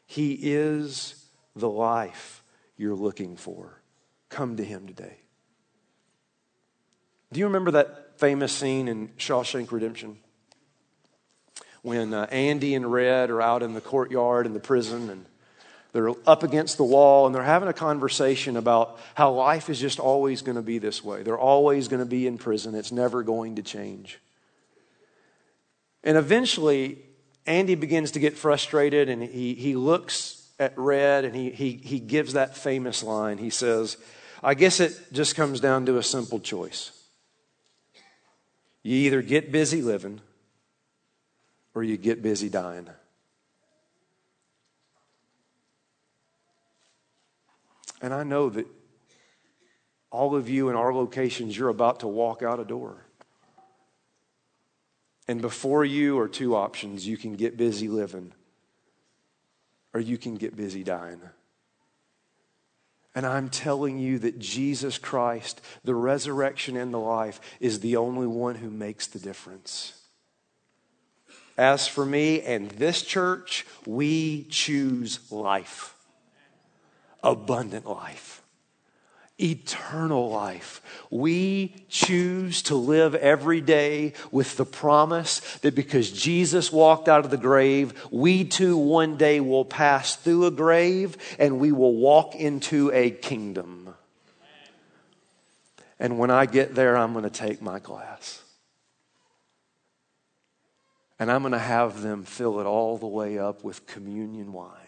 He 0.05 0.33
is 0.41 1.25
the 1.55 1.69
life 1.69 2.43
you're 2.77 2.95
looking 2.95 3.35
for. 3.35 3.81
Come 4.29 4.55
to 4.55 4.63
Him 4.63 4.87
today. 4.87 5.17
Do 7.33 7.39
you 7.41 7.47
remember 7.47 7.71
that 7.71 8.19
famous 8.19 8.53
scene 8.53 8.87
in 8.87 9.09
Shawshank 9.17 9.71
Redemption? 9.71 10.17
When 11.81 12.13
uh, 12.13 12.27
Andy 12.31 12.73
and 12.75 12.89
Red 12.89 13.31
are 13.31 13.41
out 13.41 13.63
in 13.63 13.73
the 13.73 13.81
courtyard 13.81 14.45
in 14.45 14.53
the 14.53 14.59
prison 14.61 15.09
and 15.09 15.25
they're 15.93 16.09
up 16.27 16.41
against 16.41 16.77
the 16.77 16.83
wall 16.83 17.27
and 17.27 17.33
they're 17.33 17.43
having 17.43 17.69
a 17.69 17.73
conversation 17.73 18.57
about 18.57 18.99
how 19.13 19.31
life 19.31 19.69
is 19.69 19.79
just 19.79 19.99
always 19.99 20.41
going 20.41 20.55
to 20.55 20.63
be 20.63 20.79
this 20.79 21.03
way. 21.03 21.21
They're 21.21 21.37
always 21.37 21.87
going 21.87 22.01
to 22.01 22.05
be 22.05 22.27
in 22.27 22.37
prison, 22.37 22.75
it's 22.75 22.91
never 22.91 23.23
going 23.23 23.55
to 23.55 23.61
change. 23.61 24.19
And 26.03 26.17
eventually, 26.17 26.97
Andy 27.45 27.75
begins 27.75 28.11
to 28.11 28.19
get 28.19 28.35
frustrated 28.37 29.07
and 29.07 29.23
he, 29.23 29.53
he 29.53 29.75
looks 29.75 30.49
at 30.59 30.73
Red 30.77 31.25
and 31.25 31.35
he, 31.35 31.51
he, 31.51 31.73
he 31.73 31.99
gives 31.99 32.33
that 32.33 32.57
famous 32.57 33.03
line. 33.03 33.37
He 33.37 33.51
says, 33.51 33.97
I 34.41 34.55
guess 34.55 34.79
it 34.79 34.99
just 35.13 35.35
comes 35.35 35.59
down 35.59 35.85
to 35.85 35.97
a 35.97 36.03
simple 36.03 36.39
choice. 36.39 36.91
You 38.81 38.95
either 38.97 39.21
get 39.21 39.51
busy 39.51 39.81
living 39.81 40.21
or 41.75 41.83
you 41.83 41.97
get 41.97 42.21
busy 42.21 42.49
dying. 42.49 42.89
And 48.03 48.13
I 48.13 48.23
know 48.23 48.49
that 48.49 48.67
all 50.11 50.35
of 50.35 50.49
you 50.49 50.69
in 50.69 50.75
our 50.75 50.93
locations, 50.93 51.57
you're 51.57 51.69
about 51.69 52.01
to 52.01 52.07
walk 52.07 52.43
out 52.43 52.59
a 52.59 52.65
door. 52.65 53.05
And 55.27 55.41
before 55.41 55.85
you 55.85 56.19
are 56.19 56.27
two 56.27 56.53
options 56.53 57.07
you 57.07 57.15
can 57.15 57.35
get 57.35 57.55
busy 57.55 57.87
living, 57.87 58.33
or 59.93 60.01
you 60.01 60.17
can 60.17 60.35
get 60.35 60.55
busy 60.55 60.83
dying. 60.83 61.21
And 63.15 63.25
I'm 63.25 63.47
telling 63.47 63.99
you 63.99 64.19
that 64.19 64.37
Jesus 64.37 64.97
Christ, 64.97 65.61
the 65.85 65.95
resurrection 65.95 66.75
and 66.75 66.93
the 66.93 66.99
life, 66.99 67.39
is 67.61 67.79
the 67.79 67.95
only 67.95 68.27
one 68.27 68.55
who 68.55 68.69
makes 68.69 69.07
the 69.07 69.19
difference. 69.19 69.97
As 71.57 71.87
for 71.87 72.05
me 72.05 72.41
and 72.41 72.69
this 72.71 73.01
church, 73.01 73.65
we 73.85 74.43
choose 74.49 75.31
life 75.31 75.92
abundant 77.23 77.85
life, 77.85 78.41
eternal 79.39 80.29
life. 80.29 80.81
We 81.09 81.73
choose 81.89 82.61
to 82.63 82.75
live 82.75 83.15
every 83.15 83.61
day 83.61 84.13
with 84.31 84.57
the 84.57 84.65
promise 84.65 85.39
that 85.59 85.73
because 85.73 86.11
Jesus 86.11 86.71
walked 86.71 87.07
out 87.07 87.25
of 87.25 87.31
the 87.31 87.37
grave, 87.37 87.93
we 88.11 88.43
too 88.43 88.77
one 88.77 89.17
day 89.17 89.39
will 89.39 89.65
pass 89.65 90.15
through 90.15 90.45
a 90.45 90.51
grave 90.51 91.17
and 91.39 91.59
we 91.59 91.71
will 91.71 91.95
walk 91.95 92.35
into 92.35 92.91
a 92.93 93.09
kingdom. 93.09 93.95
And 95.99 96.19
when 96.19 96.31
I 96.31 96.45
get 96.45 96.75
there, 96.75 96.97
I'm 96.97 97.13
going 97.13 97.23
to 97.23 97.29
take 97.29 97.61
my 97.61 97.79
glass. 97.79 98.41
And 101.17 101.31
I'm 101.31 101.41
going 101.43 101.53
to 101.53 101.59
have 101.59 102.01
them 102.01 102.23
fill 102.23 102.59
it 102.59 102.65
all 102.65 102.97
the 102.97 103.07
way 103.07 103.39
up 103.39 103.63
with 103.63 103.87
communion 103.87 104.51
wine. 104.51 104.82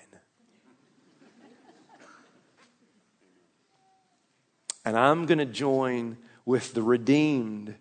And 4.86 4.96
I'm 4.96 5.26
going 5.26 5.40
to 5.40 5.46
join 5.46 6.18
with 6.46 6.74
the 6.74 6.84
redeemed 6.84 7.76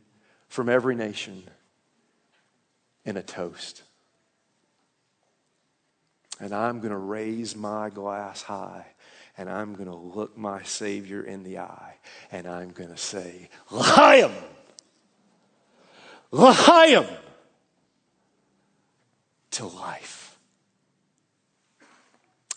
from 0.49 0.71
every 0.71 0.95
nation 0.95 1.45
in 3.05 3.19
a 3.19 3.23
toast. 3.23 3.83
And 6.41 6.55
I'm 6.55 6.81
going 6.81 6.91
to 6.91 6.99
raise 6.99 7.55
my 7.55 7.91
glass 7.91 8.43
high 8.43 8.87
and 9.37 9.51
I'm 9.51 9.75
going 9.75 9.89
to 9.89 9.95
look 9.95 10.37
my 10.37 10.63
Savior 10.63 11.23
in 11.23 11.43
the 11.43 11.59
eye 11.59 11.97
and 12.33 12.47
I'm 12.47 12.71
going 12.71 12.91
to 12.91 12.97
say, 12.97 13.51
L'chaim! 13.71 14.33
L'chaim! 16.33 17.07
To 19.53 19.67
life. 19.67 20.37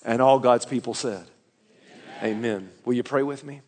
And 0.03 0.21
all 0.21 0.39
God's 0.39 0.65
people 0.65 0.93
said, 0.93 1.25
Amen. 2.21 2.37
Amen. 2.37 2.69
Will 2.85 2.93
you 2.93 3.03
pray 3.03 3.21
with 3.21 3.43
me? 3.43 3.61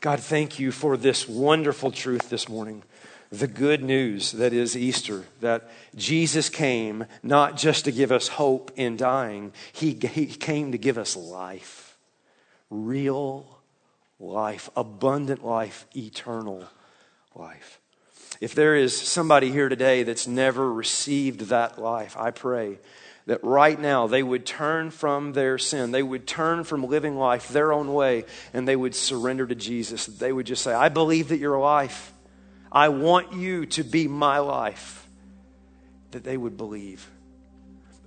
God, 0.00 0.20
thank 0.20 0.60
you 0.60 0.70
for 0.70 0.96
this 0.96 1.28
wonderful 1.28 1.90
truth 1.90 2.30
this 2.30 2.48
morning. 2.48 2.84
The 3.32 3.48
good 3.48 3.82
news 3.82 4.30
that 4.30 4.52
is 4.52 4.76
Easter, 4.76 5.24
that 5.40 5.68
Jesus 5.96 6.48
came 6.48 7.06
not 7.24 7.56
just 7.56 7.84
to 7.84 7.90
give 7.90 8.12
us 8.12 8.28
hope 8.28 8.70
in 8.76 8.96
dying, 8.96 9.52
He, 9.72 9.94
he 9.94 10.26
came 10.26 10.70
to 10.70 10.78
give 10.78 10.98
us 10.98 11.16
life. 11.16 11.98
Real 12.70 13.58
life, 14.20 14.70
abundant 14.76 15.44
life, 15.44 15.84
eternal 15.96 16.64
life. 17.34 17.80
If 18.40 18.54
there 18.54 18.76
is 18.76 18.96
somebody 18.96 19.50
here 19.50 19.68
today 19.68 20.04
that's 20.04 20.28
never 20.28 20.72
received 20.72 21.40
that 21.48 21.80
life, 21.80 22.16
I 22.16 22.30
pray 22.30 22.78
that 23.28 23.44
right 23.44 23.78
now 23.78 24.06
they 24.06 24.22
would 24.22 24.46
turn 24.46 24.90
from 24.90 25.34
their 25.34 25.58
sin. 25.58 25.90
They 25.90 26.02
would 26.02 26.26
turn 26.26 26.64
from 26.64 26.86
living 26.86 27.18
life 27.18 27.48
their 27.48 27.74
own 27.74 27.92
way 27.92 28.24
and 28.54 28.66
they 28.66 28.74
would 28.74 28.94
surrender 28.94 29.46
to 29.46 29.54
Jesus. 29.54 30.06
They 30.06 30.32
would 30.32 30.46
just 30.46 30.64
say, 30.64 30.72
I 30.72 30.88
believe 30.88 31.28
that 31.28 31.36
you're 31.36 31.58
life. 31.60 32.14
I 32.72 32.88
want 32.88 33.34
you 33.34 33.66
to 33.66 33.84
be 33.84 34.08
my 34.08 34.38
life. 34.38 35.06
That 36.12 36.24
they 36.24 36.38
would 36.38 36.56
believe. 36.56 37.06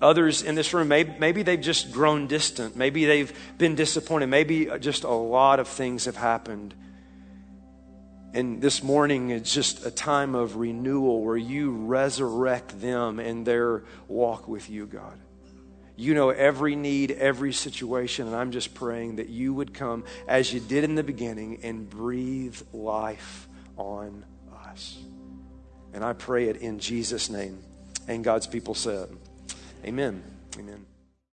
Others 0.02 0.42
in 0.42 0.56
this 0.56 0.74
room, 0.74 0.88
maybe, 0.88 1.14
maybe 1.20 1.44
they've 1.44 1.62
just 1.62 1.92
grown 1.92 2.26
distant. 2.26 2.76
Maybe 2.76 3.06
they've 3.06 3.32
been 3.60 3.76
disappointed. 3.76 4.26
Maybe 4.26 4.72
just 4.80 5.04
a 5.04 5.12
lot 5.12 5.60
of 5.60 5.68
things 5.68 6.06
have 6.06 6.18
happened. 6.18 6.74
And 8.34 8.62
this 8.62 8.82
morning 8.82 9.32
is 9.32 9.52
just 9.52 9.86
a 9.86 9.92
time 9.92 10.36
of 10.36 10.56
renewal 10.56 11.22
where 11.22 11.36
you 11.36 11.72
resurrect 11.72 12.80
them 12.80 13.20
in 13.20 13.44
their 13.44 13.84
walk 14.08 14.48
with 14.48 14.70
you, 14.70 14.86
God. 14.86 15.20
You 15.98 16.14
know 16.14 16.30
every 16.30 16.76
need, 16.76 17.12
every 17.12 17.52
situation, 17.52 18.28
and 18.28 18.36
I'm 18.36 18.52
just 18.52 18.74
praying 18.74 19.18
that 19.18 19.28
you 19.28 19.54
would 19.54 19.74
come 19.74 20.06
as 20.28 20.54
you 20.54 20.62
did 20.62 20.86
in 20.86 20.96
the 20.96 21.04
beginning 21.04 21.60
and 21.64 21.90
breathe 21.90 22.60
life 22.72 23.48
on 23.76 24.26
us. 24.66 24.98
And 25.94 26.04
I 26.04 26.14
pray 26.14 26.48
it 26.48 26.58
in 26.58 26.80
Jesus' 26.80 27.30
name. 27.30 27.62
And 28.08 28.24
God's 28.24 28.48
people 28.48 28.74
said, 28.74 29.10
Amen. 29.86 30.24
Amen. 30.58 30.86